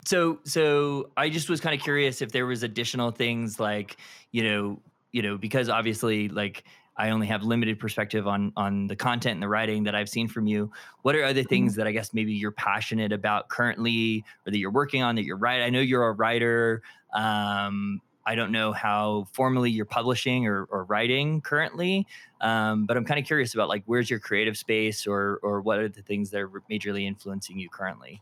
So 0.06 0.40
so 0.44 1.10
I 1.18 1.30
just 1.30 1.50
was 1.50 1.60
kind 1.62 1.76
of 1.76 1.82
curious 1.82 2.22
if 2.22 2.32
there 2.32 2.46
was 2.46 2.64
additional 2.64 3.12
things 3.12 3.60
like 3.60 3.98
you 4.32 4.44
know 4.44 4.82
you 5.12 5.22
know 5.22 5.38
because 5.38 5.70
obviously 5.70 6.30
like 6.30 6.64
I 6.98 7.10
only 7.10 7.28
have 7.28 7.44
limited 7.44 7.80
perspective 7.80 8.28
on 8.28 8.54
on 8.56 8.88
the 8.88 8.96
content 8.96 9.34
and 9.34 9.44
the 9.44 9.50
writing 9.50 9.84
that 9.84 9.96
I've 9.96 10.10
seen 10.10 10.28
from 10.28 10.48
you. 10.48 10.72
What 11.02 11.16
are 11.16 11.24
other 11.24 11.44
things 11.44 11.74
mm-hmm. 11.74 11.82
that 11.82 11.88
I 11.88 11.92
guess 11.92 12.14
maybe 12.14 12.34
you're 12.34 12.52
passionate 12.52 13.12
about 13.12 13.50
currently, 13.50 14.24
or 14.46 14.52
that 14.52 14.58
you're 14.58 14.72
working 14.72 15.04
on 15.04 15.16
that 15.16 15.26
you're 15.26 15.38
right? 15.38 15.62
I 15.62 15.70
know 15.70 15.82
you're 15.82 16.08
a 16.08 16.14
writer. 16.14 16.82
Um, 17.14 18.02
I 18.26 18.36
don't 18.36 18.52
know 18.52 18.72
how 18.72 19.28
formally 19.34 19.70
you're 19.70 19.86
publishing 19.86 20.48
or, 20.48 20.66
or 20.66 20.84
writing 20.86 21.42
currently, 21.42 22.08
um, 22.42 22.86
but 22.86 22.98
I'm 22.98 23.06
kind 23.06 23.20
of 23.20 23.26
curious 23.26 23.54
about 23.54 23.70
like 23.70 23.84
where's 23.86 24.10
your 24.10 24.20
creative 24.20 24.58
space, 24.58 25.06
or 25.06 25.40
or 25.44 25.62
what 25.62 25.80
are 25.80 25.90
the 25.90 26.02
things 26.02 26.32
that 26.32 26.42
are 26.42 26.50
majorly 26.72 27.06
influencing 27.06 27.60
you 27.60 27.70
currently. 27.70 28.22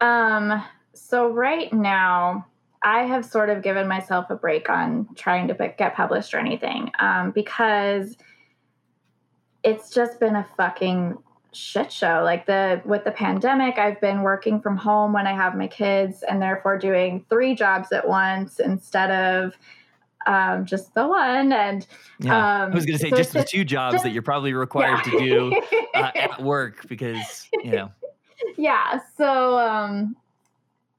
Um. 0.00 0.64
So 0.96 1.28
right 1.28 1.72
now, 1.72 2.46
I 2.84 3.04
have 3.04 3.24
sort 3.24 3.50
of 3.50 3.62
given 3.62 3.88
myself 3.88 4.30
a 4.30 4.36
break 4.36 4.68
on 4.68 5.08
trying 5.16 5.48
to 5.48 5.74
get 5.76 5.94
published 5.94 6.34
or 6.34 6.38
anything 6.38 6.92
um, 7.00 7.30
because 7.30 8.16
it's 9.64 9.90
just 9.90 10.20
been 10.20 10.36
a 10.36 10.46
fucking 10.56 11.16
shit 11.56 11.92
show. 11.92 12.22
Like 12.24 12.46
the 12.46 12.82
with 12.84 13.04
the 13.04 13.10
pandemic, 13.10 13.78
I've 13.78 14.00
been 14.00 14.22
working 14.22 14.60
from 14.60 14.76
home 14.76 15.12
when 15.12 15.26
I 15.26 15.32
have 15.32 15.56
my 15.56 15.66
kids, 15.66 16.22
and 16.28 16.40
therefore 16.40 16.78
doing 16.78 17.24
three 17.28 17.54
jobs 17.54 17.92
at 17.92 18.08
once 18.08 18.60
instead 18.60 19.10
of 19.10 19.54
um, 20.26 20.64
just 20.64 20.94
the 20.94 21.06
one. 21.06 21.52
And 21.52 21.86
yeah. 22.20 22.64
um, 22.64 22.72
I 22.72 22.74
was 22.74 22.86
going 22.86 22.98
to 22.98 23.02
say 23.02 23.10
so 23.10 23.16
just 23.16 23.32
the 23.32 23.44
two 23.44 23.64
jobs 23.64 23.94
just, 23.94 24.04
that 24.04 24.10
you're 24.10 24.22
probably 24.22 24.52
required 24.52 25.00
yeah. 25.06 25.12
to 25.12 25.18
do 25.18 25.62
uh, 25.94 26.10
at 26.14 26.42
work 26.42 26.86
because 26.88 27.48
you 27.62 27.72
know. 27.72 27.92
Yeah. 28.58 29.00
So 29.16 29.58
um, 29.58 30.16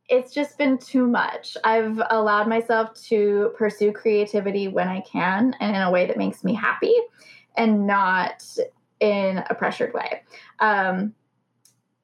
it's 0.09 0.33
just 0.33 0.57
been 0.57 0.77
too 0.77 1.07
much. 1.07 1.57
I've 1.63 2.01
allowed 2.09 2.47
myself 2.47 2.99
to 3.03 3.53
pursue 3.57 3.91
creativity 3.91 4.67
when 4.67 4.87
I 4.87 5.01
can 5.01 5.55
and 5.59 5.75
in 5.75 5.81
a 5.81 5.91
way 5.91 6.05
that 6.07 6.17
makes 6.17 6.43
me 6.43 6.53
happy 6.53 6.93
and 7.55 7.85
not 7.87 8.43
in 9.05 9.43
a 9.49 9.55
pressured 9.55 9.93
way. 9.93 10.23
Um, 10.59 11.13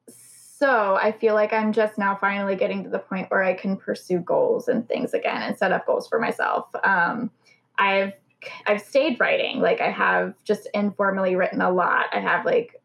so 0.08 0.94
I 0.94 1.10
feel 1.10 1.34
like 1.34 1.52
I'm 1.52 1.72
just 1.72 1.98
now 1.98 2.14
finally 2.14 2.54
getting 2.54 2.84
to 2.84 2.90
the 2.90 3.00
point 3.00 3.30
where 3.30 3.42
I 3.42 3.54
can 3.54 3.76
pursue 3.76 4.20
goals 4.20 4.68
and 4.68 4.88
things 4.88 5.12
again 5.12 5.42
and 5.42 5.58
set 5.58 5.72
up 5.72 5.86
goals 5.86 6.06
for 6.06 6.20
myself. 6.20 6.68
Um, 6.84 7.30
I've 7.78 8.12
I've 8.66 8.80
stayed 8.80 9.18
writing. 9.18 9.60
Like 9.60 9.80
I 9.80 9.90
have 9.90 10.34
just 10.44 10.68
informally 10.74 11.34
written 11.34 11.60
a 11.60 11.72
lot. 11.72 12.06
I 12.12 12.20
have 12.20 12.44
like 12.44 12.80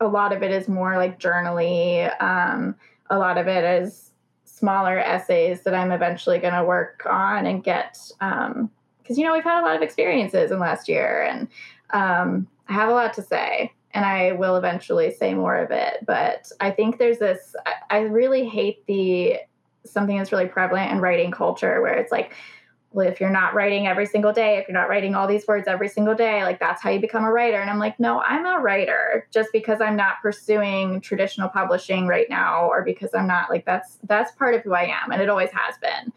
a 0.00 0.06
lot 0.06 0.32
of 0.34 0.42
it 0.42 0.50
is 0.50 0.68
more 0.68 0.96
like 0.96 1.18
journally. 1.18 2.02
Um, 2.02 2.76
a 3.08 3.18
lot 3.18 3.38
of 3.38 3.48
it 3.48 3.64
is 3.64 4.10
smaller 4.44 4.98
essays 4.98 5.62
that 5.62 5.74
I'm 5.74 5.90
eventually 5.90 6.38
going 6.38 6.54
to 6.54 6.64
work 6.64 7.06
on 7.08 7.46
and 7.46 7.64
get. 7.64 7.98
Because 8.18 8.48
um, 8.50 8.70
you 9.08 9.24
know 9.24 9.32
we've 9.32 9.44
had 9.44 9.62
a 9.62 9.66
lot 9.66 9.76
of 9.76 9.82
experiences 9.82 10.50
in 10.50 10.58
last 10.58 10.88
year, 10.88 11.22
and 11.22 11.48
um, 11.94 12.46
I 12.68 12.72
have 12.72 12.88
a 12.88 12.92
lot 12.92 13.14
to 13.14 13.22
say, 13.22 13.72
and 13.92 14.04
I 14.04 14.32
will 14.32 14.56
eventually 14.56 15.12
say 15.12 15.34
more 15.34 15.56
of 15.56 15.70
it. 15.70 16.04
But 16.06 16.50
I 16.60 16.70
think 16.70 16.98
there's 16.98 17.18
this. 17.18 17.54
I, 17.66 17.98
I 17.98 18.00
really 18.00 18.48
hate 18.48 18.86
the 18.86 19.36
something 19.84 20.16
that's 20.16 20.32
really 20.32 20.46
prevalent 20.46 20.90
in 20.90 21.00
writing 21.00 21.30
culture 21.30 21.82
where 21.82 21.94
it's 21.94 22.10
like 22.10 22.34
well, 22.94 23.08
if 23.08 23.20
you're 23.20 23.28
not 23.28 23.54
writing 23.54 23.88
every 23.88 24.06
single 24.06 24.32
day, 24.32 24.56
if 24.56 24.68
you're 24.68 24.78
not 24.78 24.88
writing 24.88 25.16
all 25.16 25.26
these 25.26 25.48
words 25.48 25.66
every 25.66 25.88
single 25.88 26.14
day, 26.14 26.44
like 26.44 26.60
that's 26.60 26.80
how 26.80 26.90
you 26.90 27.00
become 27.00 27.24
a 27.24 27.32
writer. 27.32 27.60
And 27.60 27.68
I'm 27.68 27.80
like, 27.80 27.98
no, 27.98 28.20
I'm 28.20 28.46
a 28.46 28.60
writer 28.60 29.26
just 29.32 29.50
because 29.52 29.80
I'm 29.80 29.96
not 29.96 30.22
pursuing 30.22 31.00
traditional 31.00 31.48
publishing 31.48 32.06
right 32.06 32.30
now, 32.30 32.68
or 32.68 32.84
because 32.84 33.12
I'm 33.12 33.26
not 33.26 33.50
like 33.50 33.66
that's 33.66 33.98
that's 34.04 34.30
part 34.32 34.54
of 34.54 34.62
who 34.62 34.74
I 34.74 34.84
am, 34.84 35.10
and 35.10 35.20
it 35.20 35.28
always 35.28 35.50
has 35.50 35.74
been. 35.78 36.12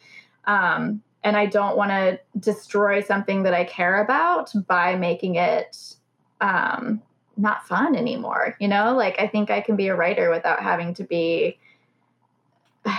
Um, 0.45 1.02
and 1.24 1.36
I 1.36 1.48
don't 1.48 1.78
want 1.78 1.89
to 1.89 2.20
destroy 2.39 3.02
something 3.02 3.41
that 3.43 3.56
I 3.56 3.64
care 3.64 4.04
about 4.04 4.52
by 4.68 4.95
making 4.95 5.36
it 5.36 5.95
um, 6.41 7.01
not 7.38 7.67
fun 7.67 7.95
anymore. 7.95 8.55
You 8.59 8.67
know, 8.67 8.95
like 8.95 9.19
I 9.19 9.27
think 9.27 9.49
I 9.51 9.61
can 9.61 9.75
be 9.75 9.88
a 9.88 9.95
writer 9.95 10.29
without 10.29 10.61
having 10.61 10.93
to 10.95 11.03
be 11.03 11.57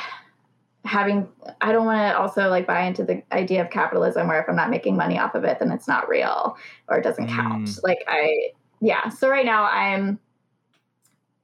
having 0.84 1.28
i 1.61 1.70
don't 1.70 1.84
want 1.84 1.99
to 1.99 2.18
also 2.18 2.49
like 2.49 2.66
buy 2.66 2.82
into 2.82 3.05
the 3.05 3.22
idea 3.32 3.61
of 3.61 3.68
capitalism 3.68 4.26
where 4.26 4.41
if 4.41 4.49
i'm 4.49 4.57
not 4.57 4.70
making 4.70 4.97
money 4.97 5.18
off 5.18 5.34
of 5.34 5.45
it 5.45 5.59
then 5.59 5.70
it's 5.70 5.86
not 5.86 6.09
real 6.09 6.57
or 6.89 6.97
it 6.97 7.03
doesn't 7.03 7.28
count 7.28 7.68
mm. 7.68 7.82
like 7.82 7.99
i 8.07 8.49
yeah 8.80 9.07
so 9.11 9.28
right 9.28 9.45
now 9.45 9.64
i'm 9.64 10.18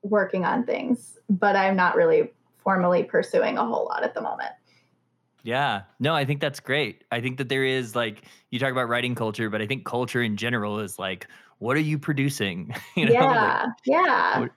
working 0.02 0.46
on 0.46 0.64
things 0.64 1.18
but 1.28 1.56
i'm 1.56 1.76
not 1.76 1.94
really 1.94 2.32
formally 2.56 3.02
pursuing 3.02 3.58
a 3.58 3.66
whole 3.66 3.84
lot 3.84 4.02
at 4.02 4.14
the 4.14 4.20
moment 4.20 4.52
yeah 5.42 5.82
no 6.00 6.14
i 6.14 6.24
think 6.24 6.40
that's 6.40 6.60
great 6.60 7.04
i 7.12 7.20
think 7.20 7.36
that 7.36 7.50
there 7.50 7.64
is 7.64 7.94
like 7.94 8.22
you 8.50 8.58
talk 8.58 8.72
about 8.72 8.88
writing 8.88 9.14
culture 9.14 9.50
but 9.50 9.60
i 9.60 9.66
think 9.66 9.84
culture 9.84 10.22
in 10.22 10.38
general 10.38 10.78
is 10.78 10.98
like 10.98 11.26
what 11.58 11.76
are 11.76 11.80
you 11.80 11.98
producing? 11.98 12.74
You 12.96 13.06
know 13.06 13.12
yeah 13.12 13.62
like, 13.64 13.72
yeah 13.86 14.40
what, 14.40 14.50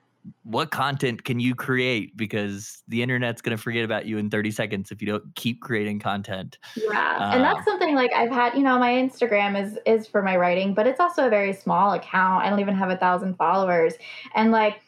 what 0.44 0.70
content 0.70 1.24
can 1.24 1.40
you 1.40 1.54
create? 1.54 2.16
Because 2.16 2.82
the 2.86 3.02
internet's 3.02 3.40
going 3.42 3.56
to 3.56 3.62
forget 3.62 3.84
about 3.84 4.06
you 4.06 4.18
in 4.18 4.30
30 4.30 4.50
seconds 4.50 4.90
if 4.90 5.00
you 5.00 5.08
don't 5.08 5.34
keep 5.34 5.60
creating 5.60 5.98
content. 5.98 6.58
Yeah 6.76 7.16
uh, 7.18 7.30
and 7.34 7.42
that's 7.42 7.64
something 7.64 7.94
like 7.94 8.12
i've 8.14 8.30
had 8.30 8.54
you 8.54 8.62
know 8.62 8.78
my 8.78 8.92
instagram 8.92 9.60
is 9.60 9.78
is 9.86 10.06
for 10.06 10.22
my 10.22 10.36
writing 10.36 10.74
but 10.74 10.86
it's 10.86 11.00
also 11.00 11.26
a 11.26 11.30
very 11.30 11.52
small 11.52 11.92
account. 11.92 12.44
I 12.44 12.50
don't 12.50 12.60
even 12.60 12.74
have 12.74 12.90
a 12.90 12.96
thousand 12.96 13.36
followers. 13.36 13.94
And 14.34 14.52
like 14.52 14.80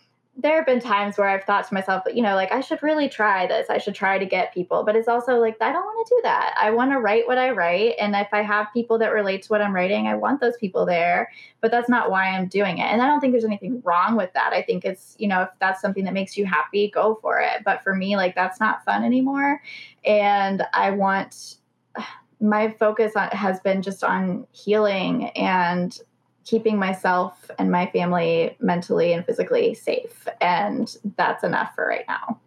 there 0.43 0.57
have 0.57 0.66
been 0.66 0.80
times 0.80 1.18
where 1.18 1.28
I've 1.28 1.45
thought 1.45 1.68
to 1.68 1.74
myself, 1.74 2.03
you 2.12 2.22
know, 2.22 2.34
like 2.34 2.51
I 2.51 2.61
should 2.61 2.82
really 2.82 3.09
try 3.09 3.47
this. 3.47 3.68
I 3.68 3.78
should 3.78 3.95
try 3.95 4.18
to 4.18 4.24
get 4.24 4.55
people. 4.55 4.84
But 4.84 4.97
it's 4.97 5.09
also 5.09 5.38
like 5.38 5.57
I 5.61 5.72
don't 5.72 5.84
want 5.84 6.07
to 6.07 6.14
do 6.14 6.20
that. 6.22 6.55
I 6.59 6.70
want 6.70 6.93
to 6.93 6.99
write 6.99 7.26
what 7.26 7.36
I 7.36 7.51
write, 7.51 7.95
and 8.01 8.14
if 8.14 8.28
I 8.32 8.43
have 8.43 8.68
people 8.72 8.99
that 8.99 9.09
relate 9.12 9.43
to 9.43 9.49
what 9.49 9.61
I'm 9.61 9.74
writing, 9.74 10.07
I 10.07 10.14
want 10.14 10.41
those 10.41 10.57
people 10.57 10.86
there. 10.86 11.30
But 11.61 11.70
that's 11.70 11.88
not 11.88 12.11
why 12.11 12.28
I'm 12.28 12.47
doing 12.47 12.78
it. 12.78 12.84
And 12.84 13.03
I 13.03 13.07
don't 13.07 13.20
think 13.20 13.32
there's 13.32 13.45
anything 13.45 13.82
wrong 13.84 14.16
with 14.16 14.32
that. 14.32 14.53
I 14.53 14.62
think 14.62 14.84
it's, 14.84 15.14
you 15.18 15.28
know, 15.28 15.43
if 15.43 15.51
that's 15.59 15.80
something 15.80 16.05
that 16.05 16.14
makes 16.14 16.36
you 16.36 16.47
happy, 16.47 16.91
go 16.91 17.18
for 17.20 17.41
it. 17.41 17.62
But 17.64 17.82
for 17.82 17.95
me, 17.95 18.16
like 18.16 18.34
that's 18.34 18.61
not 18.61 18.84
fun 18.84 19.05
anymore. 19.05 19.61
And 20.05 20.62
I 20.72 20.91
want 20.93 21.57
my 22.41 22.70
focus 22.78 23.14
on, 23.16 23.28
has 23.28 23.61
been 23.61 23.82
just 23.82 24.03
on 24.03 24.47
healing 24.53 25.28
and 25.30 26.01
keeping 26.45 26.78
myself 26.78 27.51
and 27.59 27.70
my 27.70 27.86
family 27.86 28.57
mentally 28.61 29.12
and 29.12 29.24
physically 29.24 29.74
safe. 29.74 30.26
And 30.41 30.95
that's 31.16 31.45
enough 31.45 31.74
for 31.74 31.86
right 31.86 32.05
now. 32.09 32.41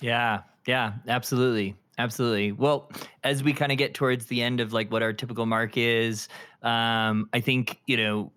Yeah. 0.00 0.42
Yeah. 0.66 0.94
Absolutely. 1.08 1.76
Absolutely. 1.98 2.52
Well, 2.52 2.90
as 3.24 3.42
we 3.42 3.52
kind 3.52 3.72
of 3.72 3.78
get 3.78 3.94
towards 3.94 4.26
the 4.26 4.42
end 4.42 4.60
of 4.60 4.72
like 4.72 4.92
what 4.92 5.02
our 5.02 5.12
typical 5.12 5.46
mark 5.46 5.76
is, 5.76 6.28
um, 6.62 7.28
I 7.32 7.40
think, 7.40 7.80
you 7.86 7.96
know, 7.96 8.32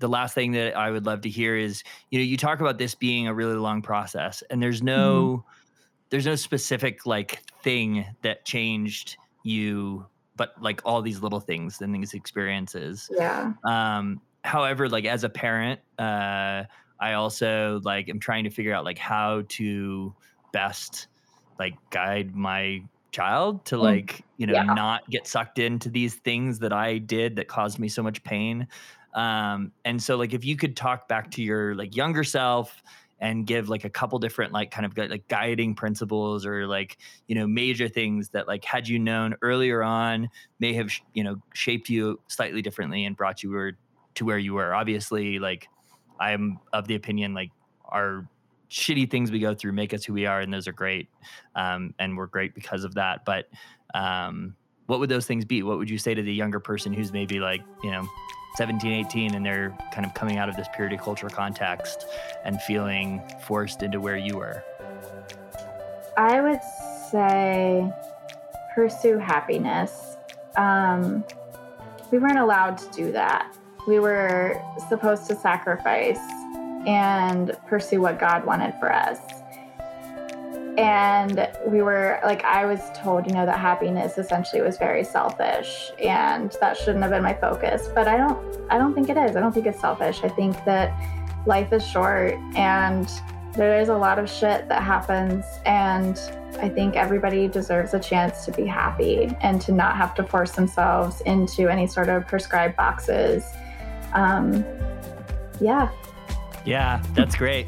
the 0.00 0.08
last 0.08 0.34
thing 0.34 0.52
that 0.52 0.76
I 0.76 0.90
would 0.90 1.06
love 1.06 1.22
to 1.22 1.28
hear 1.28 1.56
is, 1.56 1.82
you 2.10 2.18
know, 2.18 2.24
you 2.24 2.36
talk 2.36 2.60
about 2.60 2.78
this 2.78 2.94
being 2.94 3.26
a 3.26 3.34
really 3.34 3.56
long 3.56 3.82
process 3.82 4.42
and 4.50 4.62
there's 4.62 4.82
no, 4.82 5.38
mm-hmm. 5.38 5.48
there's 6.10 6.26
no 6.26 6.34
specific 6.34 7.06
like 7.06 7.42
thing 7.62 8.04
that 8.22 8.44
changed 8.44 9.16
you 9.42 10.06
but 10.38 10.54
like 10.62 10.80
all 10.86 11.02
these 11.02 11.20
little 11.20 11.40
things 11.40 11.82
and 11.82 11.94
these 11.94 12.14
experiences. 12.14 13.10
Yeah. 13.14 13.52
Um, 13.64 14.22
however, 14.44 14.88
like 14.88 15.04
as 15.04 15.24
a 15.24 15.28
parent, 15.28 15.80
uh, 15.98 16.64
I 17.00 17.12
also 17.12 17.80
like 17.84 18.08
am 18.08 18.20
trying 18.20 18.44
to 18.44 18.50
figure 18.50 18.72
out 18.72 18.84
like 18.84 18.98
how 18.98 19.42
to 19.50 20.14
best 20.52 21.08
like 21.58 21.74
guide 21.90 22.34
my 22.34 22.82
child 23.10 23.64
to 23.64 23.76
mm. 23.76 23.82
like 23.82 24.24
you 24.36 24.46
know 24.46 24.54
yeah. 24.54 24.62
not 24.62 25.08
get 25.10 25.26
sucked 25.26 25.58
into 25.58 25.88
these 25.88 26.14
things 26.14 26.58
that 26.60 26.72
I 26.72 26.98
did 26.98 27.36
that 27.36 27.48
caused 27.48 27.78
me 27.78 27.88
so 27.88 28.02
much 28.02 28.22
pain. 28.24 28.66
Um, 29.14 29.72
and 29.84 30.02
so 30.02 30.16
like 30.16 30.32
if 30.32 30.44
you 30.44 30.56
could 30.56 30.76
talk 30.76 31.08
back 31.08 31.30
to 31.32 31.42
your 31.42 31.74
like 31.74 31.96
younger 31.96 32.24
self 32.24 32.82
and 33.20 33.46
give 33.46 33.68
like 33.68 33.84
a 33.84 33.90
couple 33.90 34.18
different 34.18 34.52
like 34.52 34.70
kind 34.70 34.86
of 34.86 34.96
like 34.96 35.26
guiding 35.28 35.74
principles 35.74 36.46
or 36.46 36.66
like 36.66 36.98
you 37.26 37.34
know 37.34 37.46
major 37.46 37.88
things 37.88 38.28
that 38.30 38.46
like 38.46 38.64
had 38.64 38.86
you 38.86 38.98
known 38.98 39.34
earlier 39.42 39.82
on 39.82 40.28
may 40.60 40.72
have 40.72 40.90
you 41.14 41.24
know 41.24 41.36
shaped 41.54 41.88
you 41.88 42.20
slightly 42.28 42.62
differently 42.62 43.04
and 43.04 43.16
brought 43.16 43.42
you 43.42 43.72
to 44.14 44.24
where 44.24 44.38
you 44.38 44.54
were. 44.54 44.74
Obviously 44.74 45.38
like 45.38 45.68
i'm 46.20 46.58
of 46.72 46.88
the 46.88 46.96
opinion 46.96 47.32
like 47.34 47.50
our 47.84 48.28
shitty 48.70 49.10
things 49.10 49.30
we 49.30 49.38
go 49.38 49.54
through 49.54 49.72
make 49.72 49.94
us 49.94 50.04
who 50.04 50.12
we 50.12 50.26
are 50.26 50.40
and 50.40 50.52
those 50.52 50.68
are 50.68 50.72
great 50.72 51.08
um, 51.54 51.94
and 51.98 52.16
we're 52.16 52.26
great 52.26 52.54
because 52.54 52.84
of 52.84 52.94
that. 52.94 53.24
But 53.24 53.48
um, 53.94 54.54
what 54.86 55.00
would 55.00 55.08
those 55.08 55.26
things 55.26 55.44
be? 55.44 55.62
What 55.62 55.78
would 55.78 55.90
you 55.90 55.98
say 55.98 56.14
to 56.14 56.22
the 56.22 56.32
younger 56.32 56.60
person 56.60 56.92
who's 56.92 57.12
maybe 57.12 57.40
like 57.40 57.62
you 57.82 57.90
know 57.90 58.06
17, 58.58 58.92
18, 59.06 59.34
and 59.36 59.46
they're 59.46 59.72
kind 59.92 60.04
of 60.04 60.12
coming 60.14 60.36
out 60.36 60.48
of 60.48 60.56
this 60.56 60.66
purity 60.74 60.96
culture 60.96 61.28
context 61.28 62.06
and 62.44 62.60
feeling 62.62 63.22
forced 63.46 63.84
into 63.84 64.00
where 64.00 64.16
you 64.16 64.36
were? 64.36 64.64
I 66.16 66.40
would 66.40 66.60
say 67.08 67.88
pursue 68.74 69.18
happiness. 69.18 70.16
Um, 70.56 71.24
we 72.10 72.18
weren't 72.18 72.40
allowed 72.40 72.78
to 72.78 72.90
do 72.90 73.12
that. 73.12 73.56
We 73.86 74.00
were 74.00 74.60
supposed 74.88 75.28
to 75.28 75.36
sacrifice 75.36 76.18
and 76.84 77.56
pursue 77.68 78.00
what 78.00 78.18
God 78.18 78.44
wanted 78.44 78.74
for 78.80 78.92
us 78.92 79.20
and 80.78 81.50
we 81.66 81.82
were 81.82 82.20
like 82.22 82.44
i 82.44 82.64
was 82.64 82.80
told 82.94 83.26
you 83.26 83.32
know 83.32 83.44
that 83.44 83.58
happiness 83.58 84.16
essentially 84.16 84.62
was 84.62 84.78
very 84.78 85.02
selfish 85.02 85.90
and 86.00 86.56
that 86.60 86.76
shouldn't 86.76 87.02
have 87.02 87.10
been 87.10 87.22
my 87.22 87.34
focus. 87.34 87.88
But 87.94 88.06
i 88.06 88.16
don't 88.16 88.38
i 88.70 88.78
don't 88.78 88.94
think 88.94 89.08
it 89.10 89.16
is. 89.16 89.36
I 89.36 89.40
don't 89.40 89.52
think 89.52 89.66
it's 89.66 89.80
selfish. 89.80 90.22
I 90.22 90.28
think 90.28 90.54
that 90.64 90.94
life 91.46 91.72
is 91.72 91.86
short 91.86 92.34
and 92.54 93.10
there 93.54 93.80
is 93.80 93.88
a 93.88 93.96
lot 93.96 94.18
of 94.20 94.30
shit 94.30 94.68
that 94.68 94.82
happens. 94.82 95.44
And 95.66 96.18
i 96.60 96.68
think 96.68 96.94
everybody 96.94 97.48
deserves 97.48 97.92
a 97.92 98.00
chance 98.00 98.44
to 98.44 98.52
be 98.52 98.64
happy 98.64 99.36
and 99.40 99.60
to 99.62 99.72
not 99.72 99.96
have 99.96 100.14
to 100.14 100.22
force 100.22 100.52
themselves 100.52 101.20
into 101.22 101.68
any 101.68 101.88
sort 101.88 102.08
of 102.08 102.26
prescribed 102.28 102.76
boxes. 102.76 103.44
Um 104.12 104.64
yeah. 105.60 105.90
Yeah 106.64 107.02
that's 107.14 107.34
great. 107.34 107.66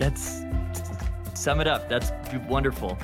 That's 0.00 0.42
sum 1.40 1.60
it 1.60 1.66
up. 1.66 1.88
That's 1.88 2.12
wonderful. 2.48 2.98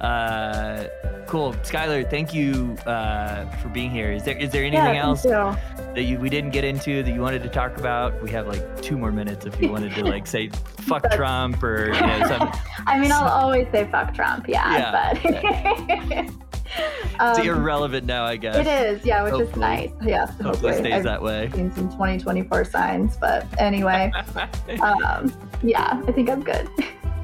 Uh, 0.00 0.86
cool, 1.26 1.52
Skylar. 1.62 2.08
Thank 2.10 2.34
you 2.34 2.76
uh, 2.86 3.44
for 3.58 3.68
being 3.68 3.90
here. 3.90 4.10
Is 4.10 4.24
there 4.24 4.36
is 4.36 4.50
there 4.50 4.64
anything 4.64 4.96
yeah, 4.96 5.04
else 5.04 5.22
that 5.22 6.02
you 6.02 6.18
we 6.18 6.28
didn't 6.28 6.50
get 6.50 6.64
into 6.64 7.04
that 7.04 7.12
you 7.12 7.20
wanted 7.20 7.42
to 7.44 7.48
talk 7.48 7.76
about? 7.78 8.20
We 8.20 8.30
have 8.30 8.48
like 8.48 8.82
two 8.82 8.98
more 8.98 9.12
minutes 9.12 9.46
if 9.46 9.60
you 9.60 9.70
wanted 9.70 9.94
to 9.94 10.04
like 10.04 10.26
say 10.26 10.48
fuck 10.78 11.08
Trump 11.12 11.62
or 11.62 11.86
you 11.86 12.00
know 12.00 12.18
something. 12.26 12.60
I 12.86 12.98
mean, 12.98 13.12
I'll 13.12 13.28
always 13.44 13.68
say 13.70 13.88
fuck 13.92 14.12
Trump. 14.14 14.48
Yeah, 14.48 14.76
yeah 14.76 15.12
but. 15.12 16.34
It's 17.20 17.38
um, 17.38 17.46
irrelevant 17.46 18.06
now, 18.06 18.24
I 18.24 18.36
guess. 18.36 18.56
It 18.56 18.66
is, 18.66 19.04
yeah, 19.04 19.22
which 19.22 19.32
hopefully. 19.32 19.52
is 19.52 19.56
nice. 19.58 19.90
Yeah, 20.02 20.26
hopefully, 20.26 20.48
hopefully 20.48 20.72
stays 20.78 20.92
I've 20.94 21.02
that 21.04 21.22
way. 21.22 21.50
Seen 21.54 21.70
some 21.70 21.90
2024 21.90 22.64
signs, 22.64 23.18
but 23.18 23.46
anyway, 23.60 24.10
um, 24.80 25.30
yeah, 25.62 26.02
I 26.06 26.12
think 26.12 26.30
I'm 26.30 26.42
good. 26.42 26.66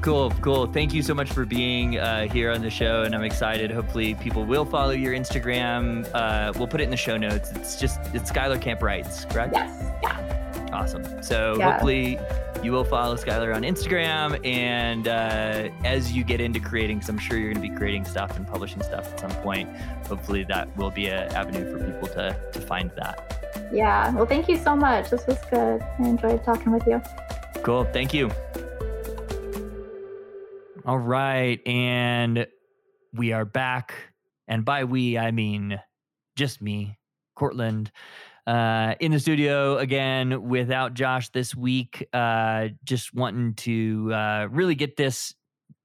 Cool, 0.01 0.31
cool. 0.41 0.65
Thank 0.65 0.93
you 0.93 1.03
so 1.03 1.13
much 1.13 1.29
for 1.29 1.45
being 1.45 1.99
uh, 1.99 2.27
here 2.27 2.51
on 2.51 2.61
the 2.61 2.69
show, 2.69 3.03
and 3.03 3.13
I'm 3.13 3.23
excited. 3.23 3.69
Hopefully, 3.69 4.15
people 4.15 4.45
will 4.45 4.65
follow 4.65 4.91
your 4.91 5.13
Instagram. 5.13 6.09
Uh, 6.13 6.53
we'll 6.57 6.67
put 6.67 6.79
it 6.79 6.85
in 6.85 6.89
the 6.89 6.97
show 6.97 7.17
notes. 7.17 7.51
It's 7.51 7.77
just 7.79 7.99
it's 8.13 8.31
Skylar 8.31 8.61
Camp 8.61 8.81
Writes, 8.81 9.25
correct? 9.25 9.53
Yes. 9.53 9.91
Yeah. 10.01 10.69
Awesome. 10.71 11.21
So 11.21 11.57
yeah. 11.57 11.71
hopefully, 11.71 12.17
you 12.63 12.71
will 12.71 12.85
follow 12.85 13.15
Skylar 13.15 13.53
on 13.53 13.63
Instagram. 13.63 14.39
And 14.45 15.07
uh, 15.07 15.69
as 15.83 16.13
you 16.13 16.23
get 16.23 16.39
into 16.39 16.59
creating, 16.59 16.99
because 16.99 17.09
I'm 17.09 17.17
sure 17.17 17.37
you're 17.37 17.53
going 17.53 17.61
to 17.61 17.69
be 17.69 17.75
creating 17.75 18.05
stuff 18.05 18.37
and 18.37 18.47
publishing 18.47 18.81
stuff 18.81 19.11
at 19.11 19.19
some 19.19 19.31
point, 19.43 19.69
hopefully 20.07 20.45
that 20.45 20.75
will 20.77 20.91
be 20.91 21.07
an 21.07 21.31
avenue 21.33 21.69
for 21.71 21.83
people 21.83 22.07
to, 22.09 22.39
to 22.53 22.61
find 22.61 22.91
that. 22.95 23.69
Yeah. 23.73 24.13
Well, 24.13 24.25
thank 24.25 24.47
you 24.47 24.57
so 24.57 24.75
much. 24.75 25.09
This 25.09 25.25
was 25.27 25.37
good. 25.49 25.81
I 25.81 26.03
enjoyed 26.03 26.43
talking 26.43 26.71
with 26.71 26.87
you. 26.87 27.01
Cool. 27.63 27.83
Thank 27.85 28.13
you. 28.13 28.31
All 30.89 30.97
right. 30.97 31.59
And 31.67 32.47
we 33.13 33.31
are 33.31 33.45
back. 33.45 33.93
And 34.47 34.65
by 34.65 34.85
we, 34.85 35.19
I 35.19 35.29
mean 35.29 35.79
just 36.35 36.63
me, 36.63 36.97
Courtland 37.35 37.91
uh, 38.47 38.95
in 38.99 39.11
the 39.11 39.19
studio 39.19 39.77
again 39.77 40.49
without 40.49 40.95
Josh 40.95 41.29
this 41.29 41.53
week. 41.53 42.07
Uh, 42.11 42.69
just 42.83 43.13
wanting 43.13 43.53
to 43.57 44.11
uh, 44.11 44.47
really 44.49 44.73
get 44.73 44.97
this 44.97 45.31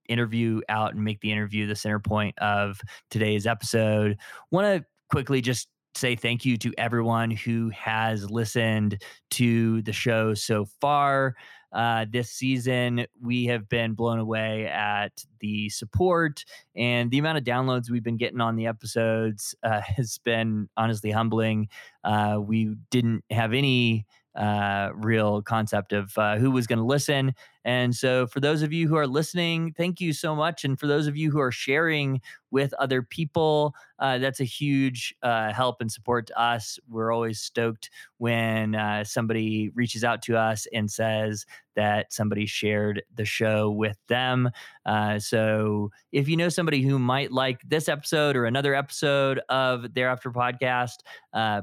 interview 0.08 0.62
out 0.70 0.94
and 0.94 1.04
make 1.04 1.20
the 1.20 1.30
interview 1.30 1.66
the 1.66 1.76
center 1.76 1.98
point 1.98 2.38
of 2.38 2.80
today's 3.10 3.46
episode. 3.46 4.16
Want 4.50 4.64
to 4.78 4.86
quickly 5.10 5.42
just 5.42 5.68
say 5.94 6.16
thank 6.16 6.46
you 6.46 6.56
to 6.56 6.72
everyone 6.78 7.30
who 7.30 7.70
has 7.70 8.30
listened 8.30 9.02
to 9.32 9.82
the 9.82 9.92
show 9.92 10.32
so 10.32 10.64
far. 10.80 11.34
Uh, 11.74 12.06
this 12.08 12.30
season, 12.30 13.04
we 13.20 13.46
have 13.46 13.68
been 13.68 13.94
blown 13.94 14.20
away 14.20 14.66
at 14.66 15.24
the 15.40 15.68
support 15.68 16.44
and 16.76 17.10
the 17.10 17.18
amount 17.18 17.36
of 17.36 17.44
downloads 17.44 17.90
we've 17.90 18.04
been 18.04 18.16
getting 18.16 18.40
on 18.40 18.54
the 18.56 18.66
episodes 18.66 19.54
uh, 19.64 19.80
has 19.96 20.18
been 20.18 20.68
honestly 20.76 21.10
humbling. 21.10 21.68
Uh, 22.04 22.38
we 22.40 22.76
didn't 22.90 23.24
have 23.30 23.52
any 23.52 24.06
uh, 24.36 24.90
real 24.94 25.42
concept 25.42 25.92
of 25.92 26.16
uh, 26.16 26.36
who 26.36 26.50
was 26.50 26.66
going 26.66 26.78
to 26.78 26.84
listen. 26.84 27.34
And 27.64 27.94
so, 27.94 28.26
for 28.26 28.40
those 28.40 28.62
of 28.62 28.72
you 28.72 28.88
who 28.88 28.96
are 28.96 29.06
listening, 29.06 29.72
thank 29.72 30.00
you 30.00 30.12
so 30.12 30.36
much. 30.36 30.64
And 30.64 30.78
for 30.78 30.86
those 30.86 31.06
of 31.06 31.16
you 31.16 31.30
who 31.30 31.40
are 31.40 31.52
sharing 31.52 32.20
with 32.50 32.74
other 32.74 33.02
people, 33.02 33.74
uh, 33.98 34.18
that's 34.18 34.40
a 34.40 34.44
huge 34.44 35.14
uh, 35.22 35.52
help 35.52 35.80
and 35.80 35.90
support 35.90 36.26
to 36.26 36.38
us. 36.38 36.78
We're 36.88 37.10
always 37.10 37.40
stoked 37.40 37.88
when 38.18 38.74
uh, 38.74 39.04
somebody 39.04 39.70
reaches 39.70 40.04
out 40.04 40.20
to 40.22 40.36
us 40.36 40.66
and 40.72 40.90
says 40.90 41.46
that 41.74 42.12
somebody 42.12 42.46
shared 42.46 43.02
the 43.14 43.24
show 43.24 43.70
with 43.70 43.96
them. 44.08 44.50
Uh, 44.84 45.18
so, 45.18 45.90
if 46.12 46.28
you 46.28 46.36
know 46.36 46.50
somebody 46.50 46.82
who 46.82 46.98
might 46.98 47.32
like 47.32 47.62
this 47.66 47.88
episode 47.88 48.36
or 48.36 48.44
another 48.44 48.74
episode 48.74 49.40
of 49.48 49.94
Thereafter 49.94 50.30
podcast, 50.30 50.98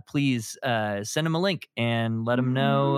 please 0.07 0.57
send 0.63 1.25
them 1.27 1.35
a 1.35 1.39
link 1.39 1.69
and 1.77 2.25
let 2.25 2.37
them 2.37 2.53
know 2.53 2.97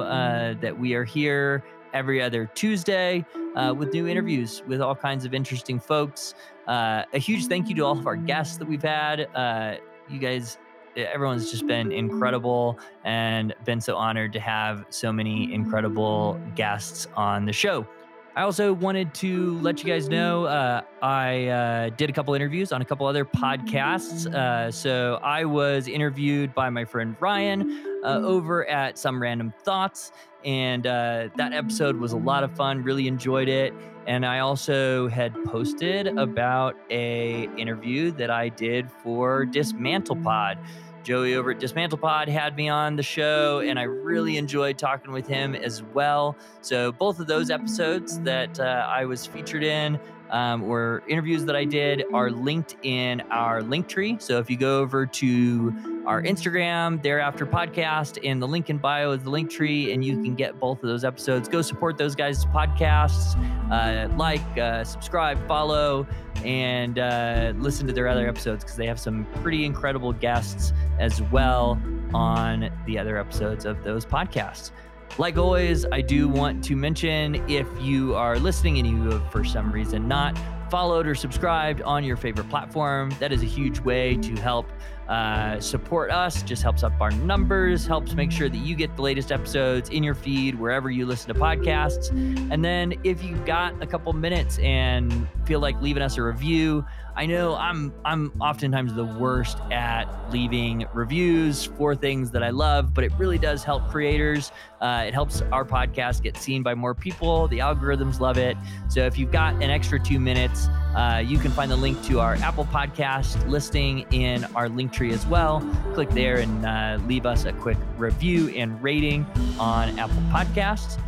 that 0.61 0.79
we 0.79 0.93
are 0.93 1.03
here 1.03 1.65
every 1.93 2.21
other 2.21 2.49
Tuesday 2.53 3.25
uh, 3.55 3.73
with 3.75 3.93
new 3.93 4.07
interviews 4.07 4.63
with 4.67 4.81
all 4.81 4.95
kinds 4.95 5.25
of 5.25 5.33
interesting 5.33 5.79
folks. 5.79 6.33
Uh, 6.67 7.03
a 7.13 7.19
huge 7.19 7.47
thank 7.47 7.69
you 7.69 7.75
to 7.75 7.81
all 7.81 7.97
of 7.97 8.07
our 8.07 8.15
guests 8.15 8.57
that 8.57 8.67
we've 8.67 8.83
had. 8.83 9.27
Uh, 9.35 9.75
you 10.09 10.19
guys, 10.19 10.57
everyone's 10.95 11.49
just 11.49 11.67
been 11.67 11.91
incredible 11.91 12.79
and 13.03 13.53
been 13.65 13.81
so 13.81 13.95
honored 13.95 14.33
to 14.33 14.39
have 14.39 14.85
so 14.89 15.11
many 15.11 15.53
incredible 15.53 16.39
guests 16.55 17.07
on 17.15 17.45
the 17.45 17.53
show. 17.53 17.87
I 18.35 18.41
also 18.41 18.73
wanted 18.73 19.13
to 19.15 19.59
let 19.59 19.83
you 19.83 19.85
guys 19.85 20.09
know 20.09 20.45
uh, 20.45 20.81
I 21.03 21.47
uh, 21.47 21.89
did 21.89 22.09
a 22.09 22.13
couple 22.13 22.33
interviews 22.33 22.71
on 22.71 22.81
a 22.81 22.85
couple 22.85 23.05
other 23.05 23.25
podcasts. 23.25 24.25
Uh, 24.25 24.71
so 24.71 25.19
I 25.21 25.45
was 25.45 25.87
interviewed 25.87 26.55
by 26.55 26.71
my 26.71 26.83
friend 26.83 27.15
Ryan 27.19 27.92
uh, 28.03 28.21
over 28.23 28.67
at 28.69 28.97
Some 28.97 29.21
Random 29.21 29.53
Thoughts, 29.63 30.11
and 30.45 30.85
uh, 30.85 31.29
that 31.37 31.53
episode 31.53 31.97
was 31.97 32.13
a 32.13 32.17
lot 32.17 32.43
of 32.43 32.51
fun. 32.55 32.83
Really 32.83 33.07
enjoyed 33.07 33.49
it. 33.49 33.73
And 34.05 34.25
I 34.25 34.39
also 34.39 35.07
had 35.07 35.33
posted 35.45 36.07
about 36.07 36.75
a 36.89 37.47
interview 37.57 38.11
that 38.11 38.29
I 38.29 38.49
did 38.49 38.91
for 39.01 39.45
Dismantle 39.45 40.17
Pod. 40.17 40.57
Joey 41.03 41.35
over 41.35 41.51
at 41.51 41.59
Dismantle 41.59 41.97
Pod 41.97 42.29
had 42.29 42.55
me 42.55 42.69
on 42.69 42.95
the 42.95 43.03
show, 43.03 43.59
and 43.59 43.77
I 43.77 43.83
really 43.83 44.37
enjoyed 44.37 44.77
talking 44.77 45.11
with 45.11 45.27
him 45.27 45.53
as 45.53 45.83
well. 45.83 46.35
So, 46.61 46.93
both 46.93 47.19
of 47.19 47.27
those 47.27 47.49
episodes 47.49 48.19
that 48.19 48.59
uh, 48.59 48.85
I 48.87 49.05
was 49.05 49.25
featured 49.25 49.63
in 49.63 49.99
um, 50.31 50.63
or 50.63 51.03
interviews 51.07 51.43
that 51.45 51.55
I 51.55 51.65
did 51.65 52.05
are 52.13 52.31
linked 52.31 52.77
in 52.83 53.21
our 53.31 53.61
link 53.61 53.87
tree. 53.89 54.17
So, 54.19 54.39
if 54.39 54.49
you 54.49 54.55
go 54.55 54.79
over 54.79 55.05
to 55.05 55.92
our 56.05 56.21
Instagram, 56.21 57.01
Thereafter 57.01 57.45
Podcast, 57.45 58.19
and 58.23 58.41
the 58.41 58.47
link 58.47 58.69
in 58.69 58.77
bio 58.77 59.11
is 59.11 59.23
the 59.23 59.29
link 59.29 59.49
tree, 59.49 59.93
and 59.93 60.03
you 60.03 60.21
can 60.21 60.35
get 60.35 60.59
both 60.59 60.83
of 60.83 60.89
those 60.89 61.03
episodes. 61.03 61.47
Go 61.47 61.61
support 61.61 61.97
those 61.97 62.15
guys' 62.15 62.45
podcasts, 62.45 63.37
uh, 63.71 64.13
like, 64.15 64.57
uh, 64.57 64.83
subscribe, 64.83 65.45
follow 65.47 66.05
and 66.43 66.99
uh, 66.99 67.53
listen 67.57 67.87
to 67.87 67.93
their 67.93 68.07
other 68.07 68.27
episodes 68.27 68.63
because 68.63 68.75
they 68.75 68.87
have 68.87 68.99
some 68.99 69.25
pretty 69.41 69.65
incredible 69.65 70.11
guests 70.11 70.73
as 70.99 71.21
well 71.23 71.81
on 72.13 72.69
the 72.85 72.97
other 72.97 73.17
episodes 73.17 73.65
of 73.65 73.83
those 73.83 74.05
podcasts. 74.05 74.71
Like 75.17 75.37
always, 75.37 75.85
I 75.85 76.01
do 76.01 76.27
want 76.27 76.63
to 76.65 76.75
mention 76.75 77.35
if 77.49 77.67
you 77.79 78.15
are 78.15 78.39
listening 78.39 78.79
and 78.79 78.87
you 78.87 79.11
have 79.11 79.31
for 79.31 79.43
some 79.43 79.71
reason 79.71 80.07
not 80.07 80.37
followed 80.71 81.05
or 81.05 81.13
subscribed 81.13 81.83
on 81.83 82.03
your 82.03 82.17
favorite 82.17 82.49
platform, 82.49 83.13
that 83.19 83.31
is 83.31 83.43
a 83.43 83.45
huge 83.45 83.79
way 83.81 84.17
to 84.17 84.35
help 84.37 84.67
uh, 85.07 85.59
support 85.59 86.11
us, 86.11 86.43
just 86.43 86.63
helps 86.63 86.83
up 86.83 86.93
our 87.01 87.11
numbers, 87.11 87.85
helps 87.85 88.13
make 88.13 88.31
sure 88.31 88.49
that 88.49 88.57
you 88.57 88.75
get 88.75 88.95
the 88.95 89.01
latest 89.01 89.31
episodes 89.31 89.89
in 89.89 90.03
your 90.03 90.15
feed 90.15 90.57
wherever 90.57 90.89
you 90.89 91.05
listen 91.05 91.33
to 91.33 91.39
podcasts. 91.39 92.09
And 92.51 92.63
then 92.63 92.93
if 93.03 93.23
you've 93.23 93.45
got 93.45 93.81
a 93.81 93.85
couple 93.85 94.13
minutes 94.13 94.59
and 94.59 95.27
feel 95.45 95.59
like 95.59 95.79
leaving 95.81 96.03
us 96.03 96.17
a 96.17 96.23
review, 96.23 96.85
I 97.15 97.25
know 97.25 97.55
I'm 97.55 97.93
I'm 98.05 98.31
oftentimes 98.41 98.95
the 98.95 99.03
worst 99.05 99.59
at 99.71 100.05
leaving 100.31 100.87
reviews 100.93 101.63
for 101.63 101.95
things 101.95 102.31
that 102.31 102.41
I 102.41 102.49
love, 102.49 102.93
but 102.93 103.03
it 103.03 103.11
really 103.19 103.37
does 103.37 103.63
help 103.63 103.87
creators. 103.89 104.51
Uh, 104.81 105.03
it 105.07 105.13
helps 105.13 105.41
our 105.51 105.63
podcast 105.65 106.23
get 106.23 106.37
seen 106.37 106.63
by 106.63 106.73
more 106.73 106.95
people. 106.95 107.47
The 107.47 107.59
algorithms 107.59 108.19
love 108.19 108.37
it. 108.37 108.57
So 108.89 109.01
if 109.05 109.17
you've 109.17 109.31
got 109.31 109.55
an 109.55 109.69
extra 109.69 109.99
two 109.99 110.19
minutes, 110.19 110.67
uh, 110.95 111.23
you 111.25 111.37
can 111.37 111.51
find 111.51 111.71
the 111.71 111.75
link 111.75 112.01
to 112.03 112.19
our 112.19 112.35
Apple 112.35 112.65
Podcast 112.65 113.47
listing 113.47 114.05
in 114.11 114.43
our 114.55 114.69
link 114.69 114.91
tree 114.91 115.11
as 115.11 115.25
well. 115.25 115.61
Click 115.93 116.09
there 116.11 116.37
and 116.37 116.65
uh, 116.65 116.99
leave 117.07 117.25
us 117.25 117.45
a 117.45 117.53
quick 117.53 117.77
review 117.97 118.49
and 118.49 118.81
rating 118.83 119.25
on 119.59 119.97
Apple 119.97 120.21
Podcasts. 120.31 120.99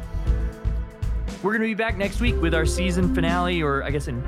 We're 1.43 1.51
going 1.51 1.61
to 1.61 1.67
be 1.67 1.75
back 1.75 1.97
next 1.97 2.21
week 2.21 2.41
with 2.41 2.55
our 2.55 2.65
season 2.65 3.13
finale, 3.13 3.61
or 3.61 3.83
I 3.83 3.91
guess 3.91 4.07
in 4.07 4.23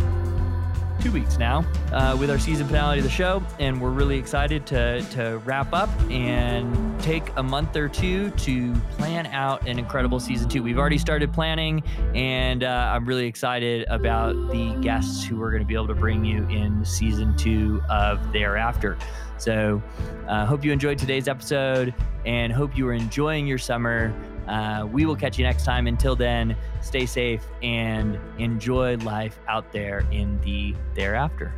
two 1.07 1.13
weeks 1.13 1.37
now 1.37 1.65
uh, 1.93 2.17
with 2.19 2.29
our 2.29 2.37
season 2.37 2.67
finale 2.67 2.97
of 2.97 3.03
the 3.03 3.09
show, 3.09 3.41
and 3.59 3.79
we're 3.79 3.91
really 3.91 4.17
excited 4.17 4.65
to 4.65 5.01
to 5.03 5.37
wrap 5.45 5.73
up 5.73 5.89
and 6.11 7.01
take 7.01 7.31
a 7.37 7.43
month 7.43 7.77
or 7.77 7.87
two 7.87 8.29
to 8.31 8.73
plan 8.97 9.25
out 9.27 9.65
an 9.65 9.79
incredible 9.79 10.19
season 10.19 10.49
two. 10.49 10.61
We've 10.61 10.77
already 10.77 10.97
started 10.97 11.31
planning, 11.31 11.81
and 12.13 12.61
uh, 12.61 12.91
I'm 12.93 13.05
really 13.05 13.25
excited 13.25 13.85
about 13.87 14.33
the 14.51 14.77
guests 14.81 15.23
who 15.23 15.37
we're 15.37 15.51
going 15.51 15.63
to 15.63 15.67
be 15.67 15.75
able 15.75 15.87
to 15.87 15.95
bring 15.95 16.25
you 16.25 16.43
in 16.49 16.83
season 16.83 17.37
two 17.37 17.81
of 17.89 18.33
Thereafter. 18.33 18.97
So, 19.37 19.81
uh, 20.27 20.45
hope 20.45 20.65
you 20.65 20.73
enjoyed 20.73 20.97
today's 20.97 21.29
episode, 21.29 21.93
and 22.25 22.51
hope 22.51 22.77
you 22.77 22.85
are 22.89 22.93
enjoying 22.93 23.47
your 23.47 23.59
summer. 23.59 24.13
Uh, 24.47 24.87
we 24.91 25.05
will 25.05 25.15
catch 25.15 25.37
you 25.37 25.43
next 25.43 25.65
time. 25.65 25.87
Until 25.87 26.15
then, 26.15 26.55
stay 26.81 27.05
safe 27.05 27.45
and 27.61 28.19
enjoy 28.37 28.97
life 28.97 29.39
out 29.47 29.71
there 29.71 30.05
in 30.11 30.39
the 30.41 30.75
thereafter. 30.95 31.53